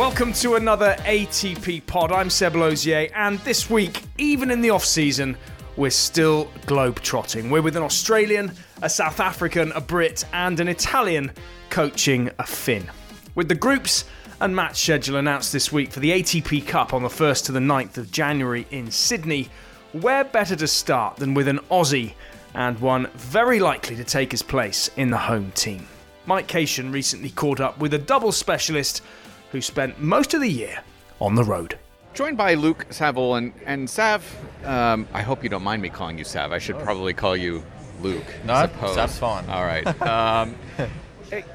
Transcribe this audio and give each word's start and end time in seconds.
Welcome 0.00 0.32
to 0.32 0.54
another 0.54 0.96
ATP 1.00 1.84
pod. 1.84 2.10
I'm 2.10 2.30
Seb 2.30 2.56
Lozier, 2.56 3.10
and 3.14 3.38
this 3.40 3.68
week, 3.68 4.00
even 4.16 4.50
in 4.50 4.62
the 4.62 4.70
off 4.70 4.82
season, 4.82 5.36
we're 5.76 5.90
still 5.90 6.50
globe 6.64 7.00
trotting. 7.02 7.50
We're 7.50 7.60
with 7.60 7.76
an 7.76 7.82
Australian, 7.82 8.50
a 8.80 8.88
South 8.88 9.20
African, 9.20 9.72
a 9.72 9.80
Brit, 9.82 10.24
and 10.32 10.58
an 10.58 10.68
Italian 10.68 11.32
coaching 11.68 12.30
a 12.38 12.46
Finn. 12.46 12.90
With 13.34 13.48
the 13.48 13.54
groups 13.54 14.06
and 14.40 14.56
match 14.56 14.80
schedule 14.80 15.16
announced 15.16 15.52
this 15.52 15.70
week 15.70 15.90
for 15.90 16.00
the 16.00 16.12
ATP 16.12 16.66
Cup 16.66 16.94
on 16.94 17.02
the 17.02 17.08
1st 17.10 17.44
to 17.44 17.52
the 17.52 17.60
9th 17.60 17.98
of 17.98 18.10
January 18.10 18.66
in 18.70 18.90
Sydney, 18.90 19.50
where 19.92 20.24
better 20.24 20.56
to 20.56 20.66
start 20.66 21.16
than 21.16 21.34
with 21.34 21.46
an 21.46 21.58
Aussie 21.70 22.14
and 22.54 22.78
one 22.78 23.06
very 23.16 23.60
likely 23.60 23.96
to 23.96 24.04
take 24.04 24.30
his 24.30 24.42
place 24.42 24.90
in 24.96 25.10
the 25.10 25.18
home 25.18 25.52
team? 25.52 25.86
Mike 26.24 26.46
Cation 26.46 26.90
recently 26.90 27.28
caught 27.28 27.60
up 27.60 27.78
with 27.78 27.92
a 27.92 27.98
double 27.98 28.32
specialist 28.32 29.02
who 29.50 29.60
spent 29.60 30.00
most 30.00 30.34
of 30.34 30.40
the 30.40 30.48
year 30.48 30.82
on 31.20 31.34
the 31.34 31.44
road. 31.44 31.78
Joined 32.14 32.36
by 32.36 32.54
Luke 32.54 32.86
Saville 32.90 33.36
and, 33.36 33.52
and 33.66 33.88
Sav, 33.88 34.24
um, 34.64 35.06
I 35.12 35.22
hope 35.22 35.42
you 35.42 35.48
don't 35.48 35.62
mind 35.62 35.80
me 35.82 35.88
calling 35.88 36.18
you 36.18 36.24
Sav. 36.24 36.52
I 36.52 36.58
should 36.58 36.78
probably 36.78 37.14
call 37.14 37.36
you 37.36 37.62
Luke. 38.00 38.24
No, 38.44 38.54
I. 38.54 38.66
Sav's 38.94 39.18
fine. 39.18 39.48
All 39.48 39.64
right. 39.64 39.86
Um, 40.02 40.56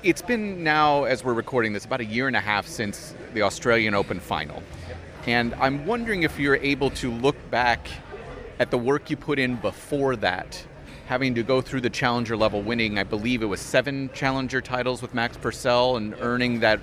it's 0.04 0.22
been 0.22 0.64
now, 0.64 1.04
as 1.04 1.24
we're 1.24 1.34
recording 1.34 1.74
this, 1.74 1.84
about 1.84 2.00
a 2.00 2.06
year 2.06 2.28
and 2.28 2.36
a 2.38 2.40
half 2.40 2.66
since 2.66 3.14
the 3.34 3.42
Australian 3.42 3.94
Open 3.94 4.22
final. 4.22 4.64
And 5.28 5.54
I'm 5.56 5.86
wondering 5.86 6.24
if 6.24 6.40
you're 6.40 6.56
able 6.56 6.92
to 6.92 7.12
look 7.12 7.36
back 7.52 7.90
at 8.60 8.72
the 8.72 8.78
work 8.78 9.10
you 9.10 9.18
put 9.18 9.38
in 9.38 9.56
before 9.58 10.16
that, 10.18 10.66
having 11.08 11.36
to 11.36 11.44
go 11.44 11.60
through 11.60 11.82
the 11.82 11.90
challenger 11.90 12.38
level, 12.38 12.62
winning, 12.62 12.98
I 12.98 13.04
believe 13.04 13.42
it 13.42 13.48
was 13.48 13.60
seven 13.60 14.10
challenger 14.14 14.62
titles 14.62 15.02
with 15.02 15.14
Max 15.14 15.36
Purcell, 15.36 15.98
and 15.98 16.16
earning 16.22 16.62
that, 16.62 16.80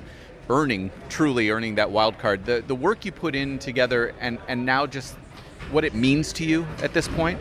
earning, 0.51 0.91
truly 1.09 1.51
earning 1.51 1.77
that 1.77 1.91
wild 1.91 2.19
card. 2.19 2.45
The, 2.45 2.63
the 2.67 2.75
work 2.75 3.05
you 3.05 3.13
put 3.13 3.35
in 3.35 3.59
together, 3.59 4.15
and, 4.21 4.39
and 4.49 4.67
now 4.67 4.87
just 4.87 5.15
what 5.71 5.85
it 5.85 5.95
means 5.95 6.33
to 6.35 6.45
you 6.45 6.67
at 6.83 6.93
this 6.93 7.09
point? 7.09 7.41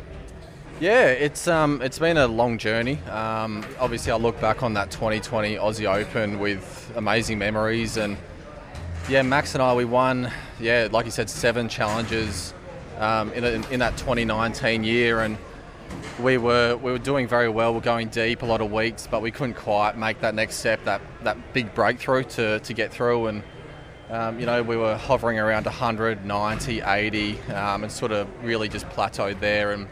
Yeah, 0.79 1.05
it's 1.07 1.47
um, 1.47 1.79
it's 1.83 1.99
been 1.99 2.17
a 2.17 2.27
long 2.27 2.57
journey. 2.57 2.97
Um, 3.03 3.63
obviously, 3.79 4.11
I 4.11 4.15
look 4.15 4.41
back 4.41 4.63
on 4.63 4.73
that 4.73 4.89
2020 4.89 5.55
Aussie 5.57 5.85
Open 5.85 6.39
with 6.39 6.91
amazing 6.95 7.37
memories, 7.37 7.97
and 7.97 8.17
yeah, 9.07 9.21
Max 9.21 9.53
and 9.53 9.61
I 9.61 9.75
we 9.75 9.85
won. 9.85 10.31
Yeah, 10.59 10.87
like 10.91 11.05
you 11.05 11.11
said, 11.11 11.29
seven 11.29 11.69
challenges 11.69 12.55
um, 12.97 13.31
in, 13.33 13.43
in, 13.43 13.63
in 13.65 13.79
that 13.79 13.95
2019 13.97 14.83
year, 14.83 15.19
and 15.19 15.37
we 16.21 16.37
were 16.37 16.77
we 16.77 16.91
were 16.91 16.99
doing 16.99 17.27
very 17.27 17.49
well. 17.49 17.73
We're 17.73 17.81
going 17.81 18.09
deep 18.09 18.41
a 18.41 18.45
lot 18.45 18.61
of 18.61 18.71
weeks, 18.71 19.07
but 19.09 19.21
we 19.21 19.31
couldn't 19.31 19.55
quite 19.55 19.97
make 19.97 20.19
that 20.21 20.35
next 20.35 20.55
step, 20.55 20.83
that 20.85 21.01
that 21.23 21.53
big 21.53 21.73
breakthrough 21.73 22.23
to 22.23 22.59
to 22.59 22.73
get 22.73 22.91
through 22.91 23.27
and. 23.27 23.43
Um, 24.09 24.41
you 24.41 24.45
know, 24.45 24.61
we 24.61 24.75
were 24.75 24.97
hovering 24.97 25.39
around 25.39 25.63
100, 25.63 26.25
90, 26.25 26.81
80, 26.81 27.39
um, 27.53 27.83
and 27.83 27.89
sort 27.89 28.11
of 28.11 28.27
really 28.43 28.67
just 28.67 28.85
plateaued 28.89 29.39
there. 29.39 29.71
And 29.71 29.87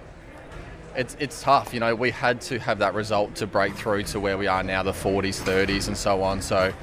it's 0.94 1.16
it's 1.22 1.42
tough. 1.42 1.74
You 1.74 1.80
know, 1.80 1.96
we 1.96 2.12
had 2.12 2.42
to 2.42 2.60
have 2.60 2.80
that 2.80 2.94
result 2.94 3.36
to 3.36 3.48
break 3.48 3.76
through 3.76 4.04
to 4.04 4.20
where 4.20 4.38
we 4.38 4.46
are 4.48 4.62
now, 4.62 4.84
the 4.84 4.92
40s, 4.92 5.42
30s, 5.42 5.88
and 5.88 5.96
so 5.96 6.22
on. 6.22 6.42
So 6.42 6.74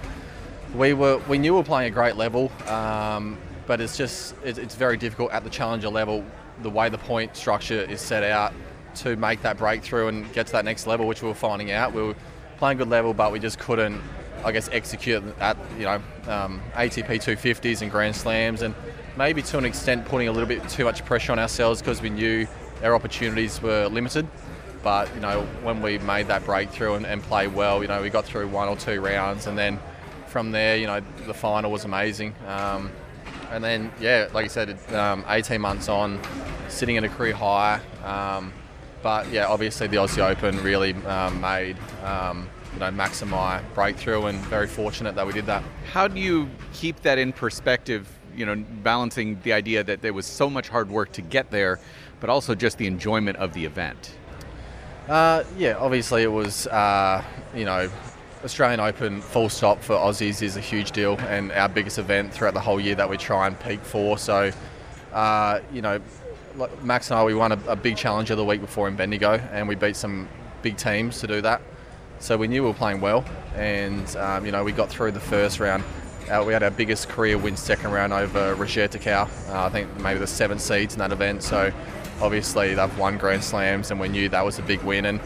we 0.75 0.95
were 0.95 1.19
we 1.28 1.36
knew 1.36 1.53
we 1.53 1.58
were 1.58 1.64
playing 1.64 1.92
a 1.92 1.95
great 1.95 2.17
level, 2.17 2.51
um, 2.69 3.36
but 3.67 3.83
it's 3.83 3.98
just 3.98 4.34
it's, 4.42 4.58
it's 4.58 4.75
very 4.75 4.97
difficult 4.97 5.30
at 5.33 5.45
the 5.45 5.51
challenger 5.51 5.91
level. 5.91 6.25
The 6.62 6.70
way 6.70 6.89
the 6.89 6.97
point 6.97 7.36
structure 7.36 7.83
is 7.83 8.01
set 8.01 8.23
out 8.23 8.55
to 8.97 9.16
make 9.16 9.42
that 9.42 9.58
breakthrough 9.58 10.08
and 10.08 10.33
get 10.33 10.47
to 10.47 10.52
that 10.52 10.64
next 10.64 10.86
level, 10.86 11.06
which 11.06 11.22
we 11.22 11.28
were 11.28 11.34
finding 11.34 11.70
out. 11.70 11.92
We 11.92 12.02
were 12.02 12.14
playing 12.58 12.78
good 12.78 12.89
level, 12.89 13.14
but 13.14 13.33
we 13.33 13.39
just 13.39 13.58
couldn't, 13.58 14.00
I 14.44 14.52
guess, 14.52 14.69
execute 14.72 15.22
at 15.41 15.56
you 15.78 15.84
know 15.84 16.02
um, 16.28 16.61
ATP 16.75 17.06
250s 17.06 17.83
and 17.83 17.91
Grand 17.91 18.17
Slams, 18.17 18.62
and 18.62 18.74
maybe 19.17 19.42
to 19.42 19.58
an 19.58 19.64
extent 19.64 20.05
putting 20.06 20.28
a 20.28 20.33
little 20.33 20.48
bit 20.48 20.67
too 20.69 20.84
much 20.84 21.05
pressure 21.05 21.33
on 21.33 21.39
ourselves 21.39 21.80
because 21.80 22.00
we 22.02 22.11
knew 22.11 22.47
our 22.83 22.95
opportunities 22.95 23.61
were 23.62 23.86
limited. 23.86 24.27
But 24.83 25.12
you 25.14 25.20
know, 25.20 25.42
when 25.62 25.83
we 25.83 25.98
made 25.98 26.29
that 26.29 26.45
breakthrough 26.45 26.95
and, 26.95 27.06
and 27.06 27.23
played 27.23 27.55
well, 27.55 27.83
you 27.83 27.89
know, 27.89 28.02
we 28.02 28.11
got 28.11 28.24
through 28.24 28.48
one 28.48 28.68
or 28.68 28.77
two 28.77 29.01
rounds, 29.01 29.46
and 29.46 29.58
then 29.58 29.80
from 30.29 30.52
there, 30.52 30.77
you 30.77 30.86
know, 30.86 31.01
the 31.27 31.35
final 31.35 31.70
was 31.70 31.85
amazing. 31.85 32.35
Um, 32.46 32.90
and 33.51 33.62
then, 33.62 33.92
yeah, 34.01 34.29
like 34.33 34.45
you 34.45 34.48
said, 34.51 34.79
um, 34.92 35.24
18 35.29 35.61
months 35.61 35.89
on, 35.89 36.20
sitting 36.68 36.96
at 36.96 37.05
a 37.05 37.08
career 37.08 37.35
high. 37.35 37.80
Um, 38.05 38.52
but 39.06 39.30
yeah, 39.30 39.46
obviously 39.46 39.86
the 39.86 39.98
Aussie 39.98 40.18
Open 40.18 40.61
really 40.64 40.92
um, 41.05 41.40
made 41.40 41.77
um, 42.02 42.50
you 42.74 42.80
know 42.80 42.90
Max 42.90 43.22
and 43.22 43.30
my 43.30 43.62
breakthrough, 43.72 44.27
and 44.27 44.36
very 44.46 44.67
fortunate 44.67 45.14
that 45.14 45.24
we 45.24 45.33
did 45.33 45.46
that. 45.46 45.62
How 45.92 46.08
do 46.08 46.18
you 46.18 46.50
keep 46.72 47.00
that 47.02 47.17
in 47.17 47.33
perspective? 47.33 48.08
You 48.36 48.46
know, 48.46 48.56
balancing 48.83 49.39
the 49.44 49.52
idea 49.52 49.84
that 49.84 50.02
there 50.02 50.12
was 50.12 50.27
so 50.27 50.50
much 50.50 50.68
hard 50.68 50.90
work 50.90 51.12
to 51.12 51.22
get 51.22 51.52
there, 51.52 51.78
but 52.18 52.30
also 52.30 52.56
just 52.56 52.78
the 52.78 52.89
enjoyment 52.89 53.36
of 53.36 53.55
the 53.55 53.64
event. 53.64 54.17
Uh, 55.08 55.44
yeah, 55.56 55.77
obviously 55.78 56.24
it 56.24 56.33
was, 56.33 56.67
uh, 56.67 57.23
you 57.55 57.64
know, 57.64 57.88
Australian 58.44 58.80
Open 58.80 59.20
full 59.20 59.48
stop 59.48 59.84
for 59.84 59.94
Aussies 59.94 60.42
is 60.42 60.56
a 60.56 60.61
huge 60.61 60.90
deal 60.90 61.17
and 61.28 61.52
our 61.52 61.68
biggest 61.68 62.00
event 62.00 62.34
throughout 62.34 62.55
the 62.55 62.61
whole 62.61 62.80
year 62.80 62.96
that 62.96 63.08
we 63.08 63.17
try 63.17 63.46
and 63.46 63.58
peak 63.61 63.84
for. 63.84 64.18
So, 64.18 64.50
uh, 65.12 65.61
you 65.73 65.80
know, 65.80 66.00
like 66.56 66.83
Max 66.83 67.11
and 67.11 67.18
I, 67.18 67.24
we 67.24 67.34
won 67.34 67.52
a, 67.52 67.58
a 67.68 67.77
big 67.77 67.96
challenger 67.96 68.34
the 68.34 68.44
week 68.44 68.61
before 68.61 68.89
in 68.89 68.96
Bendigo 68.96 69.34
and 69.52 69.68
we 69.68 69.74
beat 69.74 69.96
some 69.96 70.28
big 70.62 70.77
teams 70.77 71.20
to 71.20 71.27
do 71.27 71.40
that. 71.42 71.61
So 72.18 72.36
we 72.36 72.48
knew 72.48 72.62
we 72.62 72.68
were 72.68 72.74
playing 72.74 73.00
well 73.00 73.24
and, 73.55 74.17
um, 74.17 74.46
you 74.46 74.52
know, 74.52 74.64
we 74.64 74.72
got 74.72 74.89
through 74.89 75.12
the 75.12 75.20
first 75.20 75.61
round. 75.61 75.84
Uh, 76.30 76.42
we 76.44 76.52
had 76.52 76.62
our 76.62 76.70
biggest 76.70 77.08
career 77.08 77.39
win 77.39 77.56
second 77.56 77.92
round 77.92 78.12
over 78.12 78.56
Rojer 78.56 78.89
Tecau. 78.89 79.28
Uh, 79.50 79.67
I 79.67 79.68
think 79.68 79.94
maybe 80.00 80.18
the 80.18 80.27
seven 80.27 80.58
seeds 80.58 80.94
in 80.94 80.98
that 80.98 81.12
event. 81.12 81.42
So 81.42 81.72
obviously 82.20 82.74
they've 82.74 82.98
won 82.98 83.18
Grand 83.18 83.44
Slams 83.44 83.90
and 83.90 84.00
we 84.00 84.08
knew 84.08 84.28
that 84.30 84.44
was 84.44 84.58
a 84.58 84.62
big 84.62 84.83
win. 84.83 85.06
And 85.06 85.20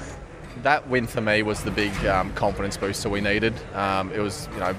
that 0.63 0.87
win 0.89 1.07
for 1.07 1.21
me 1.21 1.43
was 1.43 1.63
the 1.63 1.71
big 1.71 1.95
um, 2.07 2.33
confidence 2.35 2.77
booster 2.77 3.09
we 3.09 3.21
needed. 3.21 3.55
Um, 3.75 4.13
it 4.13 4.19
was, 4.19 4.49
you 4.53 4.61
know, 4.61 4.75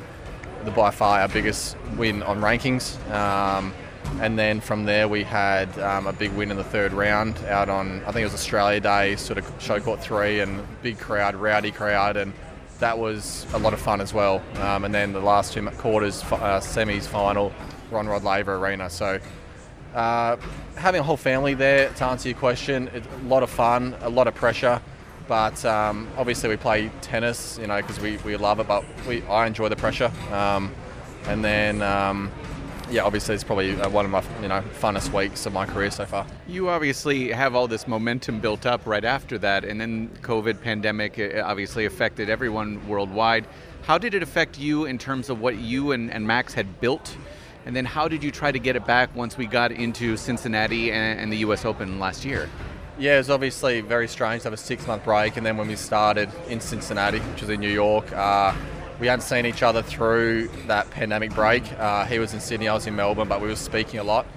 the 0.65 0.71
by 0.71 0.91
far 0.91 1.21
our 1.21 1.27
biggest 1.27 1.75
win 1.97 2.21
on 2.23 2.39
rankings. 2.39 2.99
Um, 3.11 3.73
and 4.19 4.37
then 4.37 4.59
from 4.59 4.85
there 4.85 5.07
we 5.07 5.23
had 5.23 5.77
um, 5.79 6.07
a 6.07 6.13
big 6.13 6.31
win 6.33 6.51
in 6.51 6.57
the 6.57 6.63
third 6.63 6.93
round 6.93 7.37
out 7.45 7.69
on 7.69 8.01
I 8.01 8.11
think 8.11 8.17
it 8.17 8.25
was 8.25 8.33
Australia 8.33 8.79
Day, 8.79 9.15
sort 9.15 9.37
of 9.37 9.51
show 9.59 9.79
court 9.79 10.01
three 10.01 10.39
and 10.39 10.65
big 10.81 10.99
crowd, 10.99 11.35
rowdy 11.35 11.71
crowd, 11.71 12.17
and 12.17 12.33
that 12.79 12.97
was 12.97 13.45
a 13.53 13.59
lot 13.59 13.73
of 13.73 13.79
fun 13.79 14.01
as 14.01 14.13
well. 14.13 14.43
Um, 14.55 14.85
and 14.85 14.93
then 14.93 15.13
the 15.13 15.19
last 15.19 15.53
two 15.53 15.65
quarters, 15.71 16.23
uh, 16.23 16.59
semis, 16.59 17.07
final, 17.07 17.53
Ron 17.91 18.07
Rod 18.07 18.23
Laver 18.23 18.55
Arena. 18.55 18.89
So 18.89 19.19
uh, 19.93 20.37
having 20.75 20.99
a 20.99 21.03
whole 21.03 21.17
family 21.17 21.53
there 21.53 21.89
to 21.89 22.05
answer 22.05 22.29
your 22.29 22.37
question, 22.37 22.89
it's 22.93 23.07
a 23.07 23.27
lot 23.27 23.43
of 23.43 23.49
fun, 23.49 23.95
a 24.01 24.09
lot 24.09 24.27
of 24.27 24.35
pressure. 24.35 24.81
But 25.27 25.63
um, 25.63 26.07
obviously 26.17 26.49
we 26.49 26.57
play 26.57 26.91
tennis, 27.01 27.57
you 27.59 27.67
know, 27.67 27.77
because 27.77 27.99
we, 27.99 28.17
we 28.17 28.35
love 28.35 28.59
it. 28.59 28.67
But 28.67 28.83
we 29.07 29.21
I 29.23 29.47
enjoy 29.47 29.69
the 29.69 29.75
pressure. 29.75 30.11
Um, 30.31 30.73
and 31.27 31.43
then 31.43 31.81
um, 31.81 32.31
yeah, 32.91 33.03
obviously 33.03 33.35
it's 33.35 33.43
probably 33.43 33.79
uh, 33.79 33.89
one 33.89 34.05
of 34.05 34.11
my 34.11 34.23
you 34.41 34.49
know 34.49 34.61
funnest 34.79 35.13
weeks 35.13 35.45
of 35.45 35.53
my 35.53 35.65
career 35.65 35.89
so 35.89 36.05
far. 36.05 36.27
You 36.47 36.69
obviously 36.69 37.31
have 37.31 37.55
all 37.55 37.67
this 37.67 37.87
momentum 37.87 38.39
built 38.39 38.65
up 38.65 38.85
right 38.85 39.05
after 39.05 39.37
that, 39.39 39.63
and 39.63 39.79
then 39.79 40.09
COVID 40.21 40.61
pandemic 40.61 41.17
uh, 41.17 41.41
obviously 41.43 41.85
affected 41.85 42.29
everyone 42.29 42.85
worldwide. 42.87 43.47
How 43.83 43.97
did 43.97 44.13
it 44.13 44.21
affect 44.21 44.59
you 44.59 44.85
in 44.85 44.97
terms 44.97 45.29
of 45.29 45.39
what 45.39 45.57
you 45.57 45.93
and, 45.93 46.11
and 46.11 46.27
Max 46.27 46.53
had 46.53 46.81
built? 46.81 47.15
And 47.65 47.75
then 47.75 47.85
how 47.85 48.07
did 48.07 48.23
you 48.23 48.31
try 48.31 48.51
to 48.51 48.59
get 48.59 48.75
it 48.75 48.85
back 48.85 49.15
once 49.15 49.37
we 49.37 49.45
got 49.45 49.71
into 49.71 50.17
Cincinnati 50.17 50.91
and, 50.91 51.19
and 51.19 51.31
the 51.31 51.37
U.S. 51.37 51.63
Open 51.63 51.99
last 51.99 52.25
year? 52.25 52.49
Yeah, 52.99 53.15
it 53.15 53.19
was 53.19 53.29
obviously 53.29 53.81
very 53.81 54.07
strange 54.07 54.41
to 54.43 54.47
have 54.47 54.53
a 54.53 54.57
six 54.57 54.85
month 54.85 55.05
break, 55.05 55.37
and 55.37 55.45
then 55.45 55.57
when 55.57 55.67
we 55.67 55.75
started 55.75 56.29
in 56.49 56.59
Cincinnati, 56.59 57.19
which 57.19 57.41
was 57.41 57.49
in 57.49 57.59
New 57.59 57.69
York, 57.69 58.11
uh, 58.11 58.53
we 59.01 59.07
hadn't 59.07 59.23
seen 59.23 59.47
each 59.47 59.63
other 59.63 59.81
through 59.81 60.47
that 60.67 60.87
pandemic 60.91 61.33
break. 61.33 61.63
Uh, 61.73 62.05
he 62.05 62.19
was 62.19 62.35
in 62.35 62.39
Sydney, 62.39 62.67
I 62.67 62.75
was 62.75 62.85
in 62.85 62.95
Melbourne, 62.95 63.27
but 63.27 63.41
we 63.41 63.47
were 63.47 63.55
speaking 63.55 63.99
a 63.99 64.03
lot. 64.03 64.27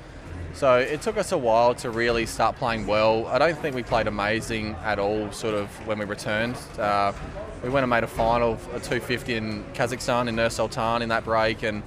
So 0.55 0.79
it 0.79 1.03
took 1.03 1.19
us 1.19 1.33
a 1.33 1.39
while 1.39 1.75
to 1.77 1.91
really 1.91 2.25
start 2.25 2.57
playing 2.57 2.87
well. 2.87 3.27
I 3.27 3.39
don't 3.39 3.59
think 3.59 3.77
we 3.77 3.83
played 3.83 4.07
amazing 4.07 4.75
at 4.83 4.99
all, 4.99 5.31
sort 5.33 5.55
of 5.55 5.69
when 5.87 5.99
we 5.99 6.07
returned. 6.07 6.57
Uh, 6.79 7.13
we 7.63 7.69
went 7.69 7.85
and 7.85 7.91
made 7.91 8.05
a 8.05 8.07
final, 8.07 8.55
a 8.73 8.81
250 8.81 9.35
in 9.35 9.65
Kazakhstan 9.75 10.29
in 10.29 10.37
Nur 10.37 10.49
Sultan 10.49 11.03
in 11.03 11.11
that 11.11 11.25
break, 11.25 11.63
and 11.63 11.83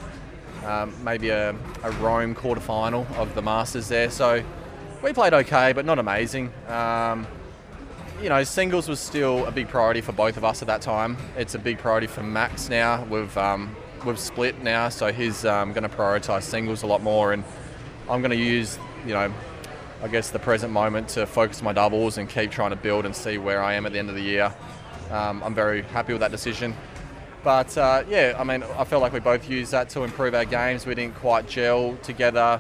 um, 0.64 0.94
maybe 1.04 1.30
a, 1.30 1.56
a 1.84 1.92
Rome 1.94 2.36
quarter 2.36 2.62
final 2.62 3.08
of 3.16 3.34
the 3.34 3.42
Masters 3.42 3.88
there. 3.88 4.12
So 4.12 4.44
we 5.02 5.14
played 5.14 5.34
okay, 5.34 5.74
but 5.74 5.84
not 5.84 5.98
amazing. 5.98 6.54
Um, 6.68 7.26
you 8.22 8.30
know, 8.30 8.44
singles 8.44 8.90
was 8.90 9.00
still 9.00 9.46
a 9.46 9.52
big 9.52 9.68
priority 9.68 10.02
for 10.02 10.12
both 10.12 10.38
of 10.38 10.44
us 10.44 10.62
at 10.62 10.68
that 10.68 10.82
time. 10.82 11.18
It's 11.38 11.56
a 11.56 11.60
big 11.60 11.78
priority 11.78 12.08
for 12.08 12.24
Max 12.24 12.70
now. 12.70 13.04
We've 13.06 13.38
um, 13.38 13.76
we've 14.06 14.20
split 14.20 14.62
now, 14.64 14.90
so 14.90 15.12
he's 15.12 15.46
um, 15.46 15.74
going 15.74 15.84
to 15.84 15.90
prioritise 15.90 16.44
singles 16.44 16.84
a 16.84 16.88
lot 16.88 17.04
more, 17.04 17.34
and 17.34 17.44
I'm 18.10 18.22
going 18.22 18.32
to 18.32 18.38
use 18.38 18.80
you 19.06 19.14
know, 19.14 19.34
I 20.04 20.08
guess 20.08 20.32
the 20.32 20.40
present 20.40 20.74
moment 20.74 21.10
to 21.10 21.26
focus 21.26 21.62
my 21.62 21.74
doubles 21.74 22.18
and 22.18 22.30
keep 22.30 22.52
trying 22.52 22.72
to 22.72 22.76
build 22.76 23.06
and 23.06 23.16
see 23.16 23.38
where 23.38 23.62
I 23.62 23.74
am 23.74 23.86
at 23.86 23.94
the 23.94 24.00
end 24.00 24.10
of 24.10 24.16
the 24.16 24.22
year. 24.22 24.54
Um, 25.12 25.42
I'm 25.44 25.56
very 25.56 25.84
happy 25.84 26.14
with 26.14 26.20
that 26.20 26.32
decision. 26.32 26.76
But 27.44 27.78
uh, 27.78 28.04
yeah, 28.10 28.36
I 28.38 28.44
mean, 28.44 28.64
I 28.64 28.84
felt 28.84 29.02
like 29.02 29.14
we 29.14 29.20
both 29.20 29.50
used 29.50 29.72
that 29.72 29.90
to 29.90 30.04
improve 30.04 30.36
our 30.36 30.44
games. 30.44 30.86
We 30.86 30.96
didn't 30.96 31.16
quite 31.16 31.48
gel 31.48 31.96
together. 32.04 32.60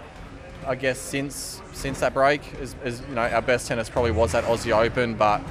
I 0.67 0.75
guess 0.75 0.99
since 0.99 1.61
since 1.73 2.01
that 2.01 2.13
break, 2.13 2.41
is, 2.59 2.75
is 2.83 3.01
you 3.07 3.15
know 3.15 3.21
our 3.21 3.41
best 3.41 3.67
tennis 3.67 3.89
probably 3.89 4.11
was 4.11 4.33
that 4.33 4.43
Aussie 4.43 4.75
Open, 4.75 5.15
but 5.15 5.41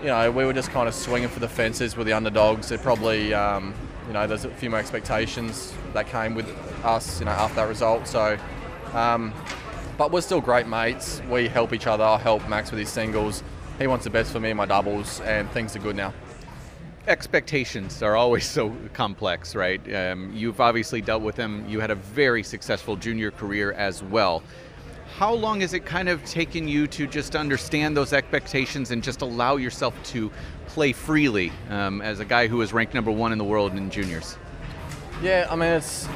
you 0.00 0.08
know 0.08 0.30
we 0.30 0.44
were 0.44 0.52
just 0.52 0.70
kind 0.70 0.88
of 0.88 0.94
swinging 0.94 1.28
for 1.28 1.38
the 1.38 1.48
fences 1.48 1.96
with 1.96 2.06
the 2.06 2.12
underdogs. 2.12 2.72
It 2.72 2.82
probably 2.82 3.32
um, 3.32 3.74
you 4.08 4.12
know 4.12 4.26
there's 4.26 4.44
a 4.44 4.50
few 4.50 4.68
more 4.68 4.80
expectations 4.80 5.72
that 5.92 6.08
came 6.08 6.34
with 6.34 6.48
us 6.84 7.20
you 7.20 7.26
know 7.26 7.32
after 7.32 7.56
that 7.56 7.68
result. 7.68 8.06
So. 8.06 8.38
Um, 8.92 9.32
but 9.98 10.12
we're 10.12 10.20
still 10.20 10.42
great 10.42 10.66
mates. 10.66 11.22
We 11.30 11.48
help 11.48 11.72
each 11.72 11.86
other. 11.86 12.04
I 12.04 12.18
help 12.18 12.46
Max 12.50 12.70
with 12.70 12.78
his 12.78 12.90
singles. 12.90 13.42
He 13.78 13.86
wants 13.86 14.04
the 14.04 14.10
best 14.10 14.30
for 14.30 14.38
me 14.38 14.50
in 14.50 14.56
my 14.56 14.66
doubles, 14.66 15.22
and 15.22 15.50
things 15.52 15.74
are 15.74 15.78
good 15.78 15.96
now 15.96 16.12
expectations 17.06 18.02
are 18.02 18.16
always 18.16 18.44
so 18.58 18.74
complex, 18.92 19.54
right? 19.54 19.80
Um, 19.94 20.32
you've 20.34 20.60
obviously 20.60 21.00
dealt 21.00 21.22
with 21.22 21.36
them. 21.36 21.64
You 21.68 21.80
had 21.80 21.90
a 21.90 21.94
very 21.94 22.42
successful 22.42 22.96
junior 22.96 23.30
career 23.30 23.72
as 23.72 24.02
well. 24.02 24.42
How 25.18 25.32
long 25.32 25.60
has 25.62 25.72
it 25.72 25.86
kind 25.86 26.08
of 26.08 26.22
taken 26.24 26.68
you 26.68 26.86
to 26.88 27.06
just 27.06 27.36
understand 27.36 27.96
those 27.96 28.12
expectations 28.12 28.90
and 28.90 29.02
just 29.02 29.22
allow 29.22 29.56
yourself 29.56 29.94
to 30.10 30.30
play 30.66 30.92
freely 30.92 31.52
um, 31.70 32.02
as 32.02 32.20
a 32.20 32.24
guy 32.24 32.48
who 32.48 32.58
was 32.58 32.72
ranked 32.72 32.92
number 32.92 33.10
one 33.10 33.32
in 33.32 33.38
the 33.38 33.44
world 33.44 33.72
in 33.74 33.88
juniors? 33.88 34.36
Yeah, 35.22 35.46
I 35.50 35.56
mean 35.56 35.70
it's 35.70 36.06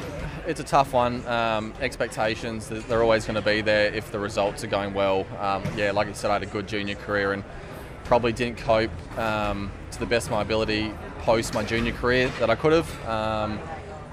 it's 0.45 0.59
a 0.59 0.63
tough 0.63 0.93
one. 0.93 1.25
Um, 1.25 1.73
expectations 1.81 2.67
they're 2.69 3.01
always 3.01 3.25
going 3.25 3.35
to 3.35 3.41
be 3.41 3.61
there 3.61 3.91
if 3.91 4.11
the 4.11 4.19
results 4.19 4.63
are 4.63 4.67
going 4.67 4.93
well. 4.93 5.25
Um, 5.39 5.63
yeah, 5.75 5.91
like 5.91 6.07
I 6.07 6.11
said, 6.11 6.29
I 6.29 6.33
had 6.33 6.43
a 6.43 6.47
good 6.47 6.67
junior 6.67 6.95
career 6.95 7.33
and 7.33 7.43
probably 8.03 8.33
didn't 8.33 8.57
cope 8.57 8.91
um, 9.17 9.71
the 10.01 10.05
best 10.07 10.27
of 10.27 10.31
my 10.31 10.41
ability 10.41 10.91
post 11.19 11.53
my 11.53 11.63
junior 11.63 11.93
career 11.93 12.27
that 12.39 12.49
I 12.49 12.55
could 12.55 12.73
have. 12.73 13.07
Um, 13.07 13.59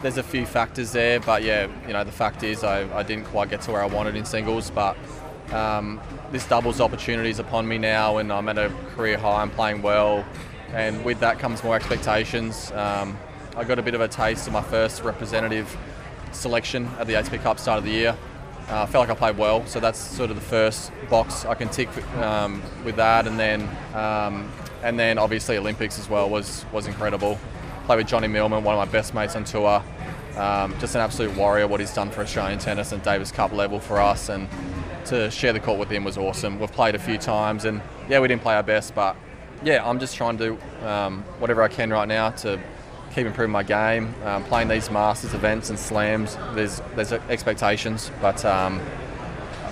there's 0.02 0.18
a 0.18 0.22
few 0.22 0.46
factors 0.46 0.92
there, 0.92 1.18
but 1.18 1.42
yeah, 1.42 1.66
you 1.86 1.92
know, 1.92 2.04
the 2.04 2.12
fact 2.12 2.44
is 2.44 2.62
I, 2.62 2.82
I 2.96 3.02
didn't 3.02 3.24
quite 3.24 3.50
get 3.50 3.62
to 3.62 3.72
where 3.72 3.82
I 3.82 3.86
wanted 3.86 4.14
in 4.14 4.24
singles, 4.24 4.70
but 4.70 4.96
um, 5.50 6.00
this 6.30 6.46
doubles 6.46 6.80
opportunity 6.80 7.30
is 7.30 7.38
upon 7.38 7.66
me 7.66 7.78
now, 7.78 8.18
and 8.18 8.30
I'm 8.32 8.48
at 8.48 8.58
a 8.58 8.70
career 8.94 9.18
high. 9.18 9.42
I'm 9.42 9.50
playing 9.50 9.82
well, 9.82 10.24
and 10.72 11.04
with 11.04 11.18
that 11.20 11.38
comes 11.38 11.64
more 11.64 11.74
expectations. 11.74 12.70
Um, 12.72 13.18
I 13.56 13.64
got 13.64 13.78
a 13.78 13.82
bit 13.82 13.94
of 13.94 14.02
a 14.02 14.08
taste 14.08 14.46
of 14.46 14.52
my 14.52 14.62
first 14.62 15.02
representative 15.02 15.74
selection 16.32 16.86
at 16.98 17.06
the 17.06 17.14
ATP 17.14 17.42
Cup 17.42 17.58
start 17.58 17.78
of 17.78 17.84
the 17.84 17.90
year. 17.90 18.16
Uh, 18.68 18.82
I 18.82 18.86
felt 18.86 19.08
like 19.08 19.16
I 19.16 19.18
played 19.18 19.38
well, 19.38 19.64
so 19.66 19.80
that's 19.80 19.98
sort 19.98 20.28
of 20.28 20.36
the 20.36 20.42
first 20.42 20.92
box 21.08 21.46
I 21.46 21.54
can 21.54 21.70
tick 21.70 21.88
um, 22.18 22.62
with 22.84 22.96
that, 22.96 23.26
and 23.26 23.40
then 23.40 23.62
um, 23.94 24.52
and 24.82 24.98
then 24.98 25.18
obviously 25.18 25.56
Olympics 25.56 25.98
as 25.98 26.08
well 26.08 26.28
was 26.28 26.64
was 26.72 26.86
incredible. 26.86 27.38
Played 27.86 27.96
with 27.96 28.06
Johnny 28.06 28.28
Millman, 28.28 28.64
one 28.64 28.74
of 28.74 28.86
my 28.86 28.90
best 28.90 29.14
mates 29.14 29.34
on 29.34 29.44
tour. 29.44 29.82
Um, 30.36 30.78
just 30.78 30.94
an 30.94 31.00
absolute 31.00 31.36
warrior 31.36 31.66
what 31.66 31.80
he's 31.80 31.92
done 31.92 32.10
for 32.10 32.20
Australian 32.20 32.58
tennis 32.58 32.92
and 32.92 33.02
Davis 33.02 33.32
Cup 33.32 33.52
level 33.52 33.80
for 33.80 33.98
us, 33.98 34.28
and 34.28 34.48
to 35.06 35.30
share 35.30 35.52
the 35.52 35.60
court 35.60 35.78
with 35.78 35.90
him 35.90 36.04
was 36.04 36.16
awesome. 36.16 36.60
We've 36.60 36.70
played 36.70 36.94
a 36.94 36.98
few 36.98 37.18
times, 37.18 37.64
and 37.64 37.80
yeah, 38.08 38.20
we 38.20 38.28
didn't 38.28 38.42
play 38.42 38.54
our 38.54 38.62
best, 38.62 38.94
but 38.94 39.16
yeah, 39.64 39.88
I'm 39.88 39.98
just 39.98 40.16
trying 40.16 40.38
to 40.38 40.56
do 40.56 40.86
um, 40.86 41.22
whatever 41.38 41.62
I 41.62 41.68
can 41.68 41.90
right 41.90 42.06
now 42.06 42.30
to 42.30 42.60
keep 43.14 43.26
improving 43.26 43.52
my 43.52 43.62
game. 43.62 44.14
Um, 44.24 44.44
playing 44.44 44.68
these 44.68 44.90
Masters 44.90 45.34
events 45.34 45.70
and 45.70 45.78
slams, 45.78 46.36
there's 46.54 46.80
there's 46.94 47.12
expectations, 47.12 48.10
but 48.20 48.44
um, 48.44 48.80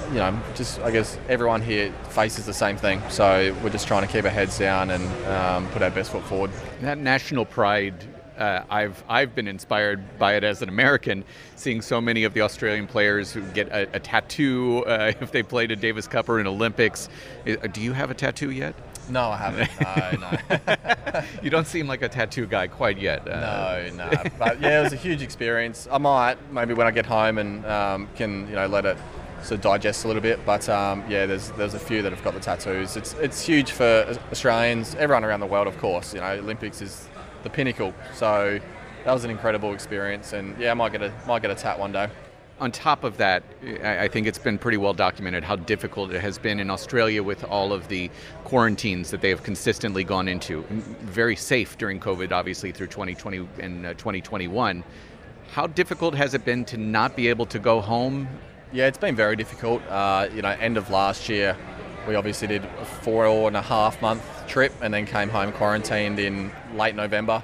you 0.08 0.18
know, 0.18 0.38
just 0.54 0.80
I 0.80 0.90
guess 0.90 1.18
everyone 1.28 1.62
here 1.62 1.92
faces 2.10 2.46
the 2.46 2.54
same 2.54 2.76
thing. 2.76 3.02
So 3.08 3.54
we're 3.62 3.70
just 3.70 3.86
trying 3.86 4.06
to 4.06 4.12
keep 4.12 4.24
our 4.24 4.30
heads 4.30 4.58
down 4.58 4.90
and 4.90 5.26
um, 5.26 5.68
put 5.70 5.82
our 5.82 5.90
best 5.90 6.12
foot 6.12 6.24
forward. 6.24 6.50
That 6.80 6.98
national 6.98 7.44
pride. 7.44 7.94
Uh, 8.38 8.62
I've 8.68 9.02
I've 9.08 9.34
been 9.34 9.48
inspired 9.48 10.18
by 10.18 10.34
it 10.34 10.44
as 10.44 10.60
an 10.60 10.68
American, 10.68 11.24
seeing 11.54 11.80
so 11.80 12.02
many 12.02 12.24
of 12.24 12.34
the 12.34 12.42
Australian 12.42 12.86
players 12.86 13.32
who 13.32 13.40
get 13.52 13.68
a, 13.68 13.88
a 13.94 13.98
tattoo 13.98 14.84
uh, 14.86 15.12
if 15.22 15.32
they 15.32 15.42
played 15.42 15.70
a 15.70 15.76
Davis 15.76 16.06
Cup 16.06 16.28
or 16.28 16.38
an 16.38 16.46
Olympics. 16.46 17.08
Do 17.44 17.80
you 17.80 17.94
have 17.94 18.10
a 18.10 18.14
tattoo 18.14 18.50
yet? 18.50 18.74
No, 19.08 19.30
I 19.30 19.36
haven't. 19.36 19.70
No, 20.20 20.28
no. 20.30 21.22
you 21.42 21.48
don't 21.48 21.66
seem 21.66 21.86
like 21.86 22.02
a 22.02 22.08
tattoo 22.08 22.46
guy 22.46 22.66
quite 22.66 22.98
yet. 22.98 23.26
Uh, 23.26 23.88
no, 23.90 24.10
no. 24.10 24.22
But 24.38 24.60
yeah, 24.60 24.80
it 24.80 24.82
was 24.84 24.92
a 24.92 24.96
huge 24.96 25.22
experience. 25.22 25.88
I 25.90 25.98
might 25.98 26.36
maybe 26.52 26.74
when 26.74 26.86
I 26.86 26.90
get 26.90 27.06
home 27.06 27.38
and 27.38 27.64
um, 27.64 28.08
can 28.16 28.48
you 28.48 28.54
know 28.54 28.66
let 28.66 28.84
it 28.84 28.98
sort 29.46 29.58
of 29.58 29.60
digest 29.62 30.04
a 30.04 30.06
little 30.08 30.22
bit. 30.22 30.44
But 30.44 30.68
um, 30.68 31.04
yeah, 31.08 31.26
there's 31.26 31.50
there's 31.52 31.74
a 31.74 31.78
few 31.78 32.02
that 32.02 32.12
have 32.12 32.22
got 32.22 32.34
the 32.34 32.40
tattoos. 32.40 32.96
It's 32.96 33.14
it's 33.14 33.42
huge 33.42 33.70
for 33.70 34.18
Australians, 34.30 34.94
everyone 34.96 35.24
around 35.24 35.40
the 35.40 35.46
world, 35.46 35.66
of 35.66 35.78
course. 35.78 36.14
You 36.14 36.20
know, 36.20 36.32
Olympics 36.32 36.82
is 36.82 37.08
the 37.42 37.50
pinnacle. 37.50 37.94
So 38.14 38.60
that 39.04 39.12
was 39.12 39.24
an 39.24 39.30
incredible 39.30 39.72
experience, 39.72 40.32
and 40.32 40.58
yeah, 40.58 40.70
I 40.70 40.74
might 40.74 40.92
get 40.92 41.02
a 41.02 41.12
might 41.26 41.42
get 41.42 41.50
a 41.50 41.54
tat 41.54 41.78
one 41.78 41.92
day 41.92 42.08
on 42.58 42.72
top 42.72 43.04
of 43.04 43.18
that, 43.18 43.42
I 43.84 44.08
think 44.08 44.26
it's 44.26 44.38
been 44.38 44.58
pretty 44.58 44.78
well 44.78 44.94
documented 44.94 45.44
how 45.44 45.56
difficult 45.56 46.10
it 46.12 46.20
has 46.22 46.38
been 46.38 46.58
in 46.58 46.70
Australia 46.70 47.22
with 47.22 47.44
all 47.44 47.72
of 47.72 47.88
the 47.88 48.10
quarantines 48.44 49.10
that 49.10 49.20
they 49.20 49.28
have 49.28 49.42
consistently 49.42 50.04
gone 50.04 50.26
into. 50.26 50.62
Very 51.02 51.36
safe 51.36 51.76
during 51.76 52.00
COVID, 52.00 52.32
obviously, 52.32 52.72
through 52.72 52.86
2020 52.86 53.46
and 53.60 53.86
uh, 53.86 53.94
2021. 53.94 54.82
How 55.50 55.66
difficult 55.66 56.14
has 56.14 56.32
it 56.32 56.44
been 56.44 56.64
to 56.66 56.78
not 56.78 57.14
be 57.14 57.28
able 57.28 57.46
to 57.46 57.58
go 57.58 57.80
home? 57.80 58.26
Yeah, 58.72 58.86
it's 58.86 58.98
been 58.98 59.14
very 59.14 59.36
difficult. 59.36 59.80
Uh, 59.88 60.28
you 60.34 60.42
know, 60.42 60.48
end 60.48 60.76
of 60.76 60.90
last 60.90 61.28
year, 61.28 61.56
we 62.08 62.16
obviously 62.16 62.48
did 62.48 62.64
a 62.64 62.84
four 62.84 63.46
and 63.46 63.56
a 63.56 63.62
half 63.62 64.00
month 64.02 64.22
trip 64.48 64.72
and 64.82 64.92
then 64.92 65.06
came 65.06 65.28
home 65.28 65.52
quarantined 65.52 66.18
in 66.18 66.50
late 66.74 66.94
November. 66.94 67.42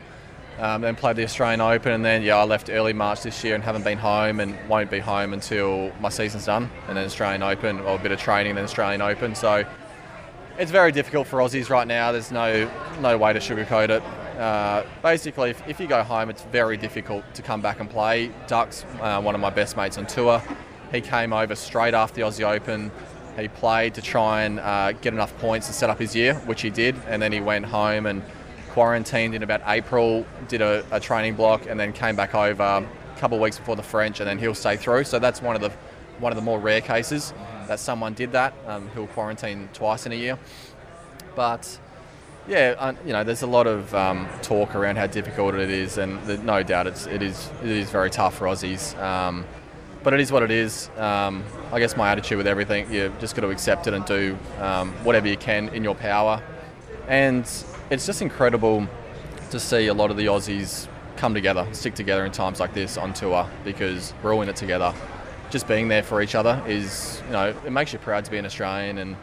Um, 0.59 0.83
then 0.83 0.95
played 0.95 1.17
the 1.17 1.25
Australian 1.25 1.61
Open, 1.61 1.93
and 1.93 2.05
then 2.05 2.23
yeah, 2.23 2.37
I 2.37 2.45
left 2.45 2.69
early 2.69 2.93
March 2.93 3.23
this 3.23 3.43
year 3.43 3.55
and 3.55 3.65
haven't 3.65 3.85
been 3.85 3.97
home, 3.97 4.39
and 4.39 4.57
won't 4.69 4.91
be 4.91 4.99
home 4.99 5.33
until 5.33 5.91
my 5.99 6.11
season's 6.11 6.45
done, 6.45 6.71
and 6.89 6.97
then 6.97 7.07
Australian 7.07 7.43
Open, 7.43 7.81
or 7.81 7.97
a 7.97 7.99
bit 7.99 8.13
of 8.13 8.21
training, 8.21 8.55
then 8.55 8.65
Australian 8.65 9.01
Open. 9.01 9.35
So 9.35 9.65
it's 10.59 10.71
very 10.71 10.93
difficult 10.93 11.27
for 11.27 11.39
Aussies 11.39 11.71
right 11.71 11.87
now. 11.87 12.13
There's 12.13 12.31
no 12.31 12.71
no 13.01 13.17
way 13.17 13.33
to 13.33 13.39
sugarcoat 13.39 13.89
it. 13.89 14.03
Uh, 14.39 14.85
basically, 15.03 15.51
if, 15.51 15.67
if, 15.67 15.81
you 15.81 15.87
go 15.87 16.03
home, 16.03 16.29
it's 16.29 16.43
very 16.43 16.77
difficult 16.77 17.25
to 17.35 17.43
come 17.43 17.63
back 17.63 17.81
and 17.81 17.89
play. 17.89 18.31
Duck's 18.47 18.85
uh, 19.01 19.21
one 19.23 19.35
of 19.35 19.41
my 19.41 19.51
best 19.51 19.77
mates 19.77 19.97
on 19.97 20.07
tour. 20.07 20.43
He 20.93 21.01
came 21.01 21.33
over 21.33 21.55
straight 21.55 21.95
after 21.95 22.17
the 22.17 22.21
Aussie 22.23 22.45
Open. 22.45 22.91
He 23.39 23.49
played 23.49 23.95
to 23.95 24.03
try 24.03 24.43
and 24.43 24.61
uh, 24.61 24.93
get 24.93 25.15
enough 25.15 25.37
points 25.39 25.67
to 25.69 25.73
set 25.73 25.89
up 25.89 25.99
his 25.99 26.15
year, 26.15 26.35
which 26.45 26.61
he 26.61 26.69
did, 26.69 26.95
and 27.09 27.21
then 27.21 27.33
he 27.33 27.41
went 27.41 27.65
home 27.65 28.05
and 28.05 28.23
quarantined 28.71 29.35
in 29.35 29.43
about 29.43 29.63
April, 29.67 30.27
did 30.49 30.61
a, 30.61 30.85
a 30.91 31.01
training 31.01 31.35
block, 31.35 31.67
and 31.67 31.81
then 31.81 31.93
came 31.93 32.15
back 32.15 32.35
over 32.35 32.63
a 32.63 33.19
couple 33.19 33.39
of 33.39 33.43
weeks 33.43 33.59
before 33.59 33.77
the 33.77 33.83
French, 33.83 34.21
and 34.21 34.29
then 34.29 34.39
he'll 34.39 34.55
stay 34.55 34.77
through. 34.77 35.05
So 35.05 35.19
that's 35.19 35.41
one 35.41 35.57
of 35.57 35.63
the 35.63 35.73
one 36.19 36.31
of 36.31 36.37
the 36.37 36.43
more 36.43 36.61
rare 36.61 36.83
cases 36.83 37.33
that 37.69 37.81
someone 37.81 38.13
did 38.13 38.33
that. 38.33 38.53
Um, 38.67 38.91
he'll 38.95 39.07
quarantine 39.09 39.71
twice 39.73 40.05
in 40.05 40.13
a 40.13 40.17
year, 40.17 40.39
but 41.35 41.79
yeah, 42.47 42.75
uh, 42.79 42.93
you 43.07 43.13
know, 43.13 43.25
there's 43.25 43.43
a 43.43 43.47
lot 43.47 43.67
of 43.67 43.95
um, 43.95 44.29
talk 44.43 44.75
around 44.75 44.97
how 44.97 45.07
difficult 45.07 45.55
it 45.55 45.71
is, 45.71 45.97
and 45.97 46.45
no 46.45 46.63
doubt 46.63 46.87
it's 46.87 47.07
it 47.07 47.23
is 47.23 47.51
it 47.63 47.71
is 47.71 47.89
very 47.91 48.11
tough 48.11 48.37
for 48.37 48.47
Aussies. 48.47 48.99
Um, 49.01 49.47
but 50.03 50.13
it 50.13 50.21
is 50.21 50.33
what 50.33 50.43
it 50.43 50.51
is. 50.51 50.91
Um, 50.97 51.45
I 51.73 51.79
guess 51.79 51.97
my 51.97 52.11
attitude 52.11 52.39
with 52.39 52.47
everything, 52.47 52.93
you 52.93 53.13
just 53.21 53.35
got 53.35 53.43
to 53.43 53.51
accept 53.51 53.87
it 53.87 53.95
and 53.95 54.05
do 54.05 54.39
um, 54.59 54.93
whatever 55.05 55.29
you 55.29 55.37
can 55.37 55.69
in 55.71 55.85
your 55.85 55.95
power. 55.95 56.43
And 57.09 57.43
it's 57.91 58.07
just 58.07 58.23
incredible 58.23 58.87
to 59.51 59.61
see 59.61 59.87
a 59.87 59.95
lot 59.95 60.11
of 60.11 60.17
the 60.17 60.27
Aussies 60.27 60.89
come 61.17 61.35
together, 61.35 61.67
stick 61.73 61.95
together 61.95 62.25
in 62.25 62.33
times 62.33 62.59
like 62.59 62.75
this 62.75 62.97
on 62.97 63.15
tour 63.15 63.49
because 63.65 64.15
we're 64.23 64.35
all 64.35 64.43
in 64.43 64.49
it 64.49 64.57
together. 64.57 64.95
Just 65.51 65.69
being 65.69 65.89
there 65.89 66.03
for 66.03 66.23
each 66.23 66.35
other 66.35 66.63
is, 66.67 67.23
you 67.27 67.33
know, 67.33 67.55
it 67.65 67.71
makes 67.71 67.93
you 67.93 67.99
proud 67.99 68.25
to 68.25 68.31
be 68.31 68.39
an 68.39 68.47
Australian 68.47 68.99
and 68.99 69.17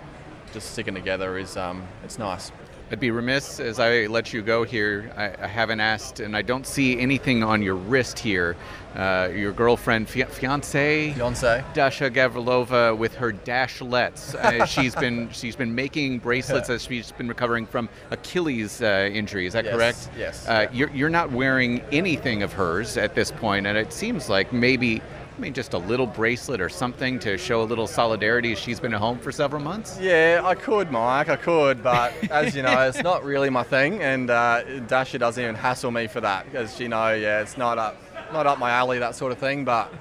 just 0.53 0.71
sticking 0.71 0.93
together 0.93 1.38
is, 1.38 1.57
um, 1.57 1.83
it's 2.03 2.19
nice. 2.19 2.51
I'd 2.91 3.00
be 3.00 3.12
remiss 3.12 3.60
as 3.60 3.79
I 3.79 4.08
let 4.08 4.34
you 4.34 4.41
go 4.41 4.63
here. 4.63 5.12
I, 5.15 5.43
I 5.43 5.48
haven't 5.48 5.79
asked, 5.79 6.19
and 6.22 6.36
I 6.36 6.41
don't 6.41 6.65
see 6.65 7.00
anything 7.00 7.43
on 7.43 7.62
your 7.62 7.75
wrist 7.75 8.17
here. 8.17 8.55
Uh, 8.96 9.29
your 9.31 9.51
girlfriend, 9.51 10.10
fi- 10.10 10.24
fiance, 10.24 11.13
fiance, 11.13 11.63
Dasha 11.75 12.10
Gavrilova, 12.10 12.98
with 12.98 13.13
her 13.13 13.31
dashlets. 13.31 14.34
Uh, 14.34 14.65
she's 14.65 14.96
been 14.96 15.29
she's 15.29 15.55
been 15.55 15.75
making 15.75 16.17
bracelets 16.17 16.72
as 16.72 16.86
she's 16.86 17.12
been 17.12 17.27
recovering 17.27 17.67
from 17.67 17.88
Achilles 18.10 18.81
uh, 18.81 19.08
injury. 19.13 19.46
Is 19.46 19.53
that 19.53 19.65
yes, 19.65 19.75
correct? 19.75 20.10
Yes. 20.17 20.48
Uh, 20.48 20.67
you're 20.74 20.89
you're 20.89 21.10
not 21.10 21.31
wearing 21.31 21.81
anything 21.91 22.41
of 22.41 22.51
hers 22.53 22.98
at 22.98 23.13
this 23.13 23.29
point, 23.29 23.67
and 23.67 23.77
it 23.77 23.93
seems 23.93 24.27
like 24.29 24.51
maybe 24.51 25.03
I 25.39 25.41
mean, 25.41 25.53
just 25.53 25.74
a 25.74 25.77
little 25.77 26.05
bracelet 26.05 26.60
or 26.60 26.67
something 26.67 27.17
to 27.19 27.38
show 27.38 27.62
a 27.62 27.63
little 27.63 27.88
solidarity. 27.88 28.55
She's 28.55 28.77
been 28.77 28.93
at 28.93 29.00
home 29.00 29.19
for 29.19 29.31
several 29.31 29.62
months. 29.63 29.98
Yeah, 30.01 30.41
I 30.43 30.53
could, 30.53 30.91
Mike. 30.91 31.29
I 31.29 31.38
could, 31.38 31.81
but 31.81 32.13
as 32.29 32.53
you 32.53 32.62
know, 32.62 32.77
it's 32.89 33.01
not 33.01 33.24
really 33.24 33.50
my 33.50 33.63
thing. 33.63 34.01
And 34.03 34.29
uh, 34.29 34.79
Dasha 34.81 35.17
doesn't 35.17 35.41
even 35.41 35.55
hassle 35.55 35.91
me 35.91 36.08
for 36.08 36.19
that 36.19 36.43
because 36.43 36.75
she 36.75 36.89
know, 36.89 37.13
yeah, 37.13 37.39
it's 37.39 37.55
not 37.58 37.77
up, 37.77 37.96
not 38.34 38.48
up 38.48 38.60
my 38.60 38.72
alley, 38.72 39.00
that 39.00 39.15
sort 39.15 39.31
of 39.31 39.38
thing. 39.38 39.63
But 39.63 39.93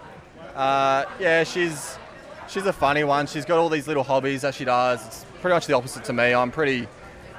uh, 0.57 1.05
yeah, 1.21 1.45
she's 1.45 1.97
she's 2.49 2.67
a 2.67 2.73
funny 2.73 3.05
one. 3.05 3.29
She's 3.29 3.45
got 3.45 3.59
all 3.59 3.69
these 3.69 3.87
little 3.87 4.03
hobbies 4.03 4.43
that 4.43 4.57
she 4.57 4.65
does. 4.65 5.07
It's 5.07 5.25
pretty 5.41 5.55
much 5.55 5.69
the 5.69 5.75
opposite 5.75 6.03
to 6.07 6.13
me. 6.13 6.35
I'm 6.35 6.51
pretty 6.51 6.89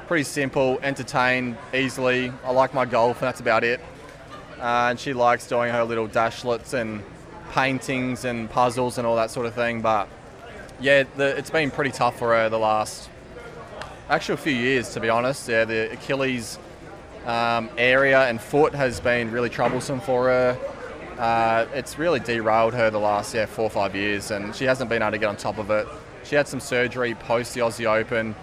pretty 0.08 0.24
simple, 0.24 0.79
entertained 0.84 1.58
easily. 1.74 2.32
I 2.46 2.51
like 2.51 2.74
my 2.74 2.86
golf, 2.86 3.18
and 3.18 3.27
that's 3.27 3.41
about 3.41 3.65
it. 3.65 3.82
uh, 4.58 4.88
and 4.91 4.98
she 4.98 5.12
likes 5.12 5.48
doing 5.48 5.74
her 5.74 5.84
little 5.84 6.08
dashlets 6.08 6.74
and 6.74 7.03
paintings 7.50 8.25
and 8.25 8.50
puzzles 8.50 8.98
and 8.98 9.06
all 9.06 9.15
that 9.15 9.32
sort 9.32 9.46
of 9.46 9.53
thing. 9.53 9.82
But 9.82 10.08
yeah, 10.79 11.03
the, 11.18 11.38
it's 11.38 11.50
been 11.50 11.72
pretty 11.72 11.91
tough 11.91 12.18
for 12.18 12.34
her 12.34 12.50
the 12.50 12.60
last 12.60 13.10
actually 14.10 14.34
a 14.34 14.38
few 14.38 14.53
years, 14.53 14.94
to 14.94 15.00
be 15.00 15.10
honest. 15.10 15.48
Yeah, 15.48 15.65
the 15.65 15.91
Achilles 15.91 16.58
um, 17.25 17.70
area 17.77 18.27
and 18.27 18.41
foot 18.41 18.74
has 18.74 19.00
been 19.00 19.32
really 19.32 19.50
troublesome 19.50 20.00
for 20.01 20.25
her. 20.25 20.58
Uh, 21.18 21.65
it's 21.74 22.00
really 22.00 22.20
derailed 22.20 22.74
her 22.74 22.89
the 22.89 23.00
last 23.00 23.34
yeah 23.34 23.46
four 23.46 23.65
or 23.65 23.70
five 23.70 23.96
years, 23.96 24.32
and 24.32 24.56
she 24.56 24.65
hasn't 24.65 24.89
been 24.89 25.01
able 25.01 25.12
to 25.12 25.18
get 25.18 25.29
on 25.29 25.38
top 25.38 25.58
of 25.58 25.70
it. 25.70 25.88
She 26.24 26.36
had 26.36 26.48
some 26.48 26.60
surgery 26.60 27.13
post 27.13 27.53
the 27.53 27.62
Aussie 27.62 27.86
Open. 27.86 28.36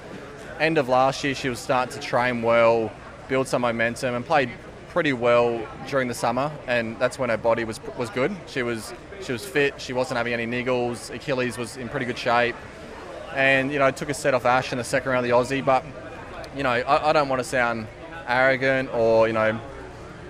End 0.61 0.79
of 0.79 0.89
last 0.89 1.23
year, 1.25 1.35
she 1.35 1.49
was 1.49 1.59
starting 1.59 1.99
to 1.99 2.01
train 2.01 2.43
well, 2.43 2.93
build 3.29 3.49
some 3.49 3.63
momentum, 3.63 4.15
and 4.15 4.25
played 4.25 4.51
pretty 4.97 5.13
well 5.13 5.61
during 5.89 6.09
the 6.09 6.15
summer. 6.15 6.51
And 6.67 6.99
that's 6.99 7.19
when 7.19 7.29
her 7.29 7.37
body 7.37 7.65
was 7.65 7.79
was 7.99 8.09
good. 8.09 8.35
She 8.47 8.63
was 8.63 8.95
she 9.21 9.31
was 9.31 9.45
fit. 9.45 9.79
She 9.79 9.93
wasn't 9.93 10.17
having 10.17 10.33
any 10.33 10.47
niggles. 10.47 11.15
Achilles 11.15 11.59
was 11.59 11.77
in 11.77 11.91
pretty 11.91 12.07
good 12.07 12.17
shape 12.17 12.57
and 13.35 13.71
you 13.71 13.79
know 13.79 13.91
took 13.91 14.09
a 14.09 14.15
set 14.15 14.33
off 14.33 14.47
Ash 14.47 14.73
in 14.73 14.79
the 14.79 14.85
second 14.85 15.13
round 15.13 15.27
of 15.27 15.31
the 15.31 15.37
Aussie. 15.37 15.63
But 15.63 15.85
you 16.57 16.63
know 16.63 16.71
I, 16.71 17.11
I 17.11 17.13
don't 17.13 17.29
want 17.29 17.41
to 17.41 17.45
sound 17.45 17.89
arrogant 18.27 18.89
or 18.95 19.27
you 19.27 19.35
know 19.35 19.61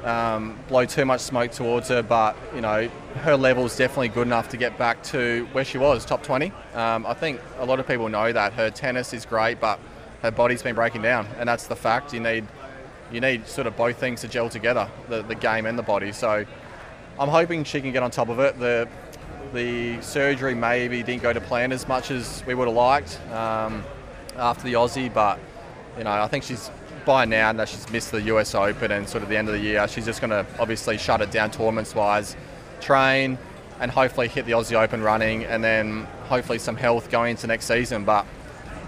um, 0.03 0.59
blow 0.67 0.85
too 0.85 1.05
much 1.05 1.21
smoke 1.21 1.53
towards 1.53 1.89
her, 1.91 2.03
but 2.03 2.37
you 2.53 2.61
know 2.61 2.89
her 3.23 3.37
level 3.37 3.67
is 3.67 3.77
definitely 3.77 4.09
good 4.09 4.27
enough 4.27 4.49
to 4.49 4.57
get 4.57 4.77
back 4.77 5.01
to 5.15 5.47
where 5.53 5.65
she 5.65 5.79
was, 5.79 6.05
top 6.05 6.25
20. 6.25 6.51
Um, 6.75 7.07
I 7.07 7.15
think 7.15 7.41
a 7.59 7.65
lot 7.65 7.79
of 7.79 7.87
people 7.87 8.09
know 8.09 8.33
that 8.33 8.55
her 8.55 8.71
tennis 8.71 9.13
is 9.13 9.27
great, 9.27 9.61
but 9.61 9.79
her 10.23 10.33
body's 10.33 10.65
been 10.65 10.75
breaking 10.75 11.03
down, 11.03 11.29
and 11.39 11.49
that's 11.49 11.69
the 11.69 11.77
fact. 11.77 12.13
You 12.13 12.19
need 12.19 12.47
you 13.13 13.21
need 13.21 13.47
sort 13.47 13.67
of 13.67 13.77
both 13.77 13.99
things 13.99 14.21
to 14.23 14.29
gel 14.29 14.49
together, 14.49 14.89
the, 15.09 15.23
the 15.23 15.35
game 15.35 15.67
and 15.67 15.79
the 15.79 15.83
body. 15.83 16.13
So 16.13 16.45
I'm 17.19 17.29
hoping 17.29 17.65
she 17.65 17.81
can 17.81 17.93
get 17.93 18.03
on 18.03 18.11
top 18.11 18.29
of 18.29 18.39
it. 18.41 18.59
The 18.59 18.89
the 19.55 20.01
surgery 20.03 20.55
maybe 20.55 21.03
didn't 21.05 21.23
go 21.23 21.33
to 21.33 21.41
plan 21.41 21.71
as 21.71 21.87
much 21.87 22.11
as 22.11 22.43
we 22.47 22.55
would 22.55 22.67
have 22.67 22.77
liked 22.77 23.21
um, 23.31 23.85
after 24.37 24.65
the 24.65 24.73
Aussie, 24.73 25.13
but 25.13 25.39
you 25.97 26.05
know 26.05 26.11
I 26.11 26.27
think 26.27 26.45
she's 26.45 26.71
by 27.07 27.25
now 27.25 27.53
that 27.53 27.69
she's 27.69 27.89
missed 27.91 28.11
the 28.11 28.21
US 28.23 28.55
Open 28.55 28.91
and 28.91 29.09
sort 29.09 29.23
of 29.23 29.31
the 29.31 29.37
end 29.37 29.49
of 29.49 29.55
the 29.55 29.61
year, 29.61 29.87
she's 29.89 30.05
just 30.05 30.21
going 30.21 30.31
to 30.31 30.45
obviously 30.59 30.99
shut 30.99 31.23
it 31.23 31.31
down 31.31 31.51
tournaments 31.51 31.95
wise, 31.95 32.37
train, 32.81 33.39
and 33.81 33.91
hopefully 33.91 34.29
hit 34.29 34.45
the 34.45 34.53
Aussie 34.53 34.77
Open 34.77 35.01
running, 35.01 35.45
and 35.45 35.63
then 35.63 36.05
hopefully 36.29 36.59
some 36.59 36.77
health 36.77 37.11
going 37.11 37.31
into 37.31 37.47
next 37.47 37.67
season. 37.67 38.05
But 38.05 38.27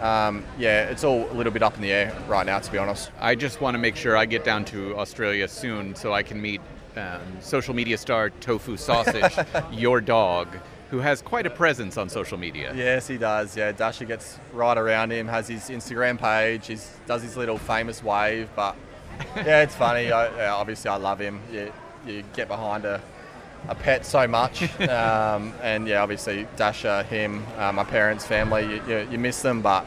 um, 0.01 0.45
yeah, 0.59 0.89
it's 0.89 1.05
all 1.05 1.31
a 1.31 1.35
little 1.35 1.53
bit 1.53 1.63
up 1.63 1.77
in 1.77 1.83
the 1.83 1.93
air 1.93 2.17
right 2.29 2.47
now, 2.47 2.59
to 2.59 2.73
be 2.73 2.79
honest. 2.79 3.11
I 3.19 3.35
just 3.35 3.61
want 3.61 3.75
to 3.75 3.79
make 3.79 3.97
sure 3.97 4.17
I 4.17 4.27
get 4.27 4.45
down 4.45 4.65
to 4.67 4.97
Australia 4.97 5.49
soon 5.49 5.95
so 5.95 6.13
I 6.13 6.23
can 6.23 6.41
meet 6.41 6.61
um, 6.97 7.21
social 7.41 7.75
media 7.75 7.99
star 7.99 8.31
Tofu 8.31 8.77
Sausage, 8.77 9.37
your 9.73 10.01
dog, 10.01 10.49
who 10.91 10.99
has 10.99 11.23
quite 11.23 11.47
a 11.47 11.51
presence 11.51 11.97
on 11.97 12.09
social 12.09 12.39
media. 12.39 12.73
Yes, 12.75 13.07
he 13.07 13.19
does. 13.19 13.57
Yeah, 13.57 13.73
Dasha 13.73 14.05
gets 14.05 14.39
right 14.53 14.77
around 14.77 15.13
him, 15.13 15.29
has 15.29 15.49
his 15.49 15.69
Instagram 15.69 16.19
page, 16.19 16.67
he 16.67 16.77
does 17.07 17.23
his 17.23 17.37
little 17.37 17.59
famous 17.59 18.03
wave. 18.03 18.49
But 18.57 18.77
yeah, 19.37 19.63
it's 19.63 19.75
funny. 19.75 20.11
I, 20.11 20.35
yeah, 20.37 20.55
obviously, 20.55 20.91
I 20.91 20.97
love 20.97 21.19
him. 21.19 21.41
You, 21.53 21.73
you 22.07 22.25
get 22.35 22.49
behind 22.49 22.85
a, 22.85 23.03
a 23.69 23.75
pet 23.75 24.07
so 24.07 24.27
much. 24.27 24.69
Um, 24.89 25.53
and 25.63 25.87
yeah, 25.87 26.03
obviously, 26.03 26.47
Dasha, 26.57 27.03
him, 27.05 27.45
uh, 27.57 27.73
my 27.73 27.85
parents' 27.85 28.27
family, 28.27 28.63
you, 28.65 28.83
you, 28.89 29.09
you 29.13 29.19
miss 29.19 29.43
them, 29.43 29.61
but 29.61 29.87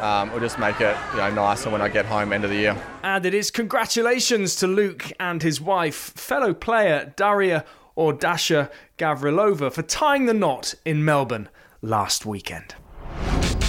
um, 0.00 0.28
it'll 0.28 0.40
just 0.40 0.58
make 0.58 0.80
it 0.80 0.96
you 1.12 1.18
know 1.18 1.30
nicer 1.30 1.70
when 1.70 1.80
I 1.80 1.88
get 1.88 2.04
home 2.04 2.32
end 2.32 2.44
of 2.44 2.50
the 2.50 2.56
year. 2.56 2.76
And 3.02 3.24
it 3.24 3.34
is 3.34 3.50
congratulations 3.50 4.56
to 4.56 4.66
Luke 4.66 5.10
and 5.18 5.42
his 5.42 5.60
wife, 5.60 5.94
fellow 5.94 6.52
player 6.52 7.12
Daria 7.16 7.64
Ordasha 7.96 8.70
Gavrilova, 8.98 9.72
for 9.72 9.82
tying 9.82 10.26
the 10.26 10.34
knot 10.34 10.74
in 10.84 11.04
Melbourne 11.04 11.48
last 11.80 12.26
weekend. 12.26 12.74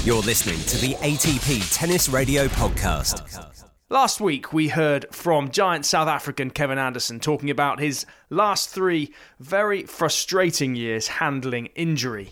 You're 0.04 0.22
listening 0.22 0.60
to 0.66 0.78
the 0.86 0.96
ATP 0.96 1.74
Tennis 1.74 2.10
Radio 2.10 2.48
Podcast. 2.48 3.53
Last 3.94 4.20
week, 4.20 4.52
we 4.52 4.70
heard 4.70 5.06
from 5.12 5.52
giant 5.52 5.86
South 5.86 6.08
African 6.08 6.50
Kevin 6.50 6.80
Anderson 6.80 7.20
talking 7.20 7.52
about 7.52 7.80
his 7.80 8.08
last 8.32 8.72
three 8.72 9.14
very 9.40 9.84
frustrating 9.84 10.74
years 10.74 11.08
handling 11.08 11.68
injury. 11.76 12.32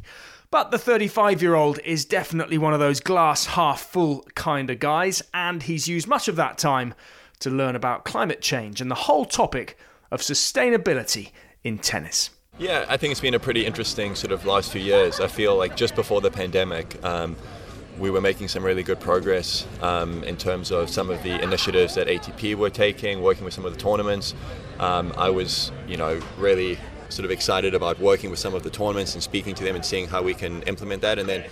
But 0.50 0.72
the 0.72 0.80
35 0.80 1.40
year 1.40 1.54
old 1.54 1.78
is 1.86 2.04
definitely 2.04 2.58
one 2.58 2.74
of 2.74 2.80
those 2.80 3.00
glass 3.00 3.46
half 3.46 3.80
full 3.80 4.26
kind 4.34 4.72
of 4.72 4.80
guys, 4.80 5.22
and 5.36 5.62
he's 5.62 5.88
used 5.88 6.08
much 6.08 6.28
of 6.28 6.36
that 6.38 6.58
time 6.58 6.96
to 7.42 7.52
learn 7.52 7.76
about 7.76 8.06
climate 8.06 8.42
change 8.42 8.82
and 8.82 8.90
the 8.90 8.96
whole 8.96 9.26
topic 9.26 9.78
of 10.10 10.22
sustainability 10.22 11.30
in 11.64 11.78
tennis. 11.78 12.32
Yeah, 12.58 12.86
I 12.90 12.98
think 12.98 13.12
it's 13.12 13.22
been 13.22 13.36
a 13.36 13.40
pretty 13.40 13.68
interesting 13.68 14.16
sort 14.16 14.32
of 14.32 14.48
last 14.48 14.72
few 14.72 14.82
years. 14.82 15.20
I 15.20 15.28
feel 15.28 15.56
like 15.56 15.76
just 15.76 15.94
before 15.94 16.22
the 16.22 16.32
pandemic, 16.32 16.98
um, 17.06 17.36
we 18.00 18.10
were 18.10 18.22
making 18.22 18.48
some 18.48 18.64
really 18.64 18.84
good 18.84 19.00
progress 19.00 19.68
um, 19.82 20.24
in 20.24 20.38
terms 20.38 20.72
of 20.72 20.90
some 20.90 21.10
of 21.10 21.22
the 21.24 21.42
initiatives 21.42 21.96
that 21.96 22.08
ATP 22.08 22.56
were 22.56 22.70
taking, 22.70 23.22
working 23.22 23.44
with 23.44 23.54
some 23.54 23.66
of 23.66 23.74
the 23.74 23.80
tournaments. 23.80 24.34
Um, 24.80 25.14
I 25.18 25.30
was, 25.30 25.72
you 25.88 25.98
know, 25.98 26.20
really 26.38 26.80
sort 27.10 27.26
of 27.26 27.32
excited 27.32 27.74
about 27.74 28.00
working 28.00 28.30
with 28.30 28.40
some 28.40 28.54
of 28.54 28.64
the 28.64 28.70
tournaments 28.70 29.14
and 29.14 29.22
speaking 29.22 29.54
to 29.56 29.64
them 29.64 29.76
and 29.76 29.86
seeing 29.86 30.08
how 30.08 30.22
we 30.22 30.34
can 30.34 30.62
implement 30.64 31.02
that. 31.02 31.20
And 31.20 31.28
then, 31.28 31.44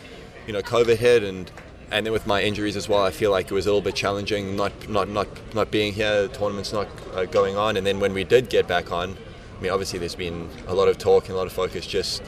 you 0.48 0.54
know, 0.54 0.62
COVID 0.62 0.98
hit 0.98 1.24
and 1.24 1.52
and 1.92 2.06
then 2.06 2.14
with 2.14 2.28
my 2.28 2.44
injuries 2.44 2.76
as 2.76 2.88
well, 2.88 3.04
I 3.04 3.10
feel 3.10 3.32
like 3.32 3.50
it 3.50 3.54
was 3.54 3.66
a 3.66 3.70
little 3.70 3.82
bit 3.82 3.96
challenging 3.96 4.56
not 4.56 4.72
not 4.90 5.10
not 5.10 5.28
not 5.54 5.72
being 5.72 5.94
here, 5.94 6.28
the 6.28 6.28
tournaments 6.28 6.72
not 6.72 6.88
uh, 7.14 7.26
going 7.26 7.58
on. 7.58 7.78
And 7.78 7.86
then 7.86 8.00
when 8.00 8.14
we 8.14 8.24
did 8.24 8.50
get 8.50 8.68
back 8.68 8.92
on, 8.92 9.18
I 9.58 9.62
mean, 9.62 9.72
obviously 9.72 10.00
there's 10.00 10.16
been 10.16 10.50
a 10.68 10.74
lot 10.74 10.88
of 10.88 10.98
talk 10.98 11.26
and 11.26 11.34
a 11.34 11.38
lot 11.38 11.48
of 11.48 11.54
focus 11.54 11.86
just 11.86 12.24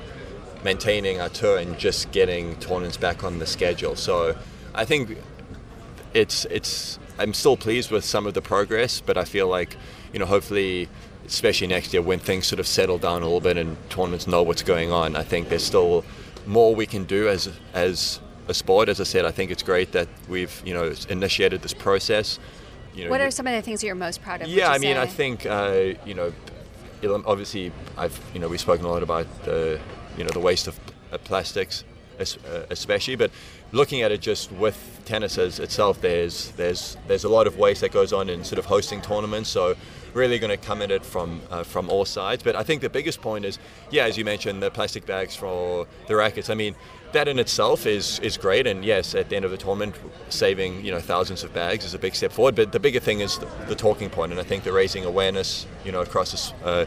maintaining 0.64 1.20
our 1.20 1.30
tour 1.30 1.58
and 1.58 1.78
just 1.78 2.12
getting 2.12 2.56
tournaments 2.58 2.98
back 2.98 3.24
on 3.24 3.40
the 3.40 3.46
schedule. 3.46 3.96
So 3.96 4.36
I 4.74 4.86
think 4.86 5.18
it's 6.14 6.46
it's 6.46 7.00
I'm 7.18 7.34
still 7.34 7.58
pleased 7.58 7.92
with 7.92 8.06
some 8.06 8.26
of 8.26 8.34
the 8.34 8.42
progress, 8.42 9.02
but 9.02 9.18
I 9.18 9.26
feel 9.26 9.48
like 9.48 9.78
you 10.14 10.20
know 10.20 10.26
hopefully 10.26 10.90
especially 11.26 11.68
next 11.68 11.94
year 11.94 12.02
when 12.02 12.20
things 12.20 12.46
sort 12.48 12.60
of 12.60 12.68
settle 12.68 12.98
down 12.98 13.22
a 13.22 13.26
little 13.26 13.42
bit 13.42 13.56
and 13.56 13.78
tournaments 13.90 14.28
know 14.28 14.44
what's 14.44 14.64
going 14.64 14.92
on. 14.92 15.16
I 15.16 15.24
think 15.24 15.50
there's 15.50 15.64
still 15.64 16.04
more 16.46 16.76
we 16.76 16.86
can 16.86 17.06
do 17.06 17.28
as 17.28 17.50
as 17.74 18.20
a 18.48 18.54
sport. 18.54 18.90
As 18.90 19.00
I 19.00 19.04
said, 19.04 19.26
I 19.26 19.32
think 19.32 19.52
it's 19.52 19.64
great 19.64 19.92
that 19.94 20.08
we've 20.28 20.62
you 20.66 20.74
know 20.74 20.94
initiated 21.10 21.62
this 21.62 21.74
process. 21.74 22.40
You 22.94 23.06
know, 23.06 23.10
what 23.10 23.22
are 23.22 23.32
some 23.32 23.48
of 23.48 23.54
the 23.54 23.62
things 23.62 23.82
that 23.82 23.88
you're 23.88 23.96
most 23.96 24.22
proud 24.22 24.42
of? 24.42 24.48
Yeah, 24.48 24.70
I 24.70 24.78
mean, 24.78 24.96
say? 24.96 25.02
I 25.02 25.08
think 25.08 25.46
uh, 25.46 25.94
you 26.06 26.14
know, 26.14 26.34
obviously, 27.26 27.72
I've 27.98 28.20
you 28.34 28.40
know 28.40 28.50
we've 28.50 28.60
spoken 28.60 28.86
a 28.86 28.90
lot 28.90 29.04
about 29.04 29.28
the 29.46 29.80
you 30.18 30.24
know 30.24 30.30
the 30.32 30.40
waste 30.40 30.68
of 30.68 30.80
plastics, 31.24 31.84
uh, 32.20 32.24
especially, 32.70 33.16
but 33.16 33.32
looking 33.72 34.02
at 34.02 34.12
it 34.12 34.22
just 34.22 34.52
with 34.52 35.02
tennis 35.06 35.38
as 35.38 35.60
itself, 35.60 36.02
there's 36.02 36.52
there's 36.52 36.98
there's 37.08 37.24
a 37.24 37.30
lot 37.30 37.48
of 37.48 37.58
waste 37.58 37.82
that 37.82 37.92
goes 37.92 38.14
on 38.14 38.30
in 38.30 38.44
sort 38.44 38.60
of 38.60 38.66
hosting 38.66 39.02
tournaments. 39.02 39.50
So 39.50 39.76
really 40.14 40.40
going 40.40 40.50
to 40.50 40.58
come 40.58 40.82
at 40.82 40.92
it 40.92 41.06
from 41.06 41.42
uh, 41.50 41.64
from 41.64 41.90
all 41.90 42.06
sides. 42.06 42.44
But 42.44 42.56
I 42.56 42.64
think 42.64 42.82
the 42.82 42.90
biggest 42.90 43.22
point 43.22 43.46
is, 43.46 43.60
yeah, 43.90 44.06
as 44.06 44.18
you 44.18 44.26
mentioned, 44.26 44.62
the 44.62 44.72
plastic 44.72 45.06
bags 45.06 45.36
for 45.36 45.88
the 46.08 46.16
rackets. 46.16 46.50
I 46.50 46.54
mean, 46.54 46.76
that 47.14 47.28
in 47.28 47.40
itself 47.40 47.86
is 47.86 48.20
is 48.20 48.38
great. 48.38 48.68
And 48.68 48.84
yes, 48.84 49.16
at 49.16 49.30
the 49.30 49.36
end 49.36 49.46
of 49.46 49.52
the 49.52 49.58
tournament, 49.58 49.96
saving 50.30 50.84
you 50.84 50.92
know 50.92 51.00
thousands 51.00 51.44
of 51.44 51.54
bags 51.54 51.86
is 51.86 51.94
a 51.94 52.00
big 52.00 52.16
step 52.16 52.32
forward. 52.32 52.56
But 52.56 52.72
the 52.72 52.80
bigger 52.80 53.00
thing 53.00 53.22
is 53.22 53.38
the, 53.38 53.48
the 53.68 53.76
talking 53.76 54.10
point, 54.10 54.32
and 54.32 54.40
I 54.40 54.44
think 54.44 54.64
the 54.64 54.74
raising 54.74 55.06
awareness, 55.06 55.66
you 55.86 55.92
know, 55.92 56.02
across 56.02 56.32
this. 56.32 56.54
Uh, 56.64 56.86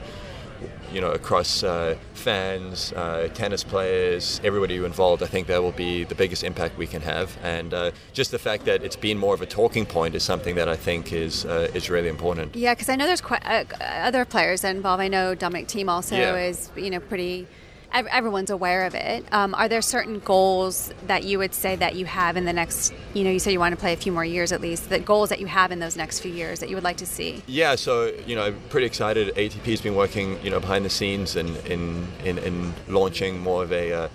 you 0.93 1.01
know, 1.01 1.13
across 1.13 1.63
uh, 1.63 1.97
fans, 2.15 2.93
uh, 2.93 3.29
tennis 3.35 3.65
players, 3.65 4.41
everybody 4.45 4.77
involved, 4.77 5.23
I 5.23 5.27
think 5.27 5.47
that 5.49 5.63
will 5.63 5.73
be 5.73 6.05
the 6.05 6.15
biggest 6.15 6.45
impact 6.45 6.79
we 6.79 6.87
can 6.87 7.03
have. 7.03 7.37
And 7.43 7.75
uh, 7.75 7.91
just 8.13 8.31
the 8.31 8.39
fact 8.39 8.65
that 8.65 8.83
it's 8.83 8.97
been 8.97 9.19
more 9.19 9.35
of 9.35 9.43
a 9.43 9.47
talking 9.47 9.87
point 9.87 10.15
is 10.15 10.23
something 10.23 10.55
that 10.57 10.69
I 10.69 10.77
think 10.77 11.13
is 11.13 11.45
uh, 11.45 11.71
is 11.75 11.91
really 11.91 12.09
important. 12.09 12.55
Yeah, 12.57 12.75
because 12.75 12.89
I 12.89 12.97
know 12.97 13.07
there's 13.07 13.21
quite 13.21 13.45
uh, 13.45 13.65
other 13.81 14.25
players 14.25 14.65
involved. 14.65 15.03
I 15.03 15.09
know 15.09 15.35
Dominic 15.35 15.69
Thiem 15.69 15.89
also 15.89 16.17
yeah. 16.17 16.37
is, 16.37 16.71
you 16.77 16.91
know, 16.91 17.01
pretty 17.01 17.47
everyone's 17.95 18.51
aware 18.51 18.85
of 18.85 18.95
it. 18.95 19.25
Um, 19.33 19.55
are 19.55 19.69
there 19.69 19.83
certain 19.83 20.19
goals 20.19 20.93
that 21.07 21.25
you 21.25 21.39
would 21.39 21.55
say 21.55 21.77
that 21.77 21.95
you 21.95 22.07
have 22.07 22.37
in 22.37 22.45
the 22.45 22.53
next, 22.53 22.93
you 23.15 23.25
know, 23.25 23.31
you 23.31 23.39
said 23.39 23.53
you 23.53 23.61
want 23.61 23.75
to 23.75 23.81
play 23.81 23.93
a 23.93 23.97
few 23.97 24.13
more 24.13 24.25
years 24.25 24.53
at 24.53 24.61
least, 24.61 24.89
the 24.89 24.99
goals 24.99 25.29
that 25.29 25.41
you 25.41 25.47
have 25.47 25.71
in 25.71 25.79
those 25.79 25.97
next 25.97 26.21
few 26.21 26.33
years 26.33 26.61
that 26.61 26.69
you 26.69 26.75
would 26.75 26.85
like 26.85 26.97
to 26.99 27.07
see? 27.07 27.43
Yeah, 27.47 27.77
so, 27.77 28.13
you 28.27 28.35
know, 28.35 28.53
pretty 28.69 28.87
excited. 28.87 29.37
ATP's 29.37 29.81
been 29.81 29.95
working, 29.95 30.43
you 30.43 30.51
know, 30.51 30.61
behind 30.61 30.85
the 30.85 30.91
scenes 30.91 31.37
and 31.37 31.57
in, 31.67 32.07
in, 32.25 32.39
in 32.39 32.75
launching 32.89 33.39
more 33.39 33.63
of 33.63 33.73
a, 33.73 33.93
uh, 33.93 34.09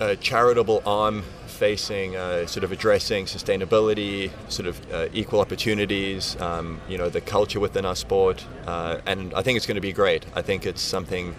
a 0.00 0.16
charitable 0.16 0.82
arm 0.84 1.22
facing 1.46 2.16
uh, 2.16 2.44
sort 2.46 2.64
of 2.64 2.72
addressing 2.72 3.26
sustainability, 3.26 4.30
sort 4.50 4.66
of 4.66 4.92
uh, 4.92 5.08
equal 5.12 5.40
opportunities, 5.40 6.38
um, 6.40 6.80
you 6.88 6.98
know, 6.98 7.08
the 7.08 7.20
culture 7.20 7.60
within 7.60 7.86
our 7.86 7.94
sport. 7.96 8.44
Uh, 8.66 8.98
and 9.06 9.32
I 9.34 9.42
think 9.42 9.56
it's 9.56 9.66
going 9.66 9.76
to 9.76 9.80
be 9.80 9.92
great. 9.92 10.26
I 10.34 10.42
think 10.42 10.66
it's 10.66 10.82
something 10.82 11.34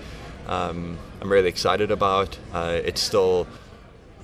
um, 0.47 0.97
I'm 1.21 1.31
really 1.31 1.49
excited 1.49 1.91
about. 1.91 2.37
Uh, 2.53 2.79
it's 2.83 3.01
still 3.01 3.47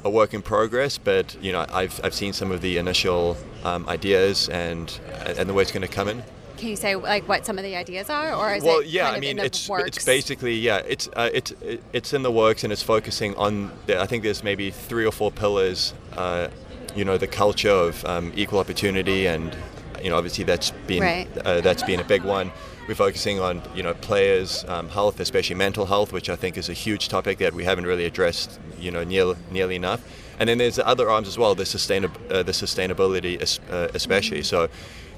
a 0.04 0.10
work 0.10 0.34
in 0.34 0.42
progress, 0.42 0.98
but 0.98 1.36
you 1.42 1.51
know 1.51 1.66
I've, 1.70 2.00
I've 2.04 2.13
seen 2.13 2.34
some 2.34 2.51
of 2.51 2.62
the 2.62 2.78
initial 2.78 3.38
um, 3.63 3.88
ideas 3.88 4.50
and 4.50 5.00
and 5.25 5.48
the 5.48 5.54
way 5.54 5.62
it's 5.62 5.72
going 5.72 5.88
to 5.88 5.94
come 5.94 6.08
in 6.08 6.24
can 6.62 6.70
you 6.70 6.75
say 6.75 6.96
like 6.96 7.28
what 7.28 7.44
some 7.46 7.58
of 7.58 7.63
the 7.63 7.75
ideas 7.75 8.10
are, 8.10 8.34
or 8.36 8.54
is 8.54 8.63
well, 8.63 8.80
it 8.80 8.88
yeah, 8.88 9.10
I 9.10 9.20
mean, 9.20 9.40
it's 9.40 9.68
works? 9.68 9.98
it's 9.98 10.06
basically 10.06 10.54
yeah, 10.54 10.78
it's 10.88 11.10
uh, 11.16 11.30
it's 11.34 11.51
it's 11.92 12.13
in 12.13 12.22
the 12.22 12.32
works 12.32 12.63
and 12.63 12.72
it's 12.72 12.84
focusing 12.84 13.36
on. 13.36 13.72
The, 13.88 14.00
I 14.00 14.06
think 14.06 14.22
there's 14.24 14.44
maybe 14.44 14.70
three 14.70 15.06
or 15.06 15.12
four 15.12 15.32
pillars. 15.32 15.94
Uh, 16.16 16.50
you 16.96 17.04
know, 17.04 17.18
the 17.18 17.28
culture 17.28 17.72
of 17.72 18.06
um, 18.06 18.32
equal 18.36 18.60
opportunity, 18.60 19.25
and 19.25 19.56
you 20.04 20.12
know, 20.12 20.18
obviously 20.18 20.44
that's 20.44 20.70
been 20.86 21.01
Right. 21.01 21.28
uh, 21.44 21.62
that's 21.62 21.84
been 21.84 22.00
a 22.00 22.04
big 22.04 22.24
one. 22.24 22.51
We're 22.88 22.96
focusing 22.96 23.40
on 23.40 23.62
you 23.76 23.84
know 23.84 23.94
players' 23.94 24.66
um, 24.68 24.90
health, 24.90 25.20
especially 25.20 25.56
mental 25.56 25.86
health, 25.86 26.12
which 26.12 26.30
I 26.30 26.36
think 26.36 26.58
is 26.58 26.68
a 26.68 26.74
huge 26.74 27.10
topic 27.10 27.38
that 27.38 27.54
we 27.54 27.64
haven't 27.64 27.86
really 27.86 28.06
addressed 28.06 28.60
you 28.80 28.92
know 28.92 29.04
near, 29.04 29.36
nearly 29.52 29.76
enough. 29.76 30.02
And 30.40 30.50
then 30.50 30.58
there's 30.58 30.78
the 30.78 30.88
other 30.88 31.10
arms 31.10 31.28
as 31.28 31.38
well, 31.38 31.54
the 31.54 31.64
sustainab- 31.64 32.32
uh, 32.32 32.42
the 32.44 32.52
sustainability 32.52 33.40
es- 33.42 33.60
uh, 33.70 33.90
especially. 33.94 34.42
So 34.42 34.70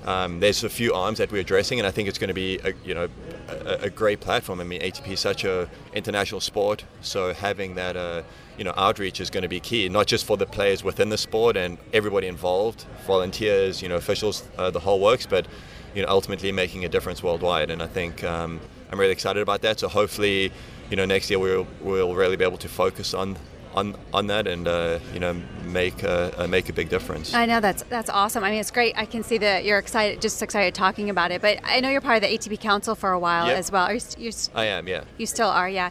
um, 0.05 0.41
there's 0.41 0.63
a 0.65 0.69
few 0.69 0.93
arms 0.93 1.17
that 1.19 1.31
we're 1.31 1.39
addressing, 1.41 1.79
and 1.79 1.87
I 1.87 1.91
think 1.91 2.09
it's 2.09 2.17
going 2.17 2.27
to 2.27 2.33
be 2.33 2.59
a, 2.59 2.73
you 2.83 2.93
know 2.93 3.07
a, 3.47 3.83
a 3.83 3.89
great 3.89 4.19
platform. 4.19 4.59
I 4.59 4.65
mean, 4.65 4.81
ATP 4.81 5.13
is 5.13 5.21
such 5.21 5.45
a 5.45 5.69
international 5.93 6.41
sport, 6.41 6.83
so 7.01 7.33
having 7.33 7.75
that 7.75 7.95
uh, 7.95 8.23
you 8.57 8.65
know 8.65 8.73
outreach 8.75 9.21
is 9.21 9.29
going 9.29 9.43
to 9.43 9.49
be 9.49 9.61
key, 9.61 9.87
not 9.87 10.07
just 10.07 10.25
for 10.25 10.35
the 10.35 10.45
players 10.45 10.83
within 10.83 11.09
the 11.09 11.17
sport 11.17 11.55
and 11.55 11.77
everybody 11.93 12.27
involved, 12.27 12.85
volunteers, 13.07 13.81
you 13.81 13.87
know, 13.87 13.95
officials, 13.95 14.43
uh, 14.57 14.69
the 14.69 14.81
whole 14.81 14.99
works, 14.99 15.25
but 15.25 15.47
you 15.95 16.01
know 16.01 16.07
ultimately 16.09 16.51
making 16.51 16.85
a 16.85 16.89
difference 16.89 17.21
worldwide. 17.23 17.69
And 17.69 17.81
I 17.81 17.87
think 17.87 18.23
um, 18.23 18.59
I'm 18.91 18.99
really 18.99 19.11
excited 19.13 19.41
about 19.41 19.61
that. 19.61 19.79
So 19.79 19.87
hopefully, 19.87 20.51
you 20.89 20.95
know, 20.95 21.05
next 21.05 21.29
year 21.29 21.39
we'll 21.39 21.67
we'll 21.81 22.15
really 22.15 22.35
be 22.35 22.43
able 22.45 22.57
to 22.59 22.69
focus 22.69 23.13
on. 23.13 23.37
On, 23.75 23.95
on 24.13 24.27
that 24.27 24.45
and 24.45 24.67
uh, 24.67 24.99
you 25.15 25.19
know 25.19 25.33
make 25.65 26.03
a, 26.03 26.43
uh, 26.43 26.45
make 26.45 26.69
a 26.69 26.73
big 26.73 26.89
difference. 26.89 27.33
I 27.33 27.47
know 27.47 27.59
that's 27.59 27.81
that's 27.89 28.07
awesome. 28.07 28.43
I 28.43 28.51
mean, 28.51 28.59
it's 28.59 28.69
great. 28.69 28.93
I 28.95 29.05
can 29.05 29.23
see 29.23 29.39
that 29.39 29.65
you're 29.65 29.79
excited, 29.79 30.21
just 30.21 30.43
excited 30.43 30.75
talking 30.75 31.09
about 31.09 31.31
it. 31.31 31.41
But 31.41 31.57
I 31.63 31.79
know 31.79 31.89
you're 31.89 31.99
part 31.99 32.17
of 32.23 32.29
the 32.29 32.37
ATP 32.37 32.59
Council 32.59 32.93
for 32.93 33.09
a 33.13 33.17
while 33.17 33.47
Yep. 33.47 33.57
as 33.57 33.71
well. 33.71 33.85
Are 33.87 33.95
you, 33.95 34.01
you, 34.19 34.31
I 34.53 34.65
am, 34.65 34.87
yeah. 34.87 35.05
you 35.17 35.25
still 35.25 35.49
are, 35.49 35.67
yeah. 35.67 35.89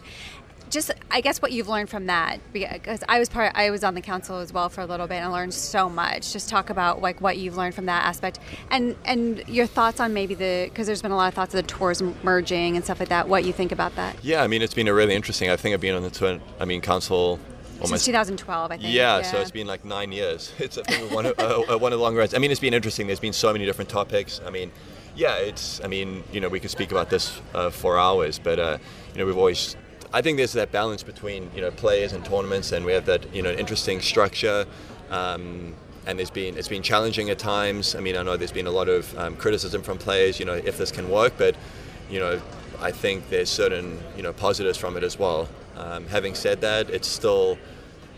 Just, 0.73 0.89
I 1.11 1.21
guess, 1.21 1.39
what 1.39 1.51
you've 1.51 1.69
learned 1.69 1.89
from 1.89 2.07
that, 2.07 2.39
because 2.51 3.03
I 3.07 3.19
was 3.19 3.29
part, 3.29 3.51
I 3.53 3.69
was 3.69 3.83
on 3.83 3.93
the 3.93 4.01
council 4.01 4.39
as 4.39 4.51
well 4.51 4.69
for 4.69 4.81
a 4.81 4.87
little 4.87 5.05
bit, 5.05 5.17
and 5.21 5.31
learned 5.31 5.53
so 5.53 5.87
much. 5.87 6.33
Just 6.33 6.49
talk 6.49 6.71
about 6.71 6.99
like 6.99 7.21
what 7.21 7.37
you've 7.37 7.55
learned 7.55 7.75
from 7.75 7.85
that 7.85 8.03
aspect, 8.05 8.39
and 8.71 8.95
and 9.05 9.47
your 9.47 9.67
thoughts 9.67 9.99
on 9.99 10.13
maybe 10.15 10.33
the, 10.33 10.65
because 10.69 10.87
there's 10.87 11.03
been 11.03 11.11
a 11.11 11.15
lot 11.15 11.27
of 11.27 11.35
thoughts 11.35 11.53
of 11.53 11.61
the 11.61 11.67
tours 11.67 12.01
merging 12.23 12.75
and 12.75 12.83
stuff 12.83 12.99
like 12.99 13.09
that. 13.09 13.29
What 13.29 13.45
you 13.45 13.53
think 13.53 13.71
about 13.71 13.95
that? 13.97 14.15
Yeah, 14.23 14.41
I 14.41 14.47
mean 14.47 14.63
it's 14.63 14.73
been 14.73 14.87
a 14.87 14.93
really 14.93 15.13
interesting. 15.13 15.51
I 15.51 15.57
think 15.57 15.75
I've 15.75 15.81
been 15.81 15.95
on 15.95 16.01
the 16.01 16.41
I 16.59 16.65
mean 16.65 16.81
council 16.81 17.37
Since 17.73 17.81
almost 17.81 18.05
2012, 18.05 18.71
I 18.71 18.77
think. 18.77 18.93
Yeah, 18.93 19.21
so 19.21 19.37
it's 19.37 19.51
been 19.51 19.67
like 19.67 19.85
nine 19.85 20.11
years. 20.11 20.51
It's 20.59 20.79
I 20.79 20.83
think 20.83 21.11
one 21.11 21.27
of, 21.27 21.37
uh, 21.37 21.73
uh, 21.73 21.77
one 21.77 21.93
of 21.93 21.99
the 21.99 22.03
long 22.03 22.15
runs. 22.15 22.33
I 22.33 22.39
mean, 22.39 22.49
it's 22.49 22.59
been 22.59 22.73
interesting. 22.73 23.05
There's 23.05 23.19
been 23.19 23.33
so 23.33 23.53
many 23.53 23.65
different 23.65 23.91
topics. 23.91 24.41
I 24.43 24.49
mean, 24.49 24.71
yeah, 25.15 25.35
it's. 25.35 25.81
I 25.83 25.87
mean, 25.87 26.23
you 26.31 26.41
know, 26.41 26.49
we 26.49 26.59
could 26.59 26.71
speak 26.71 26.91
about 26.91 27.09
this 27.09 27.39
uh, 27.53 27.69
for 27.69 27.99
hours, 27.99 28.39
but 28.39 28.59
uh, 28.59 28.77
you 29.13 29.19
know, 29.19 29.25
we've 29.27 29.37
always. 29.37 29.75
I 30.13 30.21
think 30.21 30.37
there's 30.37 30.53
that 30.53 30.71
balance 30.71 31.03
between 31.03 31.49
you 31.55 31.61
know 31.61 31.71
players 31.71 32.13
and 32.13 32.23
tournaments, 32.23 32.71
and 32.71 32.85
we 32.85 32.93
have 32.93 33.05
that 33.07 33.33
you 33.35 33.41
know 33.41 33.51
interesting 33.51 33.99
structure. 34.01 34.65
Um, 35.09 35.73
and 36.05 36.19
there's 36.19 36.29
been 36.29 36.57
it's 36.57 36.67
been 36.67 36.83
challenging 36.83 37.29
at 37.29 37.39
times. 37.39 37.95
I 37.95 37.99
mean, 37.99 38.15
I 38.15 38.23
know 38.23 38.37
there's 38.37 38.51
been 38.51 38.67
a 38.67 38.71
lot 38.71 38.89
of 38.89 39.17
um, 39.17 39.35
criticism 39.37 39.81
from 39.81 39.97
players. 39.97 40.39
You 40.39 40.45
know, 40.45 40.53
if 40.53 40.77
this 40.77 40.91
can 40.91 41.09
work, 41.09 41.33
but 41.37 41.55
you 42.09 42.19
know, 42.19 42.41
I 42.79 42.91
think 42.91 43.29
there's 43.29 43.49
certain 43.49 43.99
you 44.15 44.23
know 44.23 44.33
positives 44.33 44.77
from 44.77 44.97
it 44.97 45.03
as 45.03 45.17
well. 45.17 45.47
Um, 45.77 46.05
having 46.07 46.35
said 46.35 46.61
that, 46.61 46.89
it's 46.89 47.07
still. 47.07 47.57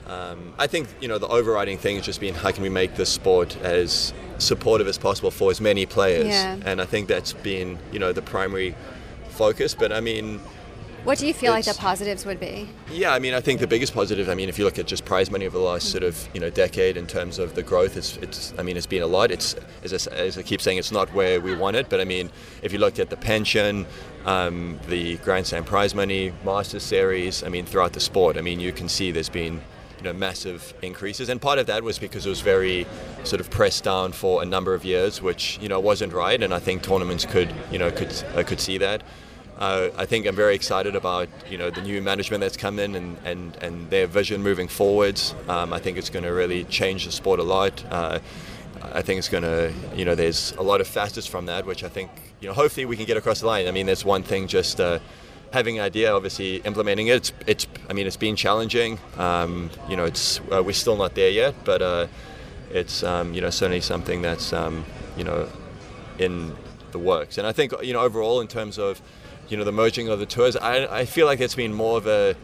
Um, 0.07 0.53
I 0.59 0.67
think 0.67 0.87
you 1.01 1.07
know 1.07 1.17
the 1.17 1.27
overriding 1.27 1.77
thing 1.79 1.95
has 1.95 2.05
just 2.05 2.19
been 2.19 2.35
how 2.35 2.51
can 2.51 2.61
we 2.61 2.69
make 2.69 2.95
this 2.95 3.09
sport 3.09 3.57
as 3.63 4.13
supportive 4.37 4.87
as 4.87 4.97
possible 4.99 5.31
for 5.31 5.49
as 5.49 5.59
many 5.61 5.85
players, 5.85 6.27
Yeah. 6.27 6.57
and 6.65 6.79
I 6.81 6.85
think 6.85 7.07
that's 7.07 7.33
been 7.33 7.79
you 7.91 7.99
know 7.99 8.11
the 8.13 8.21
primary 8.21 8.75
focus. 9.29 9.73
But 9.73 9.91
I 9.91 10.01
mean, 10.01 10.39
What 11.05 11.19
do 11.19 11.27
you 11.27 11.35
feel 11.35 11.51
like 11.51 11.65
the 11.65 11.75
positives 11.75 12.25
would 12.25 12.39
be? 12.39 12.67
yeah, 12.91 13.13
I 13.13 13.19
mean, 13.19 13.35
I 13.35 13.39
think 13.39 13.59
the 13.59 13.67
biggest 13.67 13.93
positive. 13.93 14.27
I 14.27 14.33
mean, 14.33 14.49
if 14.49 14.57
you 14.57 14.65
look 14.65 14.79
at 14.79 14.87
just 14.87 15.05
prize 15.05 15.29
money 15.29 15.45
over 15.45 15.55
the 15.55 15.63
last 15.63 15.91
sort 15.91 16.03
of 16.03 16.27
you 16.33 16.39
know 16.39 16.49
decade 16.49 16.97
in 16.97 17.05
terms 17.05 17.37
of 17.37 17.53
the 17.53 17.61
growth, 17.61 17.95
it's, 17.95 18.17
it's 18.17 18.55
I 18.57 18.63
mean, 18.63 18.75
it's 18.75 18.87
been 18.87 19.03
a 19.03 19.07
lot. 19.07 19.29
It's 19.29 19.55
as 19.83 20.07
I, 20.07 20.15
as 20.15 20.35
I 20.35 20.41
keep 20.41 20.61
saying, 20.61 20.79
it's 20.79 20.91
not 20.91 21.13
where 21.13 21.39
we 21.39 21.55
want 21.55 21.75
it. 21.75 21.89
But 21.89 22.01
I 22.01 22.05
mean, 22.05 22.31
if 22.63 22.73
you 22.73 22.79
looked 22.79 22.97
at 22.97 23.11
the 23.11 23.17
pension, 23.17 23.85
um, 24.25 24.79
the 24.87 25.17
Grand 25.17 25.45
Slam 25.45 25.63
prize 25.63 25.93
money, 25.93 26.33
Masters 26.43 26.81
series, 26.81 27.43
I 27.43 27.49
mean, 27.49 27.67
throughout 27.67 27.93
the 27.93 27.99
sport, 27.99 28.35
I 28.35 28.41
mean, 28.41 28.59
you 28.59 28.71
can 28.71 28.89
see 28.89 29.11
there's 29.11 29.29
been 29.29 29.61
you 29.97 30.03
know 30.05 30.13
massive 30.13 30.73
increases, 30.81 31.29
and 31.29 31.39
part 31.39 31.59
of 31.59 31.67
that 31.67 31.83
was 31.83 31.99
because 31.99 32.25
it 32.25 32.29
was 32.29 32.41
very 32.41 32.87
sort 33.23 33.41
of 33.41 33.51
pressed 33.51 33.83
down 33.83 34.11
for 34.11 34.41
a 34.41 34.45
number 34.45 34.73
of 34.73 34.83
years, 34.83 35.21
which 35.21 35.59
you 35.61 35.69
know 35.69 35.79
wasn't 35.79 36.13
right. 36.13 36.41
And 36.41 36.51
I 36.51 36.57
think 36.57 36.81
tournaments 36.81 37.25
could 37.25 37.53
you 37.71 37.77
know 37.77 37.91
could 37.91 38.11
uh, 38.35 38.41
could 38.41 38.59
see 38.59 38.79
that. 38.79 39.03
Uh, 39.57 39.89
I 39.97 40.05
think 40.05 40.25
I'm 40.25 40.35
very 40.35 40.53
excited 40.53 40.95
about 40.95 41.29
you 41.49 41.57
know 41.57 41.69
the 41.69 41.81
new 41.81 42.01
management 42.01 42.41
that's 42.41 42.57
come 42.57 42.77
in 42.77 42.95
and, 42.95 43.17
and, 43.23 43.55
and 43.61 43.89
their 43.89 44.05
vision 44.05 44.43
moving 44.43 44.67
forwards. 44.67 45.33
Um, 45.47 45.71
I 45.71 45.79
think 45.79 45.97
it's 45.97 46.09
going 46.09 46.25
to 46.25 46.31
really 46.31 46.65
change 46.65 47.05
the 47.05 47.11
sport 47.11 47.39
a 47.39 47.43
lot. 47.43 47.83
Uh, 47.89 48.19
I 48.81 49.01
think 49.01 49.17
it's 49.19 49.29
going 49.29 49.43
to 49.43 49.73
you 49.95 50.03
know 50.03 50.13
there's 50.13 50.51
a 50.53 50.61
lot 50.61 50.81
of 50.81 50.87
facets 50.87 51.25
from 51.25 51.45
that 51.45 51.65
which 51.65 51.83
I 51.83 51.89
think 51.89 52.11
you 52.41 52.49
know 52.49 52.53
hopefully 52.53 52.85
we 52.85 52.97
can 52.97 53.05
get 53.05 53.15
across 53.15 53.39
the 53.39 53.47
line. 53.47 53.67
I 53.67 53.71
mean 53.71 53.85
there's 53.85 54.03
one 54.03 54.23
thing 54.23 54.47
just 54.47 54.81
uh, 54.81 54.99
having 55.53 55.79
an 55.79 55.85
idea, 55.85 56.13
obviously 56.13 56.57
implementing 56.57 57.07
it. 57.07 57.15
It's, 57.15 57.33
it's 57.47 57.67
I 57.89 57.93
mean 57.93 58.07
it's 58.07 58.17
been 58.17 58.35
challenging. 58.35 58.99
Um, 59.17 59.69
you 59.87 59.95
know 59.95 60.03
it's 60.03 60.41
uh, 60.51 60.61
we're 60.61 60.73
still 60.73 60.97
not 60.97 61.15
there 61.15 61.29
yet, 61.29 61.55
but 61.63 61.81
uh, 61.81 62.07
it's 62.71 63.03
um, 63.03 63.33
you 63.33 63.39
know 63.39 63.51
certainly 63.51 63.79
something 63.79 64.21
that's 64.21 64.51
um, 64.51 64.83
you 65.15 65.23
know 65.23 65.47
in 66.19 66.53
the 66.91 66.99
works. 66.99 67.37
And 67.37 67.47
I 67.47 67.53
think 67.53 67.73
you 67.81 67.93
know 67.93 68.01
overall 68.01 68.41
in 68.41 68.47
terms 68.47 68.77
of 68.77 69.01
you 69.47 69.57
know 69.57 69.63
the 69.63 69.71
merging 69.71 70.09
of 70.09 70.19
the 70.19 70.25
tours, 70.25 70.55
I, 70.55 70.99
I 71.01 71.05
feel 71.05 71.25
like 71.25 71.39
it's 71.39 71.55
been 71.55 71.73
more 71.73 71.97
of 71.97 72.07
a 72.07 72.35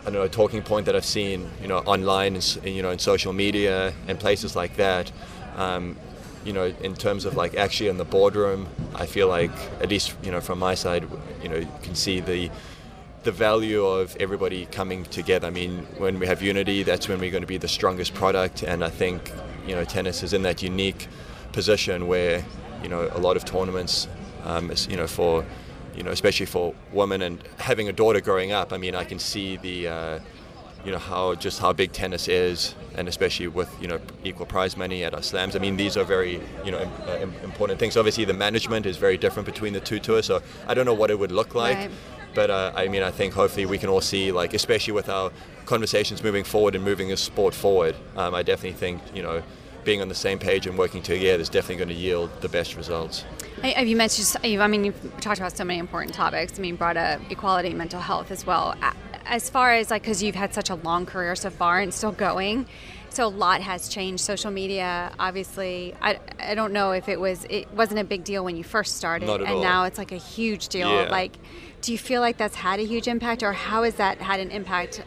I 0.00 0.04
don't 0.04 0.14
know 0.14 0.22
a 0.22 0.28
talking 0.28 0.62
point 0.62 0.86
that 0.86 0.96
I've 0.96 1.04
seen 1.04 1.50
you 1.62 1.68
know 1.68 1.78
online 1.78 2.36
and 2.36 2.58
you 2.64 2.82
know 2.82 2.90
in 2.90 2.98
social 2.98 3.32
media 3.32 3.92
and 4.08 4.18
places 4.18 4.54
like 4.54 4.76
that. 4.76 5.10
Um, 5.56 5.96
you 6.44 6.52
know, 6.52 6.74
in 6.82 6.94
terms 6.94 7.24
of 7.24 7.36
like 7.36 7.54
actually 7.54 7.88
in 7.88 7.96
the 7.96 8.04
boardroom, 8.04 8.68
I 8.94 9.06
feel 9.06 9.28
like 9.28 9.50
at 9.80 9.88
least 9.88 10.14
you 10.22 10.30
know 10.30 10.40
from 10.40 10.58
my 10.58 10.74
side, 10.74 11.08
you 11.42 11.48
know, 11.48 11.56
you 11.56 11.68
can 11.82 11.94
see 11.94 12.20
the 12.20 12.50
the 13.24 13.32
value 13.32 13.84
of 13.84 14.14
everybody 14.20 14.66
coming 14.66 15.04
together. 15.04 15.46
I 15.46 15.50
mean, 15.50 15.86
when 15.96 16.18
we 16.18 16.26
have 16.26 16.42
unity, 16.42 16.82
that's 16.82 17.08
when 17.08 17.18
we're 17.18 17.30
going 17.30 17.42
to 17.42 17.48
be 17.48 17.56
the 17.56 17.68
strongest 17.68 18.14
product. 18.14 18.62
And 18.62 18.84
I 18.84 18.90
think, 18.90 19.32
you 19.66 19.74
know, 19.74 19.84
tennis 19.84 20.22
is 20.22 20.34
in 20.34 20.42
that 20.42 20.62
unique 20.62 21.08
position 21.52 22.06
where, 22.06 22.44
you 22.82 22.88
know, 22.90 23.08
a 23.12 23.18
lot 23.18 23.36
of 23.36 23.44
tournaments, 23.46 24.08
um, 24.44 24.70
you 24.88 24.96
know, 24.96 25.06
for, 25.06 25.44
you 25.96 26.02
know, 26.02 26.10
especially 26.10 26.46
for 26.46 26.74
women 26.92 27.22
and 27.22 27.42
having 27.58 27.88
a 27.88 27.92
daughter 27.92 28.20
growing 28.20 28.52
up. 28.52 28.72
I 28.72 28.78
mean, 28.78 28.94
I 28.94 29.04
can 29.04 29.18
see 29.18 29.56
the, 29.56 29.88
uh, 29.88 30.20
you 30.84 30.92
know, 30.92 30.98
how 30.98 31.34
just 31.34 31.60
how 31.60 31.72
big 31.72 31.92
tennis 31.92 32.28
is, 32.28 32.74
and 32.94 33.08
especially 33.08 33.48
with 33.48 33.70
you 33.80 33.88
know 33.88 34.00
equal 34.22 34.46
prize 34.46 34.76
money 34.76 35.04
at 35.04 35.14
our 35.14 35.22
slams. 35.22 35.56
I 35.56 35.58
mean, 35.58 35.76
these 35.76 35.96
are 35.96 36.04
very 36.04 36.40
you 36.64 36.72
know 36.72 36.80
im- 36.80 37.08
uh, 37.08 37.44
important 37.44 37.78
things. 37.78 37.96
Obviously, 37.96 38.24
the 38.24 38.34
management 38.34 38.86
is 38.86 38.96
very 38.96 39.16
different 39.16 39.46
between 39.46 39.72
the 39.72 39.80
two 39.80 39.98
tours, 39.98 40.26
so 40.26 40.42
I 40.66 40.74
don't 40.74 40.84
know 40.84 40.94
what 40.94 41.10
it 41.10 41.18
would 41.18 41.32
look 41.32 41.54
like. 41.54 41.76
Right. 41.76 41.90
But 42.34 42.50
uh, 42.50 42.72
I 42.74 42.88
mean, 42.88 43.02
I 43.02 43.10
think 43.10 43.32
hopefully 43.32 43.64
we 43.64 43.78
can 43.78 43.88
all 43.88 44.00
see, 44.00 44.32
like, 44.32 44.54
especially 44.54 44.92
with 44.92 45.08
our 45.08 45.30
conversations 45.66 46.22
moving 46.22 46.44
forward 46.44 46.74
and 46.74 46.84
moving 46.84 47.08
the 47.08 47.16
sport 47.16 47.54
forward. 47.54 47.94
Um, 48.16 48.34
I 48.34 48.42
definitely 48.42 48.78
think, 48.78 49.00
you 49.14 49.22
know, 49.22 49.42
being 49.84 50.00
on 50.00 50.08
the 50.08 50.14
same 50.14 50.38
page 50.38 50.66
and 50.66 50.78
working 50.78 51.02
together 51.02 51.40
is 51.40 51.48
definitely 51.48 51.76
going 51.76 51.88
to 51.88 51.94
yield 51.94 52.30
the 52.40 52.48
best 52.48 52.76
results. 52.76 53.24
Have 53.62 53.86
you 53.86 53.96
mentioned? 53.96 54.28
you've- 54.44 54.62
I 54.62 54.66
mean, 54.66 54.84
you've 54.84 55.20
talked 55.20 55.38
about 55.38 55.56
so 55.56 55.64
many 55.64 55.78
important 55.78 56.14
topics. 56.14 56.58
I 56.58 56.62
mean, 56.62 56.76
brought 56.76 56.96
up 56.96 57.20
equality, 57.30 57.72
mental 57.72 58.00
health 58.00 58.30
as 58.30 58.46
well. 58.46 58.74
As 59.26 59.48
far 59.48 59.72
as 59.72 59.90
like, 59.90 60.02
because 60.02 60.22
you've 60.22 60.34
had 60.34 60.52
such 60.52 60.68
a 60.70 60.74
long 60.74 61.06
career 61.06 61.34
so 61.34 61.48
far 61.50 61.80
and 61.80 61.92
still 61.94 62.12
going, 62.12 62.66
so 63.08 63.26
a 63.26 63.28
lot 63.28 63.62
has 63.62 63.88
changed. 63.88 64.22
Social 64.22 64.50
media, 64.50 65.12
obviously, 65.18 65.94
I, 66.02 66.18
I 66.38 66.54
don't 66.54 66.72
know 66.72 66.92
if 66.92 67.08
it 67.08 67.18
was 67.18 67.46
it 67.48 67.72
wasn't 67.72 68.00
a 68.00 68.04
big 68.04 68.24
deal 68.24 68.44
when 68.44 68.56
you 68.56 68.64
first 68.64 68.96
started, 68.96 69.28
and 69.30 69.46
all. 69.46 69.62
now 69.62 69.84
it's 69.84 69.98
like 69.98 70.12
a 70.12 70.16
huge 70.18 70.68
deal. 70.68 70.88
Yeah. 70.90 71.08
Like, 71.10 71.32
do 71.80 71.92
you 71.92 71.98
feel 71.98 72.20
like 72.20 72.36
that's 72.36 72.56
had 72.56 72.80
a 72.80 72.84
huge 72.84 73.06
impact, 73.08 73.42
or 73.42 73.52
how 73.52 73.84
has 73.84 73.94
that 73.94 74.18
had 74.18 74.40
an 74.40 74.50
impact 74.50 75.02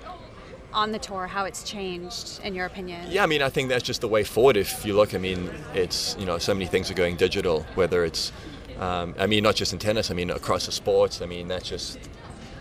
on 0.78 0.92
the 0.92 1.00
tour? 1.00 1.26
How 1.26 1.46
it's 1.46 1.64
changed, 1.64 2.40
in 2.44 2.54
your 2.54 2.68
opinion? 2.68 3.04
Yeah, 3.10 3.24
I 3.24 3.26
mean, 3.26 3.42
I 3.42 3.50
think 3.50 3.68
that's 3.70 3.84
just 3.84 4.02
the 4.02 4.08
way 4.08 4.24
forward. 4.24 4.56
If 4.56 4.86
you 4.86 4.96
look, 4.96 5.16
I 5.16 5.18
mean, 5.18 5.50
it's 5.74 6.16
you 6.20 6.26
know, 6.26 6.38
so 6.38 6.54
many 6.54 6.68
things 6.68 6.90
are 6.92 6.94
going 6.94 7.16
digital. 7.18 7.66
Whether 7.74 8.06
it's, 8.06 8.32
um, 8.80 9.16
I 9.18 9.26
mean, 9.26 9.44
not 9.44 9.56
just 9.56 9.74
in 9.74 9.80
tennis. 9.80 10.12
I 10.12 10.14
mean, 10.14 10.30
across 10.30 10.68
the 10.68 10.72
sports. 10.72 11.22
I 11.22 11.26
mean, 11.26 11.48
that's 11.48 11.68
just, 11.68 11.98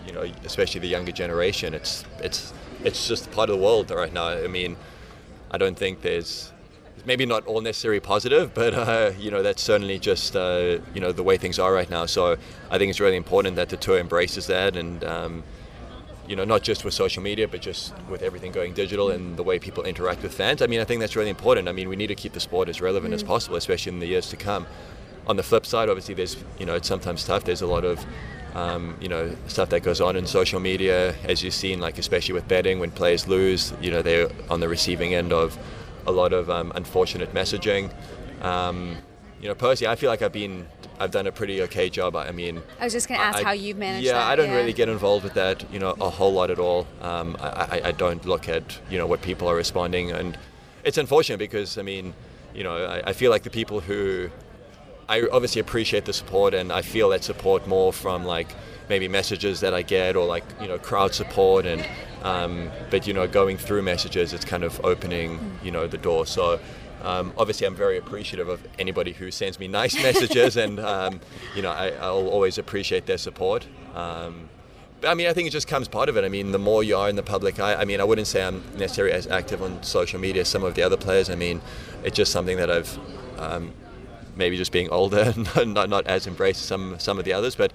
you 0.06 0.12
know, 0.12 0.22
especially 0.44 0.80
the 0.80 0.88
younger 0.88 1.12
generation. 1.12 1.74
It's 1.74 2.04
it's 2.18 2.54
it's 2.82 3.06
just 3.06 3.30
part 3.30 3.50
of 3.50 3.58
the 3.58 3.62
world 3.62 3.90
right 3.90 4.12
now. 4.12 4.28
I 4.28 4.48
mean, 4.48 4.76
I 5.50 5.58
don't 5.58 5.76
think 5.76 6.00
there's 6.00 6.52
maybe 7.04 7.26
not 7.26 7.46
all 7.46 7.60
necessarily 7.60 8.00
positive, 8.00 8.54
but 8.60 8.72
uh, 8.72 9.12
you 9.18 9.30
know, 9.30 9.42
that's 9.42 9.62
certainly 9.62 9.98
just 9.98 10.34
uh, 10.34 10.78
you 10.94 11.02
know 11.02 11.12
the 11.12 11.22
way 11.22 11.36
things 11.36 11.58
are 11.58 11.72
right 11.72 11.90
now. 11.90 12.06
So 12.06 12.38
I 12.70 12.78
think 12.78 12.88
it's 12.88 13.00
really 13.00 13.16
important 13.16 13.56
that 13.56 13.68
the 13.68 13.76
tour 13.76 13.98
embraces 13.98 14.46
that 14.46 14.74
and. 14.74 15.04
Um, 15.04 15.44
you 16.28 16.36
know, 16.36 16.44
not 16.44 16.62
just 16.62 16.84
with 16.84 16.94
social 16.94 17.22
media, 17.22 17.46
but 17.48 17.60
just 17.60 17.94
with 18.08 18.22
everything 18.22 18.52
going 18.52 18.72
digital 18.74 19.10
and 19.10 19.36
the 19.36 19.42
way 19.42 19.58
people 19.58 19.84
interact 19.84 20.22
with 20.22 20.34
fans. 20.34 20.62
I 20.62 20.66
mean, 20.66 20.80
I 20.80 20.84
think 20.84 21.00
that's 21.00 21.16
really 21.16 21.30
important. 21.30 21.68
I 21.68 21.72
mean, 21.72 21.88
we 21.88 21.96
need 21.96 22.08
to 22.08 22.14
keep 22.14 22.32
the 22.32 22.40
sport 22.40 22.68
as 22.68 22.80
relevant 22.80 23.14
as 23.14 23.22
possible, 23.22 23.56
especially 23.56 23.92
in 23.92 24.00
the 24.00 24.06
years 24.06 24.28
to 24.30 24.36
come. 24.36 24.66
on 25.26 25.36
the 25.36 25.42
flip 25.42 25.66
side, 25.66 25.88
obviously, 25.88 26.14
there's 26.14 26.36
you 26.58 26.66
know 26.66 26.74
it's 26.74 26.88
sometimes 26.88 27.24
tough. 27.24 27.44
There's 27.44 27.62
a 27.62 27.66
lot 27.66 27.84
of 27.84 28.04
um, 28.54 28.96
you 29.00 29.08
know 29.08 29.36
stuff 29.48 29.68
that 29.70 29.80
goes 29.82 30.00
on 30.00 30.16
in 30.16 30.26
social 30.26 30.60
media, 30.60 31.14
as 31.24 31.42
you've 31.42 31.54
seen, 31.54 31.80
like 31.80 31.98
especially 31.98 32.34
with 32.34 32.46
betting, 32.48 32.78
when 32.78 32.90
players 32.90 33.26
lose, 33.28 33.72
you 33.80 33.90
know 33.90 34.02
they're 34.02 34.28
on 34.48 34.60
the 34.60 34.68
receiving 34.68 35.14
end 35.14 35.32
of 35.32 35.58
a 36.06 36.12
lot 36.12 36.32
of 36.32 36.48
um, 36.48 36.72
unfortunate 36.74 37.34
messaging. 37.34 37.92
Um, 38.42 38.96
you 39.40 39.48
know, 39.48 39.54
personally, 39.54 39.92
I 39.92 39.96
feel 39.96 40.10
like 40.10 40.22
I've 40.22 40.32
been 40.32 40.66
I've 40.98 41.10
done 41.10 41.26
a 41.26 41.32
pretty 41.32 41.62
okay 41.62 41.90
job. 41.90 42.16
I 42.16 42.32
mean, 42.32 42.62
I 42.80 42.84
was 42.84 42.92
just 42.92 43.08
going 43.08 43.20
to 43.20 43.26
ask 43.26 43.38
I, 43.38 43.42
how 43.42 43.52
you've 43.52 43.76
managed. 43.76 44.06
Yeah, 44.06 44.14
that, 44.14 44.28
I 44.28 44.36
don't 44.36 44.48
yeah. 44.48 44.56
really 44.56 44.72
get 44.72 44.88
involved 44.88 45.24
with 45.24 45.34
that, 45.34 45.70
you 45.72 45.78
know, 45.78 45.90
a 46.00 46.08
whole 46.08 46.32
lot 46.32 46.50
at 46.50 46.58
all. 46.58 46.86
Um, 47.02 47.36
I, 47.40 47.82
I, 47.84 47.92
don't 47.92 48.24
look 48.24 48.48
at 48.48 48.78
you 48.88 48.98
know 48.98 49.06
what 49.06 49.22
people 49.22 49.48
are 49.48 49.54
responding, 49.54 50.10
and 50.10 50.38
it's 50.84 50.98
unfortunate 50.98 51.38
because 51.38 51.76
I 51.76 51.82
mean, 51.82 52.14
you 52.54 52.64
know, 52.64 52.84
I, 52.86 53.10
I 53.10 53.12
feel 53.12 53.30
like 53.30 53.42
the 53.42 53.50
people 53.50 53.80
who 53.80 54.30
I 55.08 55.22
obviously 55.32 55.60
appreciate 55.60 56.06
the 56.06 56.12
support, 56.12 56.54
and 56.54 56.72
I 56.72 56.82
feel 56.82 57.10
that 57.10 57.22
support 57.22 57.66
more 57.66 57.92
from 57.92 58.24
like 58.24 58.48
maybe 58.88 59.08
messages 59.08 59.60
that 59.60 59.74
I 59.74 59.82
get 59.82 60.16
or 60.16 60.26
like 60.26 60.44
you 60.60 60.68
know 60.68 60.78
crowd 60.78 61.14
support, 61.14 61.66
and 61.66 61.86
um, 62.22 62.70
but 62.90 63.06
you 63.06 63.12
know 63.12 63.26
going 63.26 63.58
through 63.58 63.82
messages, 63.82 64.32
it's 64.32 64.46
kind 64.46 64.64
of 64.64 64.82
opening 64.84 65.58
you 65.62 65.70
know 65.70 65.86
the 65.86 65.98
door. 65.98 66.26
So. 66.26 66.58
Um, 67.02 67.32
obviously, 67.36 67.66
I'm 67.66 67.74
very 67.74 67.98
appreciative 67.98 68.48
of 68.48 68.66
anybody 68.78 69.12
who 69.12 69.30
sends 69.30 69.58
me 69.58 69.68
nice 69.68 69.94
messages, 70.02 70.56
and 70.56 70.80
um, 70.80 71.20
you 71.54 71.62
know, 71.62 71.70
I, 71.70 71.90
will 72.10 72.28
always 72.28 72.58
appreciate 72.58 73.06
their 73.06 73.18
support. 73.18 73.66
Um, 73.94 74.48
but 75.00 75.08
I 75.08 75.14
mean, 75.14 75.26
I 75.26 75.32
think 75.32 75.46
it 75.46 75.50
just 75.50 75.68
comes 75.68 75.88
part 75.88 76.08
of 76.08 76.16
it. 76.16 76.24
I 76.24 76.28
mean, 76.28 76.52
the 76.52 76.58
more 76.58 76.82
you 76.82 76.96
are 76.96 77.08
in 77.08 77.16
the 77.16 77.22
public 77.22 77.60
eye, 77.60 77.74
I 77.74 77.84
mean, 77.84 78.00
I 78.00 78.04
wouldn't 78.04 78.26
say 78.26 78.42
I'm 78.42 78.62
necessarily 78.76 79.12
as 79.12 79.26
active 79.26 79.62
on 79.62 79.82
social 79.82 80.18
media 80.18 80.42
as 80.42 80.48
some 80.48 80.64
of 80.64 80.74
the 80.74 80.82
other 80.82 80.96
players. 80.96 81.28
I 81.28 81.34
mean, 81.34 81.60
it's 82.02 82.16
just 82.16 82.32
something 82.32 82.56
that 82.56 82.70
I've 82.70 82.98
um, 83.38 83.72
maybe 84.36 84.56
just 84.56 84.72
being 84.72 84.88
older, 84.90 85.34
not 85.66 85.88
not 85.88 86.06
as 86.06 86.26
embraced 86.26 86.62
some 86.62 86.98
some 86.98 87.18
of 87.18 87.24
the 87.24 87.32
others, 87.32 87.56
but 87.56 87.72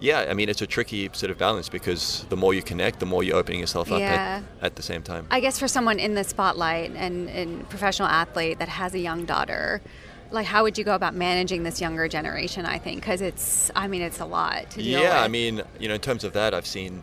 yeah, 0.00 0.26
I 0.28 0.34
mean, 0.34 0.48
it's 0.48 0.62
a 0.62 0.66
tricky 0.66 1.10
sort 1.12 1.30
of 1.30 1.38
balance 1.38 1.68
because 1.68 2.24
the 2.30 2.36
more 2.36 2.54
you 2.54 2.62
connect, 2.62 3.00
the 3.00 3.06
more 3.06 3.22
you're 3.22 3.36
opening 3.36 3.60
yourself 3.60 3.92
up 3.92 4.00
yeah. 4.00 4.42
at, 4.60 4.66
at, 4.66 4.76
the 4.76 4.82
same 4.82 5.02
time. 5.02 5.26
I 5.30 5.40
guess 5.40 5.58
for 5.58 5.68
someone 5.68 5.98
in 5.98 6.14
the 6.14 6.24
spotlight 6.24 6.92
and, 6.96 7.28
and 7.28 7.68
professional 7.68 8.08
athlete 8.08 8.58
that 8.58 8.68
has 8.68 8.94
a 8.94 8.98
young 8.98 9.26
daughter, 9.26 9.82
like 10.30 10.46
how 10.46 10.62
would 10.62 10.78
you 10.78 10.84
go 10.84 10.94
about 10.94 11.14
managing 11.14 11.64
this 11.64 11.80
younger 11.80 12.08
generation? 12.08 12.64
I 12.64 12.78
think 12.78 13.00
because 13.00 13.20
it's, 13.20 13.70
I 13.76 13.88
mean, 13.88 14.00
it's 14.00 14.20
a 14.20 14.24
lot 14.24 14.70
to 14.70 14.76
deal 14.78 15.00
yeah, 15.00 15.14
with. 15.14 15.24
I 15.24 15.28
mean, 15.28 15.62
you 15.78 15.88
know, 15.88 15.94
in 15.94 16.00
terms 16.00 16.24
of 16.24 16.32
that, 16.32 16.54
I've 16.54 16.66
seen, 16.66 17.02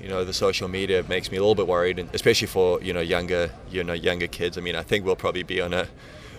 you 0.00 0.08
know, 0.08 0.24
the 0.24 0.34
social 0.34 0.68
media 0.68 1.02
makes 1.08 1.30
me 1.30 1.38
a 1.38 1.40
little 1.40 1.54
bit 1.54 1.66
worried, 1.66 1.98
and 1.98 2.10
especially 2.14 2.48
for 2.48 2.82
you 2.82 2.92
know 2.92 3.00
younger, 3.00 3.50
you 3.70 3.84
know, 3.84 3.94
younger 3.94 4.26
kids. 4.26 4.58
I 4.58 4.60
mean, 4.60 4.76
I 4.76 4.82
think 4.82 5.04
we'll 5.04 5.16
probably 5.16 5.44
be 5.44 5.60
on 5.60 5.72
a 5.72 5.88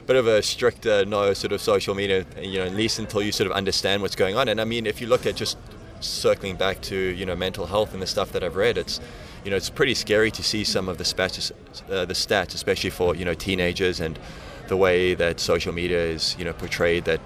bit 0.06 0.18
of 0.18 0.28
a 0.28 0.44
stricter 0.44 1.04
no 1.06 1.34
sort 1.34 1.52
of 1.52 1.62
social 1.62 1.96
media, 1.96 2.26
you 2.40 2.60
know, 2.60 2.66
at 2.66 2.76
least 2.76 3.00
until 3.00 3.24
you 3.24 3.32
sort 3.32 3.50
of 3.50 3.54
understand 3.54 4.02
what's 4.02 4.16
going 4.16 4.36
on. 4.36 4.50
And 4.50 4.62
I 4.62 4.66
mean, 4.66 4.86
if 4.86 5.02
you 5.02 5.08
look 5.08 5.26
at 5.26 5.36
just 5.36 5.58
circling 6.00 6.56
back 6.56 6.82
to 6.82 6.96
you 6.96 7.26
know 7.26 7.36
mental 7.36 7.66
health 7.66 7.94
and 7.94 8.02
the 8.02 8.08
stuff 8.08 8.32
that 8.32 8.44
I've 8.44 8.56
read, 8.56 8.78
it's 8.78 9.00
you 9.44 9.52
know 9.52 9.58
it's 9.58 9.70
pretty 9.70 9.94
scary 9.94 10.32
to 10.32 10.44
see 10.44 10.64
some 10.64 10.90
of 10.90 10.98
the 10.98 11.04
stats, 11.04 11.52
uh, 11.90 12.06
the 12.06 12.14
stats, 12.14 12.54
especially 12.54 12.90
for 12.90 13.16
you 13.16 13.26
know 13.26 13.34
teenagers 13.34 14.00
and 14.00 14.20
the 14.68 14.78
way 14.78 15.14
that 15.14 15.40
social 15.40 15.74
media 15.74 16.04
is 16.04 16.36
you 16.38 16.46
know 16.46 16.54
portrayed. 16.54 17.06
That 17.06 17.20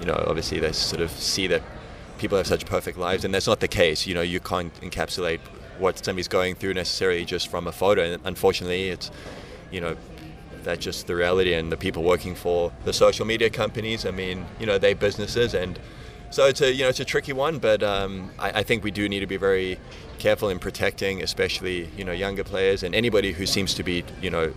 you 0.00 0.06
know 0.06 0.24
obviously 0.26 0.58
they 0.58 0.72
sort 0.72 1.02
of 1.02 1.10
see 1.10 1.46
that 1.48 1.62
people 2.18 2.38
have 2.38 2.46
such 2.46 2.66
perfect 2.66 2.98
lives, 2.98 3.24
and 3.24 3.34
that's 3.34 3.46
not 3.46 3.60
the 3.60 3.68
case. 3.68 4.06
You 4.06 4.14
know 4.14 4.22
you 4.22 4.40
can't 4.40 4.74
encapsulate 4.80 5.40
what 5.78 6.02
somebody's 6.02 6.28
going 6.28 6.54
through 6.54 6.74
necessarily 6.74 7.24
just 7.24 7.48
from 7.48 7.66
a 7.66 7.72
photo. 7.72 8.02
And 8.02 8.22
unfortunately, 8.24 8.88
it's 8.88 9.10
you 9.70 9.80
know 9.80 9.96
that's 10.66 10.84
just 10.84 11.06
the 11.06 11.16
reality. 11.16 11.54
And 11.54 11.72
the 11.72 11.76
people 11.76 12.02
working 12.02 12.34
for 12.34 12.72
the 12.84 12.92
social 12.92 13.24
media 13.24 13.48
companies, 13.48 14.04
I 14.04 14.10
mean, 14.10 14.44
you 14.60 14.66
know, 14.66 14.78
they're 14.78 14.94
businesses 14.94 15.54
and 15.54 15.78
so 16.30 16.46
it's 16.46 16.60
a 16.60 16.72
you 16.72 16.82
know 16.82 16.88
it's 16.88 17.00
a 17.00 17.04
tricky 17.04 17.32
one, 17.32 17.58
but 17.58 17.82
um, 17.82 18.30
I, 18.38 18.60
I, 18.60 18.62
think 18.62 18.82
we 18.84 18.90
do 18.90 19.08
need 19.08 19.20
to 19.20 19.26
be 19.26 19.36
very 19.36 19.78
careful 20.18 20.48
in 20.48 20.58
protecting, 20.58 21.22
especially 21.22 21.88
you 21.96 22.04
know 22.04 22.12
younger 22.12 22.44
players 22.44 22.82
and 22.82 22.94
anybody 22.94 23.32
who 23.32 23.46
seems 23.46 23.74
to 23.74 23.82
be 23.82 24.04
you 24.20 24.30
know 24.30 24.52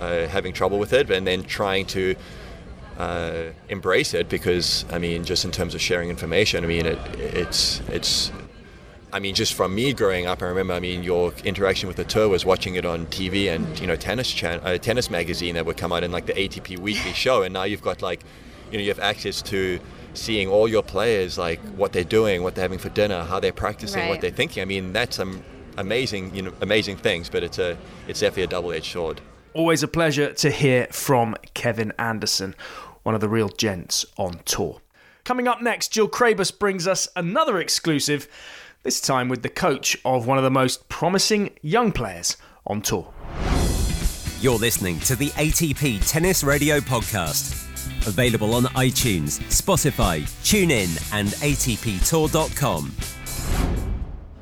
uh, 0.00 0.26
having 0.26 0.52
trouble 0.52 0.78
with 0.78 0.92
it, 0.92 1.10
and 1.10 1.26
then 1.26 1.44
trying 1.44 1.86
to 1.86 2.14
uh, 2.98 3.44
embrace 3.68 4.14
it 4.14 4.28
because 4.28 4.84
I 4.90 4.98
mean 4.98 5.24
just 5.24 5.44
in 5.44 5.50
terms 5.50 5.74
of 5.74 5.80
sharing 5.80 6.08
information, 6.08 6.64
I 6.64 6.66
mean 6.66 6.86
it, 6.86 6.98
it's 7.18 7.80
it's. 7.88 8.32
I 9.14 9.18
mean, 9.18 9.34
just 9.34 9.52
from 9.52 9.74
me 9.74 9.92
growing 9.92 10.26
up, 10.26 10.40
I 10.40 10.46
remember. 10.46 10.72
I 10.72 10.80
mean, 10.80 11.02
your 11.02 11.34
interaction 11.44 11.86
with 11.86 11.98
the 11.98 12.04
tour 12.04 12.30
was 12.30 12.46
watching 12.46 12.76
it 12.76 12.86
on 12.86 13.04
TV 13.08 13.54
and 13.54 13.78
you 13.78 13.86
know 13.86 13.94
tennis 13.94 14.32
chan- 14.32 14.60
uh, 14.64 14.78
tennis 14.78 15.10
magazine 15.10 15.54
that 15.56 15.66
would 15.66 15.76
come 15.76 15.92
out 15.92 16.02
in 16.02 16.10
like 16.10 16.24
the 16.24 16.32
ATP 16.32 16.78
weekly 16.78 17.12
show, 17.24 17.42
and 17.42 17.52
now 17.52 17.64
you've 17.64 17.82
got 17.82 18.00
like, 18.00 18.22
you 18.70 18.78
know, 18.78 18.82
you 18.82 18.88
have 18.88 18.98
access 19.00 19.42
to 19.42 19.78
seeing 20.14 20.48
all 20.48 20.68
your 20.68 20.82
players 20.82 21.38
like 21.38 21.60
what 21.76 21.92
they're 21.92 22.04
doing, 22.04 22.42
what 22.42 22.54
they're 22.54 22.62
having 22.62 22.78
for 22.78 22.88
dinner, 22.90 23.22
how 23.24 23.40
they're 23.40 23.52
practicing, 23.52 24.00
right. 24.00 24.08
what 24.08 24.20
they're 24.20 24.30
thinking. 24.30 24.62
I 24.62 24.64
mean, 24.64 24.92
that's 24.92 25.16
some 25.16 25.42
amazing, 25.78 26.34
you 26.34 26.42
know, 26.42 26.52
amazing 26.60 26.96
things. 26.96 27.28
But 27.28 27.42
it's 27.42 27.58
a, 27.58 27.76
it's 28.08 28.20
definitely 28.20 28.44
a 28.44 28.48
double-edged 28.48 28.92
sword. 28.92 29.20
Always 29.54 29.82
a 29.82 29.88
pleasure 29.88 30.32
to 30.32 30.50
hear 30.50 30.86
from 30.90 31.36
Kevin 31.54 31.92
Anderson, 31.98 32.54
one 33.02 33.14
of 33.14 33.20
the 33.20 33.28
real 33.28 33.48
gents 33.48 34.04
on 34.16 34.40
tour. 34.44 34.80
Coming 35.24 35.46
up 35.46 35.62
next, 35.62 35.88
Jill 35.88 36.08
Craybas 36.08 36.58
brings 36.58 36.86
us 36.86 37.08
another 37.14 37.58
exclusive. 37.58 38.28
This 38.82 39.00
time 39.00 39.28
with 39.28 39.42
the 39.42 39.48
coach 39.48 39.96
of 40.04 40.26
one 40.26 40.38
of 40.38 40.44
the 40.44 40.50
most 40.50 40.88
promising 40.88 41.50
young 41.62 41.92
players 41.92 42.36
on 42.66 42.82
tour. 42.82 43.12
You're 44.40 44.58
listening 44.58 44.98
to 45.00 45.14
the 45.14 45.28
ATP 45.30 46.10
Tennis 46.10 46.42
Radio 46.42 46.80
Podcast 46.80 47.71
Available 48.06 48.54
on 48.54 48.64
iTunes, 48.74 49.40
Spotify, 49.48 50.22
TuneIn, 50.42 51.12
and 51.12 51.28
ATPTour.com. 51.28 52.92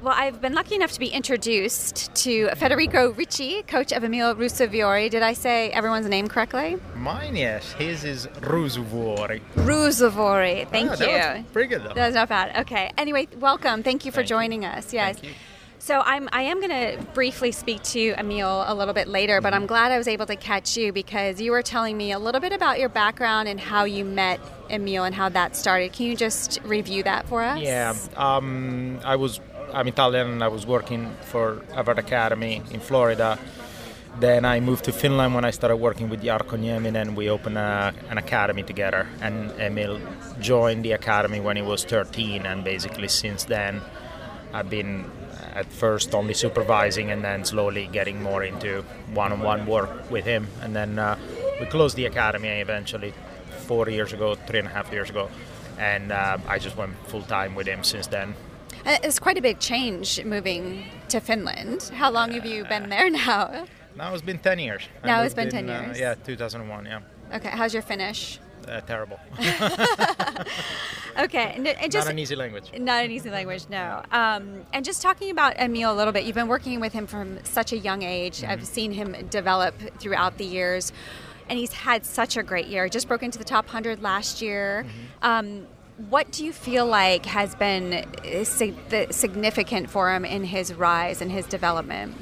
Well, 0.03 0.15
I've 0.17 0.41
been 0.41 0.55
lucky 0.55 0.77
enough 0.77 0.93
to 0.93 0.99
be 0.99 1.09
introduced 1.09 2.15
to 2.15 2.49
Federico 2.57 3.13
Ricci, 3.13 3.63
coach 3.65 3.93
of 3.93 4.03
Emil 4.03 4.35
Ruusuvuori. 4.35 5.11
Did 5.11 5.23
I 5.23 5.35
say 5.35 5.71
everyone's 5.73 6.09
name 6.09 6.27
correctly? 6.27 6.79
Mine, 6.95 7.37
yes. 7.37 7.73
His 7.73 8.05
is 8.05 8.27
Ruusuvuori. 8.41 9.43
Ruusuvuori. 9.57 10.67
Thank 10.71 10.99
oh, 10.99 11.37
you. 11.37 11.45
pretty 11.53 11.69
good, 11.69 11.83
though. 11.85 11.93
That's 11.93 12.15
not 12.15 12.31
bad. 12.31 12.63
Okay. 12.63 12.91
Anyway, 12.97 13.29
welcome. 13.37 13.83
Thank 13.83 14.07
you 14.07 14.11
for 14.11 14.21
Thank 14.21 14.29
joining 14.29 14.63
you. 14.63 14.71
us. 14.71 14.95
Yes. 14.95 15.21
So 15.81 16.03
I'm 16.05 16.29
I 16.31 16.43
am 16.43 16.61
going 16.61 16.71
to 16.71 17.03
briefly 17.15 17.53
speak 17.53 17.83
to 17.85 18.15
Emil 18.19 18.65
a 18.67 18.75
little 18.75 18.93
bit 18.93 19.09
later, 19.09 19.41
but 19.41 19.55
I'm 19.55 19.65
glad 19.65 19.91
I 19.91 19.97
was 19.97 20.09
able 20.09 20.27
to 20.27 20.37
catch 20.37 20.77
you 20.77 20.93
because 20.93 21.41
you 21.41 21.53
were 21.53 21.63
telling 21.63 21.97
me 21.97 22.13
a 22.13 22.19
little 22.19 22.41
bit 22.41 22.53
about 22.53 22.79
your 22.79 22.91
background 22.91 23.49
and 23.49 23.59
how 23.59 23.85
you 23.85 24.05
met 24.05 24.41
Emil 24.69 25.05
and 25.05 25.15
how 25.15 25.31
that 25.31 25.57
started. 25.57 25.95
Can 25.95 26.05
you 26.05 26.17
just 26.17 26.61
review 26.65 27.03
that 27.05 27.27
for 27.29 27.43
us? 27.43 27.61
Yeah, 27.63 27.95
um, 28.17 29.01
I 29.05 29.17
was 29.17 29.41
I'm 29.73 29.89
Italian 29.89 30.29
and 30.29 30.45
I 30.45 30.49
was 30.49 30.67
working 30.67 31.15
for 31.23 31.63
Harvard 31.73 31.99
Academy 31.99 32.63
in 32.71 32.81
Florida. 32.81 33.39
Then 34.19 34.45
I 34.45 34.61
moved 34.61 34.85
to 34.85 34.93
Finland 34.93 35.35
when 35.35 35.47
I 35.47 35.51
started 35.51 35.77
working 35.77 36.11
with 36.11 36.23
Jarkko 36.23 36.59
Nieminen 36.59 37.01
and 37.01 37.17
we 37.17 37.31
opened 37.31 37.57
a, 37.57 37.95
an 38.11 38.19
academy 38.19 38.65
together. 38.65 39.09
And 39.23 39.51
Emil 39.59 39.99
joined 40.41 40.85
the 40.85 40.93
academy 40.93 41.41
when 41.41 41.57
he 41.57 41.63
was 41.63 41.85
13, 41.85 42.45
and 42.45 42.65
basically 42.65 43.09
since 43.09 43.45
then 43.45 43.81
I've 44.53 44.69
been 44.69 45.11
at 45.55 45.67
first 45.67 46.15
only 46.15 46.35
supervising 46.35 47.11
and 47.11 47.25
then 47.25 47.45
slowly 47.45 47.89
getting 47.93 48.23
more 48.23 48.43
into 48.45 48.83
one-on-one 49.15 49.67
work 49.67 50.11
with 50.11 50.25
him. 50.25 50.47
And 50.63 50.75
then 50.75 50.99
uh, 50.99 51.19
we 51.59 51.67
closed 51.67 51.97
the 51.97 52.07
academy 52.07 52.49
eventually 52.49 53.13
four 53.67 53.89
years 53.89 54.13
ago, 54.13 54.35
three 54.35 54.59
and 54.59 54.69
a 54.69 54.71
half 54.71 54.93
years 54.93 55.11
ago, 55.11 55.31
and 55.79 56.13
uh, 56.13 56.39
I 56.49 56.59
just 56.59 56.77
went 56.77 56.95
full 57.09 57.23
time 57.23 57.55
with 57.55 57.67
him 57.67 57.85
since 57.85 58.07
then. 58.07 58.35
Uh, 58.85 58.99
it's 59.03 59.19
quite 59.19 59.37
a 59.37 59.43
big 59.43 59.59
change 59.59 60.25
moving 60.25 60.85
to 61.09 61.21
Finland. 61.21 61.91
How 61.95 62.11
long 62.11 62.33
have 62.33 62.47
you 62.47 62.65
been 62.65 62.89
there 62.89 63.11
now? 63.11 63.67
Now 63.97 64.15
it's 64.15 64.23
been 64.23 64.39
10 64.39 64.59
years. 64.59 64.83
Now 65.05 65.23
it's 65.23 65.35
been 65.35 65.51
10 65.51 65.65
in, 65.65 65.71
uh, 65.71 65.83
years? 65.83 66.01
yeah, 66.01 66.15
2001, 66.15 66.87
yeah. 66.87 67.01
Okay, 67.35 67.51
how's 67.51 67.75
your 67.75 67.83
Finnish? 67.83 68.39
Uh, 68.69 68.81
terrible. 68.83 69.19
okay, 71.19 71.53
and, 71.57 71.67
and 71.67 71.93
just 71.93 72.07
not 72.07 72.13
an 72.13 72.19
easy 72.19 72.37
language. 72.37 72.71
Not 72.79 73.05
an 73.05 73.11
easy 73.11 73.31
language, 73.31 73.67
no. 73.69 74.03
Um, 74.13 74.65
and 74.73 74.85
just 74.85 75.03
talking 75.03 75.31
about 75.31 75.59
Emil 75.59 75.93
a 75.93 75.95
little 75.95 76.13
bit, 76.13 76.25
you've 76.25 76.35
been 76.35 76.49
working 76.49 76.81
with 76.81 76.93
him 76.93 77.07
from 77.07 77.43
such 77.45 77.73
a 77.73 77.79
young 77.79 78.03
age. 78.03 78.41
Mm-hmm. 78.41 78.51
I've 78.51 78.67
seen 78.67 78.93
him 78.93 79.17
develop 79.29 79.75
throughout 79.99 80.39
the 80.39 80.45
years, 80.45 80.93
and 81.49 81.59
he's 81.59 81.73
had 81.73 82.05
such 82.05 82.37
a 82.37 82.43
great 82.43 82.67
year. 82.67 82.89
Just 82.89 83.09
broke 83.09 83.23
into 83.23 83.39
the 83.39 83.45
top 83.45 83.69
hundred 83.69 84.03
last 84.03 84.43
year. 84.43 84.85
Mm-hmm. 84.87 85.27
Um, 85.27 85.67
what 86.09 86.31
do 86.33 86.45
you 86.45 86.53
feel 86.53 86.87
like 86.87 87.27
has 87.27 87.55
been 87.55 88.07
significant 88.45 89.91
for 89.91 90.13
him 90.15 90.25
in 90.25 90.45
his 90.45 90.73
rise 90.73 91.21
and 91.21 91.31
his 91.31 91.47
development? 91.47 92.15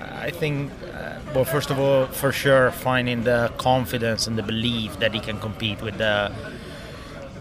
I 0.00 0.30
think, 0.30 0.72
uh, 0.92 1.18
well, 1.34 1.44
first 1.44 1.70
of 1.70 1.78
all, 1.78 2.06
for 2.06 2.32
sure, 2.32 2.70
finding 2.70 3.24
the 3.24 3.52
confidence 3.58 4.26
and 4.26 4.36
the 4.36 4.42
belief 4.42 4.98
that 4.98 5.14
he 5.14 5.20
can 5.20 5.38
compete 5.38 5.80
with 5.82 5.98
the 5.98 6.32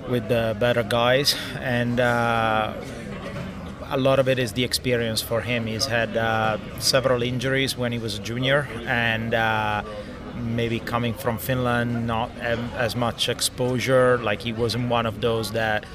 with 0.10 0.28
the 0.30 0.56
better 0.60 0.84
guys, 0.84 1.36
and 1.60 2.00
uh, 2.00 2.74
a 3.90 3.98
lot 3.98 4.20
of 4.20 4.28
it 4.28 4.38
is 4.38 4.54
the 4.54 4.64
experience 4.64 5.22
for 5.22 5.42
him. 5.42 5.66
He's 5.66 5.86
had 5.86 6.16
uh, 6.16 6.58
several 6.80 7.24
injuries 7.24 7.76
when 7.76 7.92
he 7.92 7.98
was 7.98 8.20
a 8.20 8.22
junior, 8.22 8.68
and 8.86 9.34
uh, 9.34 9.84
maybe 10.36 10.80
coming 10.80 11.14
from 11.14 11.38
Finland, 11.38 12.06
not 12.06 12.30
as 12.40 12.96
much 12.96 13.30
exposure. 13.30 14.18
Like 14.20 14.42
he 14.42 14.54
wasn't 14.54 14.90
one 14.90 15.06
of 15.06 15.22
those 15.22 15.52
that 15.54 15.86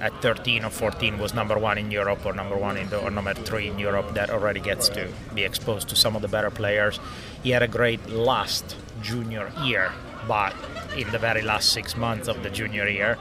at 0.00 0.12
13 0.22 0.64
or 0.64 0.70
14 0.70 1.18
was 1.18 1.34
number 1.34 1.58
one 1.58 1.78
in 1.78 1.90
Europe 1.90 2.24
or 2.24 2.32
number 2.32 2.56
one 2.56 2.76
in 2.76 2.88
the, 2.88 2.98
or 2.98 3.10
number 3.10 3.34
three 3.34 3.68
in 3.68 3.78
Europe 3.78 4.14
that 4.14 4.30
already 4.30 4.60
gets 4.60 4.88
to 4.90 5.08
be 5.34 5.42
exposed 5.44 5.88
to 5.88 5.96
some 5.96 6.14
of 6.14 6.22
the 6.22 6.28
better 6.28 6.50
players. 6.50 7.00
He 7.42 7.50
had 7.50 7.62
a 7.62 7.68
great 7.68 8.08
last 8.08 8.76
junior 9.02 9.50
year, 9.62 9.92
but 10.26 10.54
in 10.96 11.10
the 11.10 11.18
very 11.18 11.42
last 11.42 11.72
six 11.72 11.96
months 11.96 12.28
of 12.28 12.42
the 12.42 12.50
junior 12.50 12.88
year. 12.88 13.18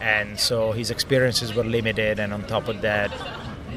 And 0.00 0.38
so 0.38 0.72
his 0.72 0.90
experiences 0.90 1.54
were 1.54 1.64
limited, 1.64 2.20
and 2.20 2.32
on 2.32 2.44
top 2.44 2.68
of 2.68 2.82
that, 2.82 3.10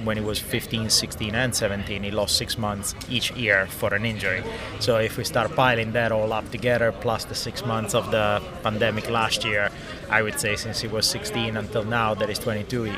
when 0.03 0.17
he 0.17 0.23
was 0.23 0.39
15, 0.39 0.89
16, 0.89 1.35
and 1.35 1.55
17, 1.55 2.03
he 2.03 2.11
lost 2.11 2.37
six 2.37 2.57
months 2.57 2.95
each 3.09 3.31
year 3.31 3.67
for 3.67 3.93
an 3.93 4.05
injury. 4.05 4.43
So 4.79 4.97
if 4.97 5.17
we 5.17 5.23
start 5.23 5.55
piling 5.55 5.91
that 5.93 6.11
all 6.11 6.33
up 6.33 6.49
together, 6.51 6.91
plus 6.91 7.25
the 7.25 7.35
six 7.35 7.65
months 7.65 7.93
of 7.93 8.11
the 8.11 8.41
pandemic 8.63 9.09
last 9.09 9.45
year, 9.45 9.69
I 10.09 10.21
would 10.21 10.39
say 10.39 10.55
since 10.55 10.81
he 10.81 10.87
was 10.87 11.05
16 11.07 11.57
until 11.57 11.83
now, 11.83 12.13
that 12.15 12.29
is 12.29 12.39
22. 12.39 12.83
He, 12.83 12.97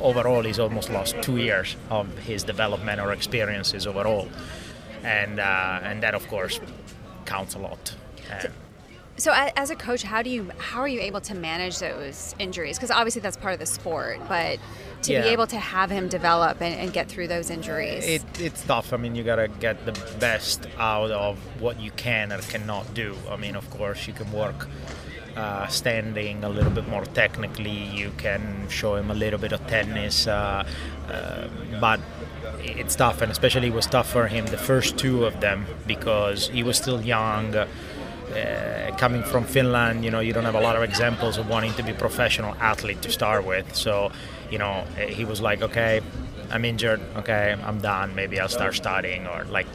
overall, 0.00 0.42
he's 0.42 0.58
almost 0.58 0.90
lost 0.90 1.20
two 1.22 1.38
years 1.38 1.76
of 1.90 2.06
his 2.18 2.42
development 2.44 3.00
or 3.00 3.12
experiences 3.12 3.86
overall, 3.86 4.28
and 5.02 5.40
uh, 5.40 5.80
and 5.82 6.02
that 6.02 6.14
of 6.14 6.26
course 6.28 6.60
counts 7.24 7.54
a 7.54 7.58
lot. 7.58 7.94
So, 9.22 9.32
as 9.32 9.70
a 9.70 9.76
coach, 9.76 10.02
how 10.02 10.20
do 10.22 10.30
you 10.30 10.50
how 10.58 10.80
are 10.80 10.88
you 10.88 10.98
able 10.98 11.20
to 11.20 11.34
manage 11.36 11.78
those 11.78 12.34
injuries? 12.40 12.76
Because 12.76 12.90
obviously 12.90 13.20
that's 13.20 13.36
part 13.36 13.54
of 13.54 13.60
the 13.60 13.66
sport, 13.66 14.18
but 14.28 14.58
to 15.02 15.12
yeah. 15.12 15.22
be 15.22 15.28
able 15.28 15.46
to 15.46 15.58
have 15.58 15.90
him 15.90 16.08
develop 16.08 16.60
and, 16.60 16.74
and 16.74 16.92
get 16.92 17.08
through 17.08 17.28
those 17.28 17.48
injuries, 17.48 18.04
it, 18.04 18.24
it's 18.40 18.64
tough. 18.64 18.92
I 18.92 18.96
mean, 18.96 19.14
you 19.14 19.22
gotta 19.22 19.46
get 19.46 19.86
the 19.86 19.92
best 20.18 20.66
out 20.76 21.12
of 21.12 21.38
what 21.62 21.78
you 21.78 21.92
can 21.92 22.32
or 22.32 22.38
cannot 22.38 22.94
do. 22.94 23.14
I 23.30 23.36
mean, 23.36 23.54
of 23.54 23.70
course, 23.70 24.08
you 24.08 24.12
can 24.12 24.32
work 24.32 24.66
uh, 25.36 25.68
standing 25.68 26.42
a 26.42 26.48
little 26.48 26.72
bit 26.72 26.88
more 26.88 27.04
technically. 27.04 27.78
You 28.00 28.10
can 28.16 28.66
show 28.70 28.96
him 28.96 29.08
a 29.08 29.14
little 29.14 29.38
bit 29.38 29.52
of 29.52 29.64
tennis, 29.68 30.26
uh, 30.26 30.66
uh, 31.08 31.46
but 31.80 32.00
it's 32.58 32.96
tough, 32.96 33.22
and 33.22 33.30
especially 33.30 33.68
it 33.68 33.72
was 33.72 33.86
tough 33.86 34.10
for 34.10 34.26
him 34.26 34.46
the 34.46 34.58
first 34.58 34.98
two 34.98 35.24
of 35.24 35.40
them 35.40 35.64
because 35.86 36.48
he 36.48 36.64
was 36.64 36.76
still 36.76 37.00
young 37.00 37.54
uh, 38.32 38.96
coming 38.96 39.22
from 39.22 39.44
Finland, 39.44 40.04
you 40.04 40.10
know, 40.10 40.20
you 40.20 40.32
don't 40.32 40.44
have 40.44 40.54
a 40.54 40.60
lot 40.60 40.76
of 40.76 40.82
examples 40.82 41.38
of 41.38 41.48
wanting 41.48 41.74
to 41.74 41.82
be 41.82 41.92
professional 41.92 42.54
athlete 42.60 43.02
to 43.02 43.10
start 43.10 43.44
with. 43.44 43.74
So, 43.74 44.12
you 44.50 44.58
know, 44.58 44.84
uh, 44.96 45.06
he 45.06 45.24
was 45.24 45.40
like, 45.40 45.62
okay, 45.62 46.00
I'm 46.50 46.64
injured. 46.64 47.00
Okay, 47.16 47.56
I'm 47.64 47.80
done. 47.80 48.14
Maybe 48.14 48.38
I'll 48.38 48.48
start 48.48 48.74
studying. 48.74 49.26
Or 49.26 49.44
like 49.44 49.66